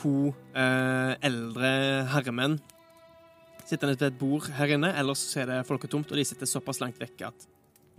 to 0.00 0.32
eh, 0.56 1.14
eldre 1.28 1.70
herremenn 2.14 2.58
sittende 3.70 3.94
ved 3.94 4.08
et 4.08 4.18
bord 4.18 4.48
her 4.56 4.74
inne. 4.74 4.90
Ellers 4.98 5.22
så 5.30 5.44
er 5.44 5.50
det 5.50 5.58
folketomt, 5.68 6.10
og 6.10 6.18
de 6.18 6.26
sitter 6.26 6.48
såpass 6.48 6.80
langt 6.82 6.98
vekk 7.00 7.26
at 7.30 7.48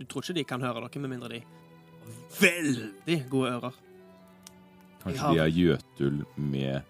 du 0.00 0.06
tror 0.08 0.24
ikke 0.24 0.40
de 0.40 0.44
kan 0.48 0.62
høre 0.64 0.82
dere, 0.82 1.00
med 1.02 1.12
mindre 1.14 1.30
de 1.36 1.42
har 1.42 2.40
veldig 2.40 3.18
gode 3.30 3.52
ører. 3.56 3.76
Kanskje 5.02 5.30
de 5.34 5.42
er 5.42 5.52
Jøtul 5.52 6.18
med 6.36 6.88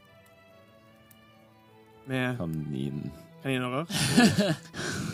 Med 2.08 2.38
kanin... 2.40 3.04
kaninører. 3.44 3.86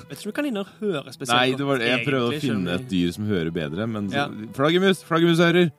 Vet 0.08 0.14
ikke 0.22 0.30
om 0.30 0.36
kaniner 0.38 0.70
hører 0.80 1.10
spesielt 1.12 1.34
Nei, 1.36 1.58
det 1.58 1.66
var, 1.68 1.82
jeg 1.84 2.06
prøvde 2.06 2.38
å 2.38 2.40
finne 2.42 2.78
et 2.78 2.88
dyr 2.90 3.12
som 3.14 3.28
hører 3.28 3.52
bedre, 3.54 3.86
men 3.90 4.08
Ja. 4.14 4.26
Flaggermus! 4.56 5.04
Flaggermusører! 5.06 5.70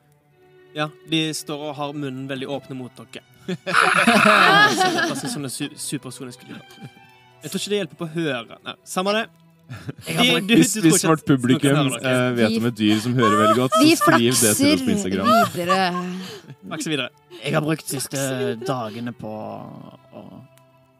Ja, 0.76 0.86
de 1.10 1.24
står 1.34 1.64
og 1.72 1.74
har 1.80 1.96
munnen 1.98 2.28
veldig 2.30 2.46
åpne 2.54 2.78
mot 2.78 2.94
dere. 3.00 3.24
Ganske 5.10 5.30
sånne 5.32 5.50
su 5.52 5.68
supersoniske 5.80 6.46
lyder. 6.48 6.64
Jeg 7.40 7.50
tror 7.52 7.60
ikke 7.62 7.72
det 7.72 7.78
hjelper 7.80 8.00
på 8.02 8.06
å 8.08 8.12
høre. 8.14 8.58
Nei, 8.66 8.74
samme 8.84 9.14
det. 9.16 9.26
De- 9.70 10.40
du- 10.42 10.54
Hvis, 10.58 10.72
hvis 10.82 11.04
vårt 11.06 11.22
publikum 11.24 11.92
eh, 11.94 12.30
vet 12.34 12.56
om 12.58 12.66
et 12.66 12.74
dyr 12.80 12.98
som 13.00 13.14
hører 13.14 13.36
veldig 13.44 13.56
godt, 13.60 13.76
Vi 13.84 13.92
så 13.94 14.02
skriv 14.02 14.32
det 14.34 14.56
til 14.56 14.56
flakser 14.56 14.74
oss 14.74 14.82
på 14.82 14.94
Instagram. 14.96 15.26
videre. 15.54 15.78
Flakse 16.66 16.90
videre. 16.90 17.08
Jeg 17.44 17.54
har 17.54 17.62
brukt 17.64 17.86
de 17.86 18.00
siste 18.00 18.56
dagene 18.66 19.12
på 19.16 19.30
å 19.30 20.24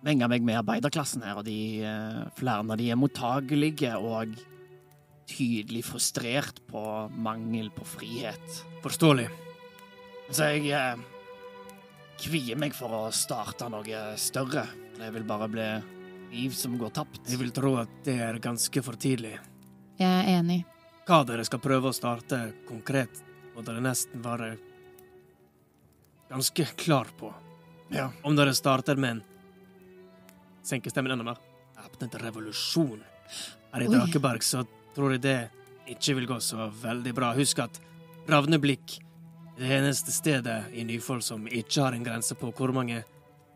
menge 0.07 0.29
meg 0.31 0.43
med 0.47 0.57
arbeiderklassen 0.63 1.23
her, 1.27 1.37
og 1.37 1.45
de, 1.45 1.83
eh, 1.83 2.23
flere 2.39 2.63
av 2.63 2.77
de 2.79 2.91
er 2.91 2.97
mottagelige 2.97 3.97
og 3.99 4.37
tydelig 5.29 5.85
frustrert 5.85 6.61
på 6.71 7.11
mangel 7.13 7.69
på 7.75 7.85
frihet. 7.85 8.63
Forståelig. 8.83 9.29
Så 10.31 10.47
jeg 10.55 10.71
eh, 10.71 10.95
kvier 12.21 12.59
meg 12.61 12.75
for 12.77 12.93
å 12.93 13.03
starte 13.15 13.69
noe 13.73 14.03
større. 14.21 14.67
Det 14.97 15.09
vil 15.15 15.25
bare 15.29 15.49
bli 15.51 15.69
liv 16.35 16.55
som 16.55 16.77
går 16.79 16.93
tapt. 16.95 17.23
Jeg 17.29 17.41
vil 17.41 17.53
tro 17.55 17.77
at 17.81 17.93
det 18.07 18.19
er 18.23 18.39
ganske 18.43 18.83
for 18.85 18.99
tidlig. 19.01 19.37
Jeg 20.01 20.09
er 20.09 20.29
enig. 20.39 20.63
Hva 21.09 21.23
dere 21.27 21.45
skal 21.49 21.63
prøve 21.63 21.91
å 21.91 21.97
starte 21.97 22.39
konkret, 22.69 23.23
må 23.55 23.65
dere 23.67 23.83
nesten 23.83 24.23
være 24.23 24.53
ganske 26.31 26.67
klar 26.79 27.11
på. 27.19 27.33
Ja. 27.91 28.11
Om 28.23 28.37
dere 28.39 28.55
starter 28.55 29.01
med 29.01 29.17
en 29.17 29.27
Senker 30.63 30.93
stemmen 30.93 31.15
enda 31.15 31.25
mer. 31.25 31.39
Åpnet 31.81 32.15
revolusjon. 32.21 33.01
Her 33.73 33.83
i. 33.83 33.87
Drakeberg 33.89 34.45
så 34.45 34.61
tror 34.95 35.15
jeg 35.15 35.23
det 35.25 35.39
ikke 35.91 36.19
vil 36.19 36.29
gå 36.29 36.37
så 36.45 36.69
veldig 36.83 37.15
bra. 37.17 37.33
Husk 37.35 37.63
at 37.65 37.81
Ravneblikk 38.31 38.99
det 39.61 39.69
eneste 39.77 40.13
stedet 40.13 40.73
i 40.73 40.85
Nyfold 40.89 41.21
som 41.21 41.43
ikke 41.45 41.83
har 41.83 41.93
en 41.93 42.05
grense 42.05 42.33
på 42.35 42.49
hvor 42.57 42.73
mange 42.73 43.03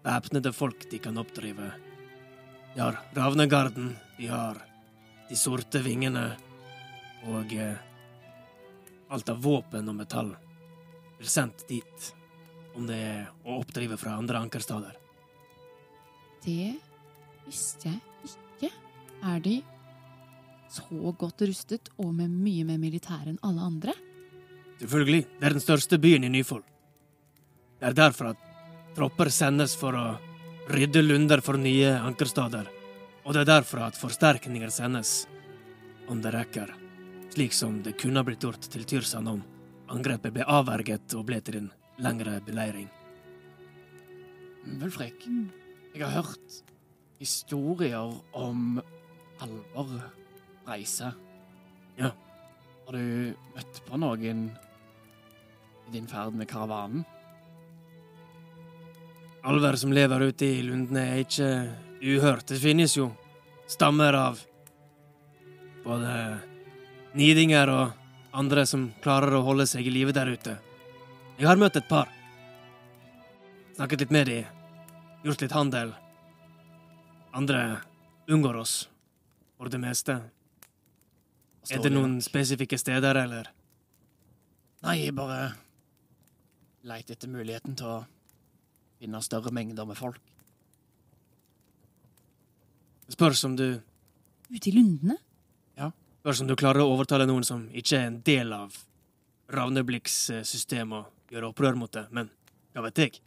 væpnede 0.05 0.51
folk 0.53 0.85
de 0.91 0.99
kan 1.01 1.17
oppdrive. 1.17 1.71
De 2.75 2.81
har 2.83 2.99
Ravnegarden, 3.17 3.95
de 4.19 4.29
har 4.29 4.61
De 5.31 5.37
sorte 5.41 5.81
vingene 5.81 6.27
og 7.25 7.53
eh, 7.57 7.79
alt 9.09 9.31
av 9.33 9.41
våpen 9.41 9.89
og 9.89 9.97
metall 9.97 10.35
blir 11.17 11.31
sendt 11.33 11.65
dit 11.71 12.11
om 12.77 12.85
det 12.85 12.99
er 13.01 13.23
å 13.49 13.57
oppdrive 13.63 13.97
fra 13.97 14.19
andre 14.21 14.43
ankerstader. 14.45 14.99
Det 16.45 16.75
visste 17.47 17.95
jeg 17.95 18.29
ikke. 18.29 18.75
Er 19.25 19.41
de 19.41 19.63
så 20.69 21.15
godt 21.17 21.49
rustet 21.49 21.89
og 21.97 22.13
med 22.13 22.29
mye 22.29 22.69
mer 22.69 22.83
militær 22.83 23.25
enn 23.25 23.41
alle 23.41 23.65
andre? 23.73 23.97
Selvfølgelig. 24.85 25.25
Det 25.41 25.47
er 25.49 25.55
den 25.57 25.65
største 25.65 25.97
byen 25.97 26.27
i 26.27 26.29
Nyfold. 26.29 26.65
Det 27.81 27.87
er 27.89 27.95
derfor 27.97 28.35
at 28.35 28.41
tropper 28.93 29.31
sendes 29.33 29.73
for 29.81 29.97
å 29.97 30.03
rydde 30.69 31.01
lunder 31.01 31.41
for 31.41 31.57
nye 31.57 31.95
ankerstader. 32.05 32.69
Og 33.25 33.33
det 33.33 33.41
er 33.45 33.49
derfor 33.49 33.87
at 33.87 33.97
forsterkninger 33.97 34.69
sendes 34.69 35.23
om 36.13 36.21
det 36.21 36.35
rekker. 36.35 36.75
Slik 37.33 37.57
som 37.57 37.79
det 37.83 37.97
kunne 37.97 38.21
ha 38.21 38.29
blitt 38.29 38.45
gjort 38.45 38.69
til 38.69 38.85
Tyrsand 38.85 39.31
om 39.33 39.41
angrepet 39.89 40.35
ble 40.37 40.45
avverget 40.45 41.17
og 41.17 41.25
ble 41.31 41.41
til 41.41 41.63
en 41.63 41.71
lengre 42.05 42.37
beleiring. 42.45 42.91
Vulfrik, 44.83 45.25
jeg 45.95 46.05
har 46.05 46.13
hørt 46.21 46.61
historier 47.21 48.13
om 48.37 48.83
alvor 49.41 49.97
reise. 50.69 51.09
Ja. 51.97 52.13
Har 52.85 53.01
du 53.01 53.33
møtt 53.57 53.81
på 53.89 53.97
noen 53.97 54.51
din 55.95 56.07
ferd 56.11 56.35
med 56.35 56.49
karavanen? 56.51 57.05
Alver 59.45 59.77
som 59.77 59.93
lever 59.93 60.21
ute 60.31 60.47
i 60.47 60.63
lundene, 60.65 61.05
er 61.05 61.23
ikke 61.23 61.51
uhørt. 62.03 62.49
Det 62.49 62.59
finnes 62.59 62.97
jo 62.97 63.11
stammer 63.71 64.17
av 64.17 64.41
både 65.85 66.15
nidinger 67.15 67.71
og 67.71 68.35
andre 68.35 68.65
som 68.67 68.89
klarer 69.05 69.37
å 69.37 69.45
holde 69.47 69.67
seg 69.71 69.87
i 69.87 69.93
live 69.95 70.15
der 70.17 70.33
ute. 70.33 70.57
Jeg 71.39 71.47
har 71.47 71.61
møtt 71.61 71.77
et 71.79 71.89
par. 71.91 72.09
Snakket 73.77 74.05
litt 74.05 74.15
med 74.15 74.31
de, 74.31 74.39
gjort 75.27 75.45
litt 75.45 75.55
handel. 75.55 75.93
Andre 77.35 77.61
unngår 78.31 78.59
oss, 78.63 78.75
for 79.59 79.71
det 79.71 79.83
meste. 79.83 80.19
Er 81.71 81.83
det 81.83 81.93
noen 81.93 82.19
spesifikke 82.23 82.79
steder, 82.79 83.19
eller? 83.25 83.51
Nei, 84.85 84.99
bare 85.17 85.55
leit 86.85 87.11
etter 87.11 87.31
muligheten 87.33 87.77
til 87.79 87.89
å 87.89 87.99
finne 89.01 89.21
større 89.25 89.53
mengder 89.55 89.87
med 89.89 89.99
folk. 89.99 90.21
Spørs 93.13 93.45
om 93.49 93.57
du 93.59 93.69
Ute 94.55 94.69
i 94.69 94.75
lundene? 94.75 95.17
Ja. 95.81 95.89
Spørs 96.21 96.43
om 96.45 96.49
du 96.49 96.55
klarer 96.59 96.85
å 96.85 96.91
overtale 96.93 97.25
noen 97.27 97.47
som 97.49 97.65
ikke 97.73 97.97
er 97.97 98.11
en 98.11 98.19
del 98.27 98.53
av 98.55 98.77
Ravneblikks 99.55 100.19
eh, 100.31 100.43
system, 100.47 100.93
og 100.93 101.33
gjøre 101.33 101.49
opprør 101.51 101.79
mot 101.81 101.93
det, 101.93 102.05
men 102.15 102.29
hva 102.75 102.85
vet 102.87 103.01
jeg? 103.01 103.19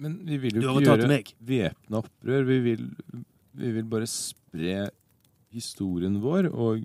Men 0.00 0.16
vi 0.26 0.38
vil 0.40 0.58
jo 0.58 0.74
ikke 0.74 0.96
gjøre 0.96 1.20
væpna 1.48 2.00
opprør. 2.02 2.48
Vi 2.48 2.58
vil, 2.64 2.82
vi 3.56 3.72
vil 3.76 3.86
bare 3.88 4.08
spre 4.10 4.88
historien 5.54 6.18
vår 6.24 6.50
og 6.50 6.84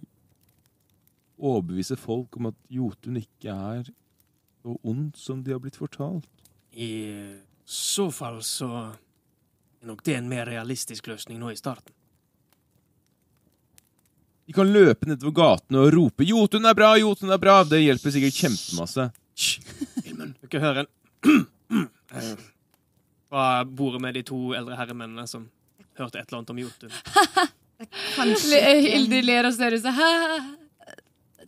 overbevise 1.42 1.98
folk 2.00 2.38
om 2.40 2.52
at 2.52 2.60
Jotun 2.72 3.20
ikke 3.20 3.56
er 3.56 3.92
så 4.62 4.78
ondt 4.84 5.18
som 5.18 5.44
de 5.44 5.52
har 5.52 5.60
blitt 5.60 5.80
fortalt. 5.80 6.28
I 6.72 6.92
så 7.66 8.12
fall 8.12 8.44
så 8.44 8.70
er 9.82 9.90
nok 9.90 10.04
det 10.06 10.16
en 10.20 10.30
mer 10.30 10.46
realistisk 10.46 11.08
løsning 11.08 11.40
nå 11.42 11.52
i 11.52 11.58
starten. 11.60 11.94
De 14.46 14.54
kan 14.54 14.68
løpe 14.68 15.08
nedover 15.08 15.32
gatene 15.32 15.80
og 15.80 15.94
rope 15.96 16.26
'Jotun 16.28 16.66
er 16.68 16.76
bra! 16.76 16.96
Jotun 17.00 17.32
er 17.32 17.40
bra!' 17.40 17.64
Det 17.64 17.80
hjelper 17.80 18.12
sikkert 18.12 18.36
kjempemasse. 18.36 19.10
Filmen. 20.04 20.36
Du 20.42 20.48
kan 20.52 20.62
høre 20.66 20.84
en 20.84 21.46
eh, 22.12 22.34
fra 23.32 23.64
bordet 23.64 24.02
med 24.02 24.20
de 24.20 24.26
to 24.28 24.52
eldre 24.58 24.76
herremennene 24.76 25.24
som 25.28 25.48
hørte 25.98 26.20
et 26.20 26.28
eller 26.28 26.42
annet 26.42 26.52
om 26.52 26.60
Jotun. 26.60 26.92
Kanskje 28.18 28.60
Hilde 28.84 29.22
ler 29.24 29.48
og 29.48 29.56
ser 29.56 29.78
ut 29.78 29.88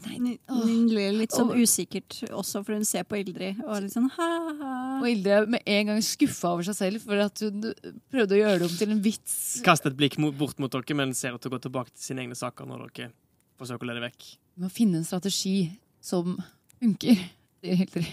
Hun 0.04 0.88
ler 0.92 1.14
litt 1.16 1.36
sånn 1.36 1.52
usikkert 1.56 2.20
også, 2.30 2.62
for 2.64 2.76
hun 2.76 2.86
ser 2.88 3.06
på 3.08 3.18
Ildrid 3.22 3.62
og 3.64 3.76
er 3.78 3.86
litt 3.86 3.96
sånn 3.96 4.10
ha-ha. 4.16 4.72
Og 5.00 5.08
Ildrid 5.10 5.34
er 5.36 5.50
med 5.56 5.68
en 5.76 5.92
gang 5.92 6.02
skuffa 6.06 6.54
over 6.56 6.68
seg 6.68 6.78
selv 6.80 7.04
for 7.06 7.24
at 7.24 7.44
hun 7.46 7.70
prøvde 8.12 8.38
å 8.38 8.42
gjøre 8.42 8.62
det 8.62 8.70
om 8.70 8.78
til 8.80 8.96
en 8.96 9.04
vits. 9.06 9.36
Kast 9.66 9.88
et 9.90 9.98
blikk 10.00 10.18
bort 10.40 10.60
mot 10.64 10.72
dere, 10.74 10.98
men 11.00 11.16
ser 11.18 11.38
at 11.38 11.46
hun 11.46 11.56
går 11.56 11.64
tilbake 11.68 11.94
til 11.94 12.10
sine 12.10 12.26
egne 12.26 12.38
saker 12.38 12.68
når 12.70 12.88
dere 12.90 13.14
forsøker 13.60 13.88
å 13.88 13.92
lede 13.92 14.04
vekk. 14.08 14.28
Vi 14.56 14.66
må 14.66 14.72
finne 14.74 15.00
en 15.00 15.08
strategi 15.08 15.58
som 16.04 16.36
funker, 16.82 17.24
sier 17.64 17.80
Hilde. 17.80 18.04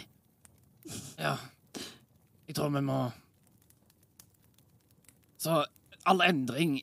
Ja. 1.21 1.35
Jeg 2.49 2.57
tror 2.59 2.73
vi 2.75 2.81
må 2.83 3.01
Så 5.39 5.61
all 6.11 6.23
endring 6.25 6.81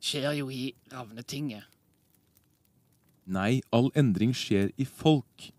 skjer 0.00 0.32
jo 0.38 0.48
i 0.54 0.70
Ravnetinget. 0.92 1.66
Nei, 3.28 3.60
all 3.74 3.90
endring 3.98 4.32
skjer 4.36 4.70
i 4.80 4.86
folk. 4.88 5.50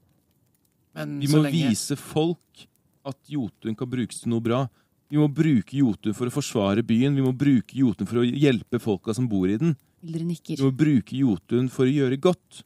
Men 0.97 1.20
Vi 1.22 1.30
så 1.30 1.38
må 1.38 1.45
lenge 1.45 1.70
vise 1.70 1.97
folk 1.99 2.65
at 3.07 3.20
Jotun 3.30 3.78
kan 3.78 3.89
brukes 3.89 4.24
til 4.24 4.34
noe 4.34 4.43
bra. 4.43 4.63
Vi 5.09 5.17
må 5.17 5.28
bruke 5.34 5.78
Jotun 5.78 6.15
for 6.17 6.30
å 6.30 6.34
forsvare 6.34 6.84
byen. 6.86 7.15
Vi 7.17 7.26
må 7.26 7.34
bruke 7.34 7.78
Jotun 7.78 8.09
for 8.09 8.22
å 8.22 8.26
hjelpe 8.26 8.82
folka 8.82 9.13
som 9.17 9.30
bor 9.30 9.49
i 9.49 9.57
den. 9.61 9.76
Ildre 10.05 10.26
nikker. 10.26 10.57
Vi 10.57 10.65
må 10.65 10.74
bruke 10.76 11.17
Jotun 11.17 11.70
for 11.74 11.86
å 11.86 11.93
gjøre 11.93 12.20
godt. 12.22 12.63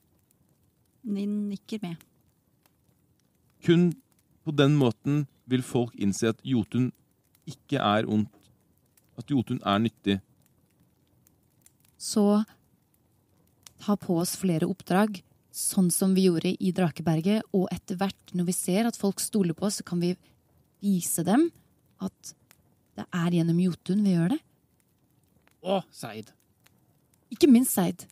Nin 1.04 1.49
nikker 1.51 1.84
med. 1.84 2.04
Kun 3.64 3.91
på 4.43 4.51
den 4.56 4.76
måten 4.80 5.24
vil 5.47 5.64
folk 5.64 5.95
innse 5.99 6.32
at 6.32 6.39
Jotun 6.47 6.91
ikke 7.47 7.80
er 7.80 8.08
ondt. 8.08 8.32
At 9.20 9.30
Jotun 9.32 9.60
er 9.68 9.84
nyttig. 9.84 10.20
Så 11.99 12.43
ta 13.84 13.98
på 14.00 14.16
oss 14.22 14.38
flere 14.40 14.68
oppdrag, 14.70 15.20
sånn 15.54 15.90
som 15.94 16.16
vi 16.16 16.28
gjorde 16.30 16.54
i 16.56 16.72
Drakeberget. 16.76 17.44
Og 17.54 17.68
etter 17.74 18.00
hvert, 18.00 18.34
når 18.34 18.48
vi 18.50 18.56
ser 18.56 18.88
at 18.90 19.00
folk 19.00 19.22
stoler 19.22 19.56
på 19.58 19.68
oss, 19.68 19.82
så 19.82 19.88
kan 19.88 20.02
vi 20.04 20.14
vise 20.84 21.24
dem 21.28 21.50
at 22.04 22.34
det 22.98 23.06
er 23.10 23.38
gjennom 23.40 23.60
Jotun 23.62 24.04
vi 24.06 24.16
gjør 24.16 24.34
det. 24.36 24.40
Og 25.64 25.86
Seid. 25.96 26.32
Ikke 27.34 27.50
minst 27.50 27.76
Seid. 27.76 28.06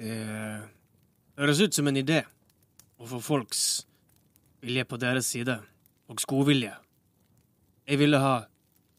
Det 0.00 0.14
høres 1.36 1.60
ut 1.60 1.76
som 1.76 1.88
en 1.90 1.98
idé 2.00 2.22
å 3.00 3.08
få 3.08 3.20
folks 3.20 3.64
vilje 4.64 4.84
på 4.88 4.98
deres 5.00 5.28
side, 5.32 5.56
og 6.08 6.20
skovilje. 6.20 6.72
Jeg 7.88 8.00
ville 8.00 8.20
ha 8.20 8.34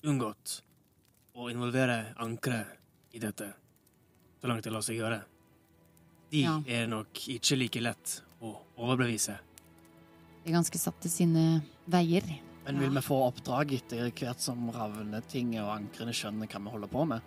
unngått 0.06 0.62
å 1.38 1.50
involvere 1.52 2.14
ankeret 2.22 2.80
i 3.16 3.22
dette, 3.22 3.52
så 4.42 4.48
langt 4.50 4.64
det 4.66 4.72
lar 4.74 4.82
seg 4.86 4.98
gjøre. 4.98 5.22
De 6.32 6.42
Ja. 6.42 6.62
er 6.68 6.88
nok 6.88 7.14
ikke 7.14 7.58
like 7.58 7.82
lett 7.82 8.22
å 8.42 8.56
overbevise. 8.78 9.38
De 10.44 10.50
er 10.52 10.56
ganske 10.56 10.78
satt 10.80 11.00
til 11.02 11.12
sine 11.12 11.62
veier. 11.88 12.24
Men 12.66 12.80
vil 12.80 12.90
vi 12.90 13.02
få 13.02 13.18
oppdrag 13.32 13.72
etter 13.74 14.12
hvert 14.12 14.40
som 14.40 14.70
Ravnetinget 14.72 15.62
og 15.64 15.76
ankrene 15.76 16.14
skjønner 16.14 16.48
hva 16.48 16.60
vi 16.64 16.70
holder 16.70 16.88
på 16.88 17.08
med? 17.08 17.22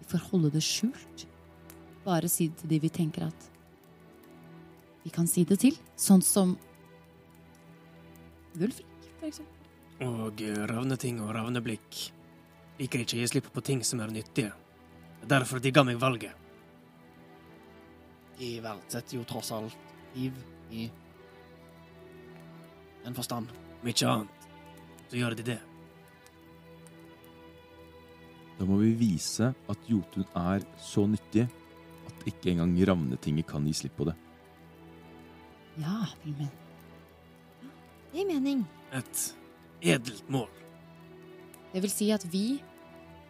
Vi 0.00 0.04
får 0.10 0.18
holde 0.30 0.50
det 0.52 0.62
skjult. 0.62 1.26
Bare 2.04 2.28
si 2.28 2.48
det 2.48 2.58
til 2.58 2.68
de 2.68 2.78
vi 2.80 2.88
tenker 2.90 3.26
at 3.28 3.48
vi 5.04 5.10
kan 5.10 5.26
si 5.26 5.44
det 5.44 5.58
til. 5.60 5.76
Sånn 5.96 6.22
som 6.22 6.56
Wulfrik, 8.54 8.86
for 9.18 9.26
eksempel. 9.26 9.58
Og 10.02 10.40
Ravneting 10.68 11.20
og 11.22 11.30
Ravneblikk 11.34 12.10
liker 12.80 12.98
ikke 13.04 13.16
å 13.16 13.20
gi 13.22 13.28
slipp 13.30 13.52
på 13.54 13.62
ting 13.64 13.82
som 13.86 14.00
er 14.00 14.08
nyttige. 14.12 14.52
Det 15.22 15.28
er 15.30 15.38
derfor 15.38 15.62
de 15.62 15.70
ga 15.70 15.84
meg 15.86 16.00
valget. 16.02 16.34
De 18.40 18.56
verdsetter 18.64 19.20
jo 19.20 19.26
tross 19.28 19.52
alt 19.54 19.92
liv 20.16 20.34
i 20.74 20.88
en 23.06 23.14
forstand. 23.14 23.52
Om 23.82 23.90
ikke 23.92 24.08
annet, 24.10 24.48
så 25.06 25.20
gjør 25.20 25.36
de 25.38 25.46
det. 25.46 25.60
Da 28.58 28.66
må 28.66 28.80
vi 28.82 28.92
vise 28.98 29.52
at 29.54 29.88
Jotun 29.90 30.26
er 30.38 30.66
så 30.82 31.06
nyttig 31.06 31.46
at 31.46 32.26
ikke 32.26 32.52
engang 32.52 32.74
Ravnetinget 32.90 33.46
kan 33.46 33.66
gi 33.66 33.78
slipp 33.78 33.96
på 33.98 34.10
det. 34.10 34.18
Ja, 35.78 36.02
Vilmen. 36.24 36.50
Det 38.12 38.18
gir 38.20 38.28
mening. 38.28 38.66
Et 38.92 39.22
edelt 39.94 40.26
mål. 40.30 40.50
Det 41.72 41.80
vil 41.80 41.94
si 41.94 42.10
at 42.12 42.26
vi 42.28 42.60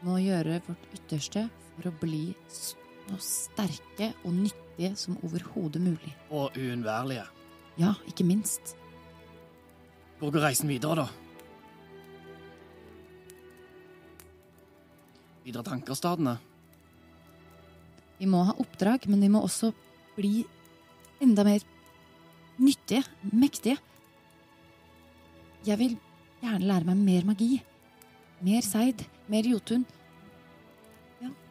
må 0.03 0.17
gjøre 0.25 0.59
vårt 0.67 0.89
ytterste 0.97 1.51
for 1.77 1.89
å 1.89 1.95
bli 2.03 2.25
så 2.53 3.19
sterke 3.23 4.13
og 4.23 4.37
nyttige 4.37 4.93
som 4.99 5.19
overhodet 5.25 5.83
mulig. 5.83 6.13
Og 6.31 6.55
uunnværlige. 6.59 7.27
Ja, 7.81 7.95
ikke 8.09 8.27
minst. 8.29 8.75
Hvor 10.21 10.31
går 10.31 10.45
reisen 10.47 10.71
videre, 10.71 11.03
da? 11.03 11.09
Videre 15.43 15.67
til 15.67 15.77
ankerstadene? 15.79 16.37
Vi 18.21 18.29
må 18.31 18.45
ha 18.47 18.55
oppdrag, 18.63 19.09
men 19.11 19.25
vi 19.25 19.31
må 19.33 19.41
også 19.43 19.73
bli 20.15 20.45
enda 21.23 21.43
mer 21.47 21.65
nyttige, 22.63 23.03
mektige. 23.33 23.81
Jeg 25.67 25.79
vil 25.81 25.97
gjerne 26.43 26.69
lære 26.69 26.87
meg 26.93 27.03
mer 27.03 27.27
magi. 27.33 27.51
Mer 28.43 28.63
seid, 28.67 29.03
mer 29.31 29.47
Jotun. 29.47 29.85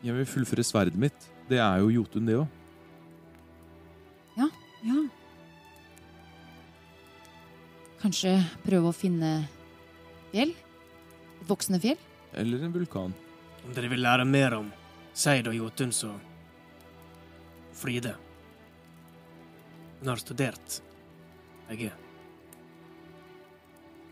Jeg 0.02 0.18
vil 0.18 0.26
fullføre 0.26 0.66
sverdet 0.66 0.98
mitt. 0.98 1.30
Det 1.50 1.60
er 1.62 1.82
jo 1.84 1.92
Jotun, 1.94 2.26
det 2.26 2.40
òg. 2.40 2.48
Ja. 4.38 4.48
Kanskje 8.02 8.34
prøve 8.66 8.90
å 8.90 8.98
finne 8.98 9.44
fjell? 10.32 10.56
Et 11.38 11.50
voksende 11.50 11.78
fjell? 11.84 12.00
Eller 12.34 12.64
en 12.66 12.74
vulkan. 12.74 13.14
Om 13.62 13.76
dere 13.78 13.92
vil 13.92 14.02
lære 14.02 14.26
mer 14.26 14.58
om 14.58 14.72
Seid 15.14 15.50
og 15.52 15.58
Jotun, 15.58 15.94
så 15.94 16.10
Fride. 17.78 18.16
Hun 20.00 20.10
har 20.10 20.22
studert 20.22 20.82
begge. 21.70 21.92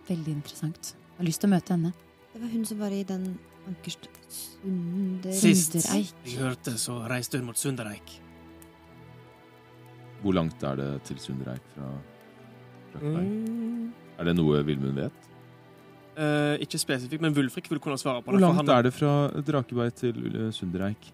Veldig 0.09 0.35
interessant. 0.37 0.93
Jeg 0.93 1.17
har 1.17 1.27
lyst 1.27 1.41
til 1.41 1.49
å 1.49 1.53
møte 1.55 1.73
henne. 1.73 1.91
Det 2.29 2.41
var 2.43 2.53
hun 2.53 2.65
som 2.65 2.79
var 2.81 2.93
i 2.93 3.01
den 3.09 3.31
Ankerst... 3.69 4.09
Sunder... 4.29 5.31
Sist 5.33 5.75
Sundereik. 5.77 6.11
jeg 6.25 6.39
hørte, 6.41 6.73
så 6.81 6.97
reiste 7.09 7.39
hun 7.39 7.47
mot 7.49 7.57
Sundereik. 7.57 8.15
Hvor 10.23 10.35
langt 10.35 10.63
er 10.67 10.75
det 10.79 10.89
til 11.07 11.19
Sundereik 11.23 11.63
fra 11.75 11.89
Drakeberg? 12.93 13.23
Mm. 13.29 13.87
Er 14.19 14.27
det 14.27 14.35
noe 14.35 14.59
Vilmund 14.67 14.99
vet? 14.99 15.29
Eh, 16.19 16.57
ikke 16.65 16.81
spesifikt, 16.81 17.21
men 17.23 17.31
Wulfrik 17.37 17.69
vil 17.71 17.79
kunne 17.79 17.95
svare 18.01 18.19
på 18.21 18.33
Hvor 18.33 18.35
det. 18.35 18.43
for 18.43 18.53
langt 18.57 18.67
han- 18.67 18.77
er 18.77 18.81
det 18.89 18.93
fra 18.93 19.13
Drakeberg 19.47 19.93
til 19.95 20.17
eh, 20.35 20.51
Sundereik? 20.51 21.11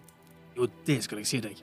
Jo, 0.56 0.66
det 0.86 1.02
skal 1.04 1.18
jeg 1.22 1.26
si 1.30 1.40
deg. 1.44 1.60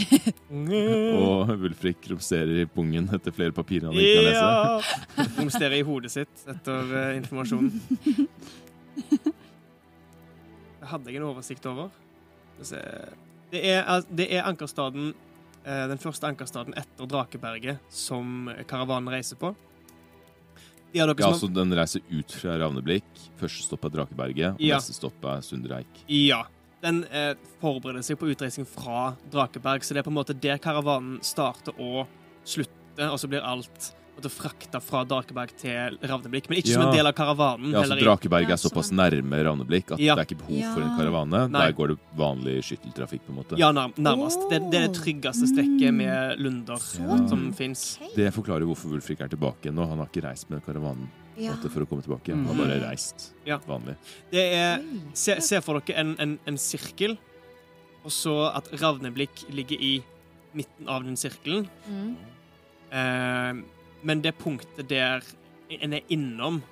Og 1.20 1.50
Wulfrik 1.60 2.06
romsterer 2.08 2.62
i 2.62 2.64
pungen 2.70 3.10
etter 3.12 3.34
flere 3.36 3.52
papirer 3.52 3.90
han 3.90 3.98
ikke 3.98 4.14
kan 4.16 4.24
lese. 4.30 4.46
Ja! 4.46 5.26
Romsterer 5.42 5.76
i 5.76 5.82
hodet 5.84 6.14
sitt 6.14 6.46
etter 6.48 6.94
uh, 6.94 7.16
informasjonen. 7.18 7.82
Hadde 10.90 11.12
jeg 11.12 11.20
en 11.20 11.28
oversikt 11.30 11.66
over. 11.70 11.90
Det 12.60 13.62
er, 13.64 14.04
det 14.12 14.26
er 14.36 14.44
ankerstaden, 14.46 15.12
eh, 15.64 15.86
den 15.90 15.98
første 16.02 16.28
ankerstaden 16.28 16.76
etter 16.78 17.08
Drakeberget 17.10 17.80
som 17.94 18.50
karavanen 18.70 19.10
reiser 19.14 19.38
på. 19.40 19.54
De 20.92 20.98
Ja, 20.98 21.06
som 21.32 21.34
så 21.38 21.54
Den 21.54 21.70
reiser 21.72 22.00
ut 22.10 22.32
fra 22.34 22.56
Ravneblikk. 22.58 23.04
Første 23.38 23.62
stopp 23.62 23.84
er 23.86 23.90
Drakeberget, 23.94 24.54
og 24.54 24.60
Ja. 24.60 24.76
neste 24.76 24.92
stopp 24.94 25.24
er 25.24 25.40
Sundreik. 25.40 25.86
Ja. 26.08 26.44
Den 26.82 27.04
eh, 27.12 27.34
forbereder 27.60 28.02
seg 28.02 28.18
på 28.18 28.26
utreising 28.32 28.66
fra 28.66 29.14
Drakeberg, 29.30 29.82
så 29.84 29.94
det 29.94 29.98
er 29.98 30.02
på 30.02 30.10
en 30.10 30.16
måte 30.18 30.34
der 30.34 30.58
karavanen 30.58 31.20
starter 31.22 31.74
og 31.78 32.06
slutter, 32.44 33.10
og 33.12 33.18
så 33.20 33.28
blir 33.28 33.44
alt 33.44 33.92
måte 34.20 34.30
frakta 34.30 34.80
fra 34.84 35.00
Drakeberg 35.08 35.50
til 35.58 35.96
Ravneblikk, 36.02 36.48
men 36.50 36.58
ikke 36.60 36.74
som 36.76 36.82
en 36.86 36.92
del 36.94 37.06
av 37.08 37.14
karavanen. 37.18 37.72
Ja, 37.72 37.82
så 37.88 37.96
Drakeberg 37.98 38.50
er 38.52 38.60
såpass 38.60 38.90
sånn. 38.92 39.00
nærme 39.00 39.40
Ravneblikk 39.44 39.92
at 39.92 39.98
Ja. 39.98 40.14
det 40.14 40.22
er 40.22 40.34
ikke 40.34 40.46
behov 40.46 40.74
for 40.74 40.82
en 40.82 40.96
karavane. 40.98 41.50
Nei. 41.50 41.60
Der 41.66 41.72
går 41.72 41.88
det 41.88 41.98
vanlig 42.16 42.56
skytteltrafikk, 42.64 43.22
på 43.26 43.30
en 43.30 43.38
måte. 43.40 43.58
Ja, 43.58 43.72
nær, 43.72 43.92
nærmest. 43.96 44.38
Det, 44.50 44.60
det 44.70 44.78
er 44.82 44.86
det 44.88 44.96
tryggeste 45.00 45.48
strekket 45.50 45.94
med 45.94 46.38
lunder 46.38 46.78
Ja. 47.00 47.26
som 47.28 47.52
fins. 47.52 47.98
Det 48.14 48.32
forklarer 48.34 48.64
hvorfor 48.68 48.90
Wulfrik 48.92 49.20
er 49.20 49.28
tilbake 49.28 49.72
nå. 49.72 49.88
Han 49.88 49.98
har 49.98 50.06
ikke 50.06 50.22
reist 50.28 50.50
med 50.50 50.62
karavanen 50.64 51.08
Ja. 51.36 51.52
for 51.54 51.80
å 51.80 51.86
komme 51.88 52.02
tilbake. 52.02 52.34
Mm. 52.34 52.46
Han 52.46 52.56
har 52.56 52.64
bare 52.66 52.90
reist 52.90 53.32
Ja. 53.46 53.58
vanlig. 53.58 53.96
Det 54.30 54.52
er 54.54 54.82
Se, 55.14 55.40
se 55.40 55.60
for 55.60 55.80
dere 55.80 55.96
en, 55.98 56.16
en, 56.18 56.38
en 56.46 56.56
sirkel, 56.58 57.16
og 58.04 58.10
så 58.10 58.54
at 58.54 58.68
Ravneblikk 58.72 59.48
ligger 59.50 59.80
i 59.80 60.02
midten 60.54 60.88
av 60.88 61.04
den 61.04 61.16
sirkelen. 61.16 61.68
Mm. 61.88 62.16
Eh, 62.92 63.62
men 64.02 64.22
det 64.24 64.34
punktet 64.38 64.88
der 64.90 65.22
en 65.70 65.92
er 65.94 66.02
innom 66.10 66.62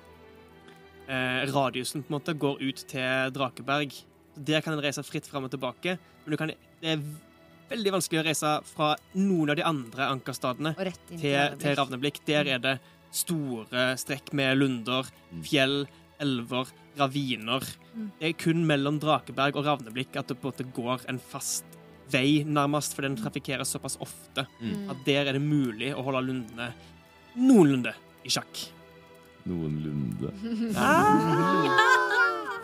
eh, 1.07 1.45
radiusen, 1.53 2.03
på 2.03 2.11
en 2.13 2.17
måte, 2.19 2.35
går 2.37 2.61
ut 2.61 2.83
til 2.89 3.31
Drakeberg. 3.35 3.93
Der 4.39 4.61
kan 4.63 4.73
en 4.75 4.83
reise 4.83 5.03
fritt 5.07 5.27
fram 5.27 5.47
og 5.47 5.51
tilbake, 5.53 5.97
men 6.25 6.31
du 6.33 6.37
kan, 6.39 6.51
det 6.81 6.93
er 6.95 7.03
veldig 7.69 7.93
vanskelig 7.97 8.21
å 8.21 8.25
reise 8.27 8.53
fra 8.65 8.93
noen 9.19 9.51
av 9.53 9.59
de 9.59 9.65
andre 9.67 10.07
ankerstadene 10.15 10.73
til, 10.75 10.93
til 11.19 11.31
Ravneblikk. 11.35 11.77
Ravneblikk. 11.79 12.21
Der 12.29 12.47
er 12.55 12.61
det 12.63 12.75
store 13.15 13.91
strekk 13.97 14.33
med 14.37 14.57
lunder, 14.59 15.07
Mm. 15.29 15.41
fjell, 15.45 15.75
elver, 16.19 16.69
raviner. 16.97 17.61
Mm. 17.93 18.07
Det 18.19 18.27
er 18.29 18.33
kun 18.41 18.63
mellom 18.67 18.97
Drakeberg 18.99 19.55
og 19.55 19.65
Ravneblikk 19.65 20.15
at 20.17 20.27
det 20.27 20.39
på 20.41 20.49
en 20.49 20.51
måte 20.51 20.65
går 20.73 21.05
en 21.09 21.19
fast 21.21 21.65
vei, 22.09 22.41
nærmest, 22.43 22.95
for 22.97 23.05
den 23.05 23.15
trafikkeres 23.15 23.69
såpass 23.75 23.97
ofte 24.01 24.47
Mm. 24.61 24.89
at 24.89 25.03
der 25.05 25.27
er 25.29 25.33
det 25.37 25.41
mulig 25.41 25.93
å 25.93 26.01
holde 26.03 26.23
lundene 26.25 26.71
noenlunde 27.37 27.93
i 28.25 28.31
sjakk. 28.33 28.65
Noenlunde. 29.49 30.33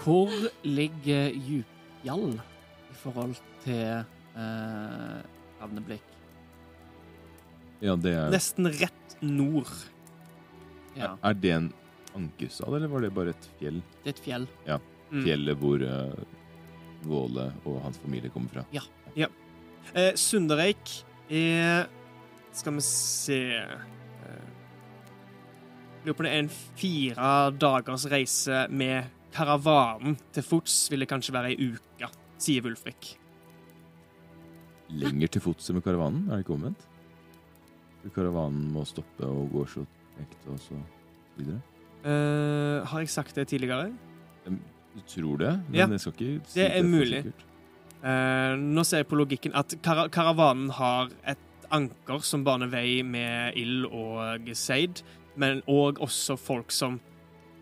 Hvor 0.06 0.34
ligger 0.66 1.32
Djupjall 1.34 2.36
i 2.38 2.98
forhold 3.02 3.38
til 3.64 4.04
eh, 4.38 5.16
Ravneblikk? 5.62 6.12
Ja, 7.84 7.96
det 8.00 8.14
er 8.16 8.30
Nesten 8.34 8.70
rett 8.72 9.18
nord. 9.26 9.72
Ja, 10.96 11.16
Er 11.24 11.34
det 11.36 11.52
en 11.52 11.72
ankerstad, 12.16 12.72
eller 12.78 12.88
var 12.88 13.04
det 13.04 13.14
bare 13.14 13.34
et 13.36 13.50
fjell? 13.60 13.82
det 14.04 14.14
er 14.14 14.16
et 14.16 14.24
fjell. 14.24 14.48
Ja. 14.68 14.78
Fjellet 15.12 15.60
hvor 15.62 15.82
uh, 15.84 16.14
Våle 17.06 17.50
og 17.66 17.82
hans 17.84 18.00
familie 18.02 18.32
kommer 18.34 18.50
fra. 18.50 18.64
Eh, 19.94 20.16
Sundereik 20.18 20.96
er 21.30 21.86
Skal 22.56 22.74
vi 22.74 22.82
se 22.82 23.40
Lurer 26.06 26.18
på 26.20 26.26
det 26.28 26.32
er 26.36 26.42
en 26.44 26.50
fire 26.78 27.30
dagers 27.58 28.04
reise 28.12 28.66
med 28.70 29.08
karavanen 29.34 30.14
til 30.36 30.46
fots. 30.46 30.84
Vil 30.94 31.02
det 31.02 31.08
kanskje 31.10 31.34
være 31.34 31.54
ei 31.56 31.72
uke, 31.72 32.10
sier 32.38 32.62
Wulfrik. 32.62 33.16
Lenger 35.02 35.34
til 35.34 35.42
fots 35.42 35.72
enn 35.72 35.80
med 35.80 35.86
karavanen? 35.88 36.28
Er 36.30 36.38
det 36.38 36.46
ikke 36.46 36.54
omvendt? 36.60 36.86
Karavanen 38.14 38.68
må 38.76 38.86
stoppe 38.86 39.26
og 39.26 39.50
gå 39.50 39.66
så 39.72 39.82
ekte 40.22 40.54
og 40.54 40.62
så 40.62 40.78
videre? 41.40 41.58
Uh, 42.06 42.86
har 42.86 43.02
jeg 43.02 43.10
sagt 43.10 43.34
det 43.42 43.48
tidligere? 43.50 43.90
Du 44.46 45.02
tror 45.10 45.42
det, 45.42 45.52
men 45.66 45.80
Ja, 45.80 45.90
jeg 45.90 46.00
skal 46.06 46.14
ikke 46.14 46.30
si 46.46 46.60
det 46.60 46.70
er 46.70 46.82
for 46.84 46.92
mulig. 46.94 47.24
Eh, 48.06 48.54
nå 48.62 48.84
ser 48.86 49.02
jeg 49.02 49.08
på 49.10 49.18
logikken 49.18 49.56
at 49.58 49.74
kar 49.84 50.06
karavanen 50.14 50.70
har 50.78 51.10
et 51.26 51.42
anker 51.74 52.22
som 52.22 52.44
baner 52.46 52.70
vei 52.70 53.02
med 53.02 53.58
ild 53.58 53.88
og 53.90 54.52
seid, 54.54 55.02
men 55.38 55.62
òg 55.68 56.00
også 56.04 56.38
folk 56.40 56.72
som 56.72 57.00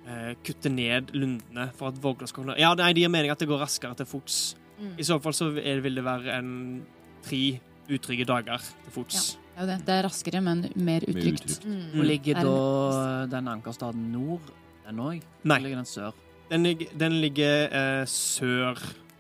eh, 0.08 0.34
kutter 0.46 0.70
ned 0.74 1.14
lundene 1.16 1.70
for 1.78 1.90
at 1.94 2.02
vogler 2.04 2.28
skal 2.30 2.44
kunne 2.44 2.58
Ja, 2.60 2.74
nei, 2.76 2.92
det 2.94 3.02
gir 3.06 3.10
mening 3.14 3.32
at 3.34 3.40
det 3.40 3.48
går 3.50 3.62
raskere 3.64 3.96
til 4.00 4.06
fots. 4.10 4.56
Mm. 4.80 4.96
I 5.00 5.04
så 5.08 5.20
fall 5.22 5.34
så 5.38 5.52
er, 5.62 5.80
vil 5.86 5.96
det 5.96 6.04
være 6.06 6.34
en 6.40 6.52
tre 7.24 7.60
utrygge 7.94 8.26
dager 8.26 8.58
til 8.84 8.92
fots. 8.96 9.22
Ja. 9.36 9.40
Ja, 9.54 9.66
det. 9.70 9.86
Det 9.86 9.94
er 9.94 10.04
raskere, 10.08 10.40
men 10.42 10.64
mer 10.74 11.04
Mer 11.06 11.06
utrygt. 11.06 11.44
utrygt. 11.46 11.66
Mm. 11.70 11.82
Hvor 11.94 12.08
ligger 12.10 12.38
Er 12.40 12.44
da 12.48 13.26
den 13.36 13.48
ankerstaden 13.52 14.08
nord? 14.12 14.42
Den 14.88 15.00
òg? 15.00 15.22
Nei, 15.46 15.60
Ligger 15.62 15.78
den 15.78 15.86
sør? 15.86 16.12
den, 16.50 16.66
den 17.00 17.12
ligger 17.22 17.70
eh, 17.70 18.06
sør 18.10 18.76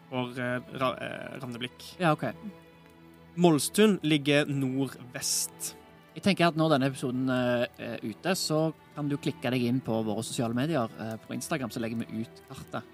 for 0.10 0.34
eh, 0.38 0.58
eh, 0.58 1.38
Ravneblikk. 1.42 1.86
Ja, 2.00 2.12
OK. 2.14 2.26
Molstun 3.38 4.00
ligger 4.04 4.46
nordvest. 4.50 5.76
Jeg 6.14 6.24
tenker 6.28 6.50
at 6.52 6.58
Når 6.60 6.76
denne 6.76 6.90
episoden 6.92 7.30
eh, 7.34 7.64
er 7.82 8.04
ute, 8.04 8.36
så 8.38 8.68
kan 8.94 9.08
du 9.10 9.16
klikke 9.18 9.50
deg 9.54 9.66
inn 9.70 9.80
på 9.84 10.02
våre 10.06 10.22
sosiale 10.26 10.54
medier. 10.58 10.92
Eh, 11.02 11.16
på 11.24 11.34
Instagram 11.34 11.72
så 11.74 11.82
legger 11.82 12.04
vi 12.04 12.24
ut 12.26 12.44
kartet. 12.50 12.92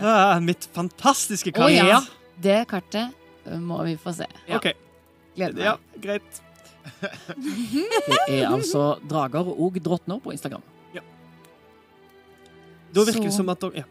Ah, 0.00 0.40
mitt 0.42 0.64
fantastiske 0.74 1.52
Å 1.54 1.66
Oh, 1.66 1.70
ja! 1.70 2.00
Det 2.40 2.62
kartet 2.66 3.12
må 3.60 3.76
vi 3.86 3.94
få 4.00 4.12
se. 4.16 4.26
Ja. 4.48 4.58
OK. 4.58 4.72
Gleder 5.36 5.54
meg. 5.54 5.66
Ja, 5.68 5.74
greit. 6.02 6.40
Det 8.10 8.18
er 8.40 8.48
altså 8.48 8.96
drager 9.06 9.52
og 9.52 9.78
drottner 9.84 10.18
på 10.24 10.32
Instagram. 10.34 10.64
Ja. 10.96 11.04
Da 12.96 13.04
virker 13.06 13.28
det 13.28 13.36
som 13.36 13.52
at 13.52 13.62
dere 13.62 13.84
ja. 13.84 13.88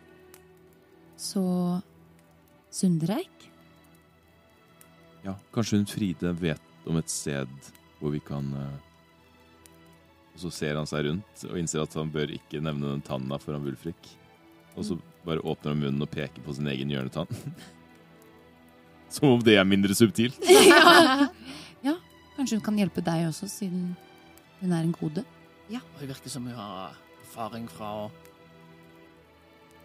Så 1.20 1.44
Sundreik? 2.74 3.50
Ja, 5.26 5.36
kanskje 5.54 5.80
hun 5.80 5.88
Fride 5.90 6.34
vet 6.40 6.88
om 6.90 7.00
et 7.00 7.12
sted 7.12 7.72
hvor 8.00 8.14
vi 8.16 8.22
kan 8.24 8.48
eh, 8.56 8.78
Og 10.36 10.44
så 10.46 10.52
ser 10.56 10.78
han 10.80 10.88
seg 10.88 11.06
rundt 11.06 11.44
og 11.50 11.58
innser 11.60 11.84
at 11.84 11.96
han 12.00 12.12
bør 12.14 12.32
ikke 12.32 12.62
nevne 12.64 12.94
den 12.94 13.02
tanna 13.04 13.38
foran 13.42 13.66
Wulfrik. 13.66 14.14
Og 14.78 14.86
så 14.88 15.00
bare 15.26 15.44
åpner 15.44 15.74
han 15.74 15.82
munnen 15.82 16.06
og 16.06 16.12
peker 16.14 16.42
på 16.46 16.56
sin 16.56 16.70
egen 16.72 16.92
hjørnetann. 16.94 17.28
Som 19.10 19.34
om 19.34 19.44
det 19.44 19.58
er 19.58 19.66
mindre 19.68 19.96
subtilt. 19.98 20.38
ja. 20.70 21.28
ja. 21.84 21.96
Kanskje 22.38 22.60
hun 22.60 22.66
kan 22.70 22.78
hjelpe 22.80 23.02
deg 23.04 23.26
også, 23.28 23.50
siden 23.52 23.96
hun 24.62 24.72
er 24.72 24.86
en 24.86 24.96
kode. 24.96 25.26
Og 26.00 26.02
Det 26.02 26.08
virker 26.10 26.32
som 26.32 26.46
hun 26.48 26.56
har 26.56 26.96
erfaring 27.24 27.66
fra 27.70 27.90
å 28.06 28.10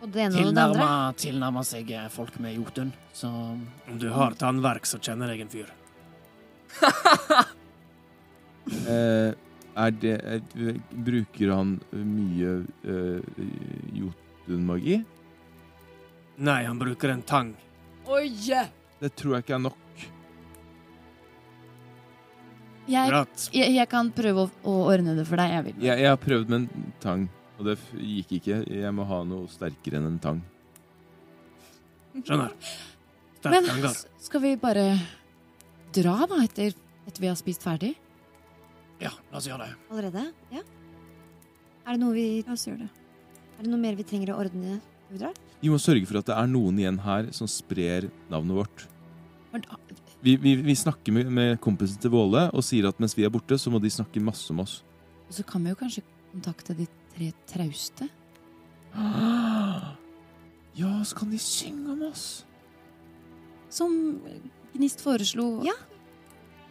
Og 0.05 0.11
det 0.13 0.27
ene 0.27 0.45
og 0.45 0.53
det 0.55 0.63
andre. 0.63 0.77
tilnærme, 0.77 1.17
tilnærme 1.19 1.65
seg 1.67 1.91
eh, 1.97 2.09
folk 2.13 2.39
med 2.39 2.55
Jotun. 2.59 2.93
Så 3.17 3.29
Om 3.33 3.99
du 3.99 4.09
har 4.13 4.37
tannverk, 4.39 4.87
så 4.87 5.01
kjenner 5.01 5.33
jeg 5.33 5.47
en 5.47 5.53
fyr. 5.53 5.73
Eh, 8.85 9.31
er 9.75 9.95
det 9.99 10.15
er, 10.23 10.43
Bruker 11.07 11.51
han 11.51 11.77
mye 11.91 12.51
uh, 12.87 13.45
Jotun-magi? 13.97 15.01
Nei, 16.45 16.61
han 16.67 16.79
bruker 16.79 17.15
en 17.15 17.23
tang. 17.27 17.55
Oi! 18.11 18.29
Det 19.01 19.11
tror 19.19 19.37
jeg 19.37 19.47
ikke 19.47 19.57
er 19.57 19.65
nok. 19.65 19.81
Jeg, 22.85 23.11
jeg, 23.57 23.71
jeg 23.79 23.89
kan 23.89 24.11
prøve 24.13 24.45
å, 24.45 24.49
å 24.69 24.75
ordne 24.93 25.15
det 25.17 25.25
for 25.27 25.41
deg. 25.41 25.55
Jeg 25.57 25.67
vil. 25.69 25.77
Jeg, 25.87 26.03
jeg 26.05 26.11
har 26.13 26.21
prøvd 26.21 26.53
med 26.53 26.67
en 26.67 26.91
tang, 27.01 27.27
og 27.57 27.71
det 27.71 27.79
gikk 27.97 28.37
ikke. 28.39 28.61
Jeg 28.69 28.93
må 28.95 29.07
ha 29.09 29.23
noe 29.27 29.49
sterkere 29.51 30.03
enn 30.03 30.11
en 30.11 30.21
tang. 30.23 30.43
Skjønner. 32.21 32.53
Sterk 33.41 33.55
Men 33.57 33.95
skal 34.23 34.45
vi 34.45 34.55
bare 34.61 34.87
dra, 35.95 36.19
da, 36.29 36.43
etter, 36.45 36.77
etter 37.09 37.25
vi 37.25 37.31
har 37.31 37.39
spist 37.41 37.65
ferdig? 37.65 37.95
Ja, 39.03 39.11
la 39.33 39.39
oss 39.41 39.49
gjøre 39.49 39.67
det. 39.67 39.77
Allerede? 39.91 40.25
Ja. 40.55 40.63
Er 41.85 41.97
det 41.97 42.01
noe 42.01 42.15
vi 42.17 42.27
La 42.47 42.55
oss 42.55 42.67
gjøre 42.69 42.87
det. 42.87 42.91
Er 43.59 43.67
det 43.67 43.71
noe 43.71 43.81
mer 43.83 43.97
vi 43.99 44.07
trenger 44.07 44.33
å 44.35 44.41
ordne 44.43 44.79
når 44.79 45.13
vi 45.13 45.21
drar? 45.21 45.39
Vi 45.61 45.71
må 45.73 45.79
sørge 45.81 46.07
for 46.09 46.21
at 46.21 46.29
det 46.29 46.37
er 46.37 46.51
noen 46.51 46.79
igjen 46.81 46.99
her 47.05 47.31
som 47.37 47.49
sprer 47.51 48.09
navnet 48.33 48.59
vårt. 48.59 48.87
Men, 49.53 49.65
ah, 49.71 49.79
Vi, 50.25 50.37
vi, 50.41 50.55
vi 50.65 50.75
snakker 50.75 51.13
med, 51.13 51.29
med 51.29 51.61
kompisen 51.61 52.01
til 52.01 52.11
Våle 52.15 52.47
og 52.51 52.65
sier 52.65 52.89
at 52.89 53.01
mens 53.03 53.15
vi 53.17 53.27
er 53.27 53.33
borte, 53.33 53.59
så 53.61 53.71
må 53.71 53.81
de 53.83 53.91
snakke 53.93 54.23
masse 54.25 54.49
om 54.53 54.63
oss. 54.65 54.79
Og 55.29 55.35
Så 55.37 55.45
kan 55.47 55.63
vi 55.65 55.73
jo 55.75 55.79
kanskje 55.79 56.03
kontakte 56.33 56.77
de 56.79 56.89
tre 57.15 57.33
trauste? 57.51 58.09
Ja, 60.75 60.91
så 61.07 61.15
kan 61.15 61.31
de 61.31 61.39
synge 61.39 61.93
om 61.93 62.01
oss. 62.09 62.45
Som 63.71 63.93
Gnist 64.75 65.05
foreslo. 65.05 65.61
Ja. 65.63 65.75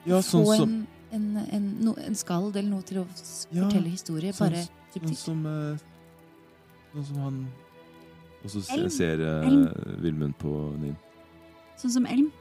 Ja, 0.04 0.20
sånn 0.20 0.44
få 0.44 0.58
som, 0.60 0.74
en, 0.82 0.82
en, 1.14 1.26
en, 1.38 1.66
no, 1.86 1.94
en 2.02 2.16
skald 2.18 2.56
eller 2.58 2.70
noe 2.70 2.82
til 2.88 2.98
å 3.04 3.06
Ja, 3.52 3.64
fortelle 3.68 3.90
historie. 3.94 4.32
sånn- 4.34 4.50
Bare 4.50 4.64
sånn 4.64 4.94
subtilt. 4.94 5.18
som 5.18 5.46
eh, 5.46 5.78
Sånn 6.94 7.06
som 7.06 7.18
han 7.24 7.38
Og 8.44 8.50
så 8.52 8.62
Elm. 8.76 8.90
ser 8.90 9.22
uh, 9.22 10.00
Vilmund 10.04 10.36
på 10.38 10.52
Nin. 10.78 10.96
Sånn 11.78 11.92
som 11.92 12.06
Elm 12.06 12.32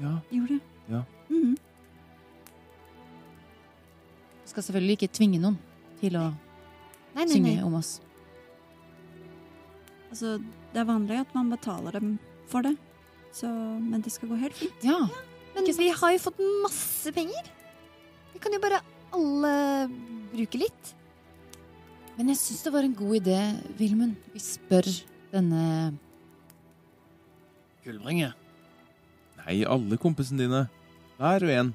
Ja. 0.00 0.18
gjorde. 0.32 0.60
Ja. 0.88 1.02
Mhm. 1.28 1.56
Skal 4.48 4.62
selvfølgelig 4.62 4.96
ikke 4.98 5.12
tvinge 5.16 5.40
noen 5.40 5.58
til 6.00 6.16
å 6.18 6.24
Nei, 7.14 7.24
nei, 7.24 7.26
synge 7.28 7.54
nei. 7.56 7.62
om 7.64 7.74
oss. 7.78 8.00
Altså, 10.10 10.38
det 10.72 10.80
er 10.82 10.84
vanlig 10.88 11.20
at 11.20 11.34
man 11.34 11.50
betaler 11.52 11.92
dem 11.92 12.18
for 12.48 12.62
det. 12.62 12.74
Så, 13.32 13.48
men 13.80 14.00
det 14.04 14.12
skal 14.12 14.28
gå 14.28 14.36
helt 14.40 14.54
fint. 14.58 14.84
Ja. 14.84 15.06
Men 15.54 15.64
vi 15.64 15.88
har 15.88 16.12
jo 16.12 16.18
fått 16.18 16.40
masse 16.62 17.12
penger. 17.16 17.48
Vi 18.32 18.40
kan 18.42 18.54
jo 18.54 18.60
bare 18.62 18.80
alle 19.12 19.54
bruke 20.32 20.60
litt. 20.60 20.94
Men 22.16 22.32
jeg 22.32 22.40
syns 22.40 22.64
det 22.66 22.72
var 22.74 22.86
en 22.86 22.96
god 22.96 23.18
idé, 23.20 23.38
Vilmund. 23.78 24.16
Vi 24.34 24.40
spør 24.42 24.88
denne 25.32 25.92
Gullbringe. 27.84 28.32
Nei, 29.42 29.62
alle 29.66 29.98
kompisene 30.00 30.44
dine. 30.44 30.66
Hver 31.18 31.46
og 31.48 31.54
en. 31.60 31.72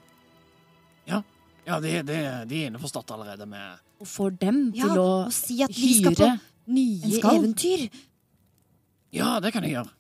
Ja, 1.67 1.81
de, 1.83 1.97
de, 2.07 2.17
de 2.47 2.59
er 2.63 2.69
innforstått 2.69 3.09
allerede 3.11 3.43
med 3.49 3.81
Og 3.99 4.07
får 4.07 4.37
dem 4.39 4.59
Ja, 4.71 4.87
til 4.87 5.01
å 5.01 5.07
og 5.25 5.33
si 5.35 5.57
at 5.65 5.73
vi 5.75 5.89
skal 5.97 6.15
på 6.15 6.29
nye 6.71 7.19
eventyr. 7.33 7.87
Ja, 9.11 9.33
det 9.43 9.51
kan 9.55 9.67
jeg 9.67 9.75
gjøre. 9.75 9.91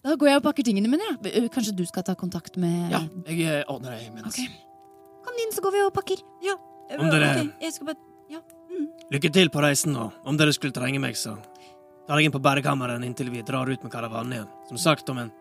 Da 0.00 0.14
går 0.16 0.28
jeg 0.30 0.40
og 0.40 0.44
pakker 0.46 0.64
tingene 0.64 0.88
mine. 0.88 1.06
Ja. 1.26 1.46
Kanskje 1.52 1.74
du 1.76 1.82
skal 1.88 2.04
ta 2.06 2.14
kontakt 2.18 2.56
med 2.60 2.92
Ja, 2.92 3.02
jeg 3.26 3.40
eh, 3.44 3.64
ordner 3.68 3.96
det 3.96 4.06
imens. 4.06 4.32
Okay. 4.36 4.46
Kom 5.26 5.40
inn, 5.42 5.52
så 5.52 5.64
går 5.64 5.74
vi 5.74 5.82
og 5.84 5.92
pakker. 5.96 6.22
Om 6.96 7.06
dere- 7.10 7.34
okay, 7.34 7.50
jeg 7.62 7.74
skal 7.76 7.92
bare 7.92 8.06
Lykke 9.10 9.32
til 9.34 9.48
på 9.50 9.58
reisen, 9.62 9.96
og 9.98 10.12
om 10.24 10.36
dere 10.38 10.52
skulle 10.54 10.70
trenge 10.74 11.00
meg, 11.02 11.16
så 11.18 11.32
tar 12.06 12.20
jeg 12.20 12.28
inn 12.28 12.34
på 12.34 12.38
bærekammeren 12.42 13.02
inntil 13.02 13.30
vi 13.34 13.42
drar 13.42 13.66
ut 13.66 13.82
med 13.82 13.90
karavanen 13.90 14.36
igjen. 14.36 14.50
Som 14.68 14.78
sagt, 14.78 15.10
om 15.10 15.18
en 15.18 15.32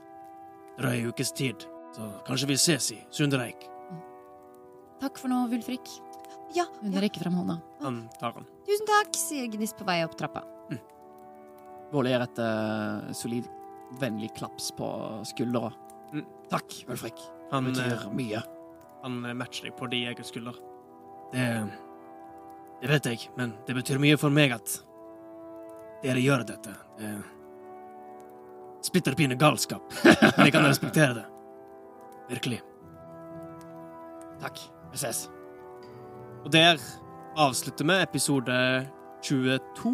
drøy 0.80 1.04
ukes 1.12 1.30
tid. 1.38 1.68
Så 1.94 2.08
kanskje 2.26 2.50
vi 2.50 2.58
ses 2.58 2.88
i 2.96 2.98
Sundereik. 3.14 3.62
Takk 5.00 5.22
for 5.22 5.30
nå, 5.30 5.44
Vulfrik. 5.52 5.86
Ja, 6.58 6.66
Hun 6.82 6.98
ja. 6.98 7.04
rekker 7.06 7.22
fram 7.22 7.38
hånda. 7.38 7.60
Han 7.86 8.02
tar 8.20 8.34
den. 8.40 8.50
Tusen 8.66 8.90
takk, 8.90 9.14
sier 9.22 9.46
Gnist 9.54 9.78
på 9.78 9.86
vei 9.86 10.02
opp 10.04 10.18
trappa. 10.18 10.42
Våle 11.94 12.10
gir 12.12 12.22
et 12.26 12.42
uh, 12.42 13.14
solid, 13.18 13.46
vennlig 14.00 14.34
klaps 14.38 14.72
på 14.78 14.88
skuldra. 15.26 15.72
Mm. 16.14 16.26
Takk, 16.50 16.86
Ulfrik. 16.90 17.20
Han, 17.52 17.72
Det 17.74 17.82
eh, 17.82 17.90
betyr 17.96 18.14
mye. 18.14 18.42
han 19.04 19.26
eh, 19.26 19.34
matcher 19.34 19.70
deg 19.70 19.76
på 19.78 19.90
de 19.90 20.04
egen 20.12 20.26
skulder. 20.28 20.58
Det 21.34 21.48
Det 22.82 22.88
vet 22.90 23.06
jeg, 23.06 23.30
men 23.36 23.54
det 23.68 23.76
betyr 23.76 24.00
mye 24.00 24.18
for 24.18 24.30
meg 24.32 24.54
at 24.56 24.78
dere 26.04 26.22
gjør 26.24 26.46
dette. 26.48 26.72
Det 26.98 27.10
splitter 28.88 29.16
pine 29.20 29.36
galskap, 29.36 29.84
men 30.06 30.46
jeg 30.48 30.54
kan 30.56 30.64
respektere 30.64 31.14
det. 31.18 31.26
Virkelig. 32.30 32.62
Takk. 34.40 34.62
Vi 34.94 34.98
ses. 35.02 35.26
Og 36.46 36.52
der 36.54 36.80
avslutter 37.36 37.86
vi 37.86 37.98
episode 38.00 38.56
22 39.28 39.92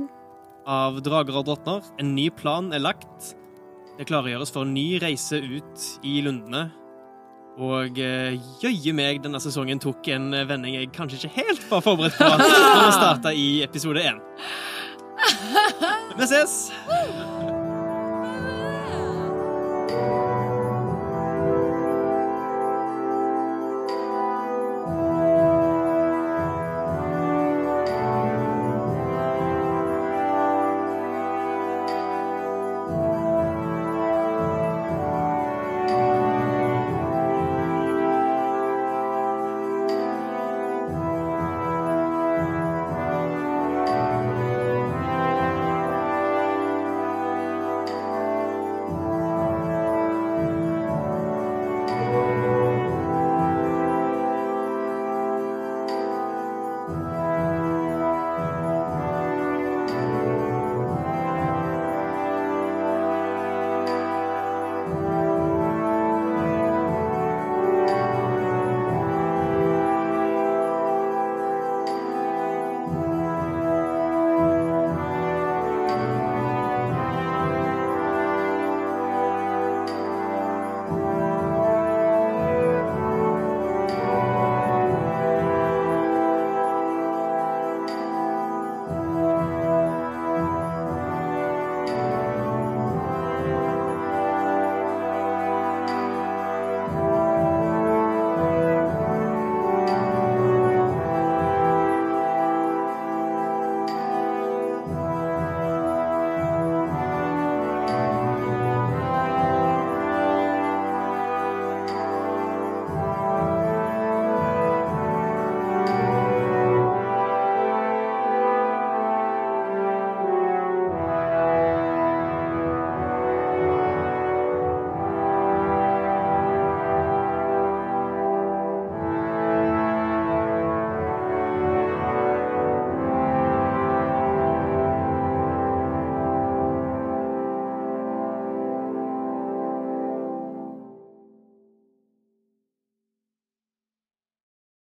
av 0.69 1.01
Drager 1.01 1.39
og 1.41 1.47
drottner. 1.49 1.81
En 1.99 2.13
ny 2.15 2.29
plan 2.29 2.69
er 2.73 2.83
lagt. 2.85 3.31
Det 3.95 4.07
klargjøres 4.09 4.51
for 4.51 4.67
en 4.67 4.73
ny 4.75 4.97
reise 5.03 5.39
ut 5.39 5.85
i 6.03 6.17
lundene. 6.25 6.67
Og 7.55 7.99
eh, 8.03 8.35
jøye 8.59 8.91
meg, 8.95 9.21
denne 9.23 9.39
sesongen 9.39 9.79
tok 9.79 10.09
en 10.11 10.33
eh, 10.35 10.43
vending 10.49 10.75
jeg 10.75 10.91
kanskje 10.95 11.21
ikke 11.21 11.37
helt 11.37 11.63
var 11.69 11.85
forberedt 11.85 12.19
på 12.19 12.27
når 12.27 12.43
vi 12.83 12.91
starta 12.97 13.31
i 13.31 13.47
episode 13.63 14.03
én. 14.03 14.19
Vi 16.19 16.27
ses! 16.33 16.59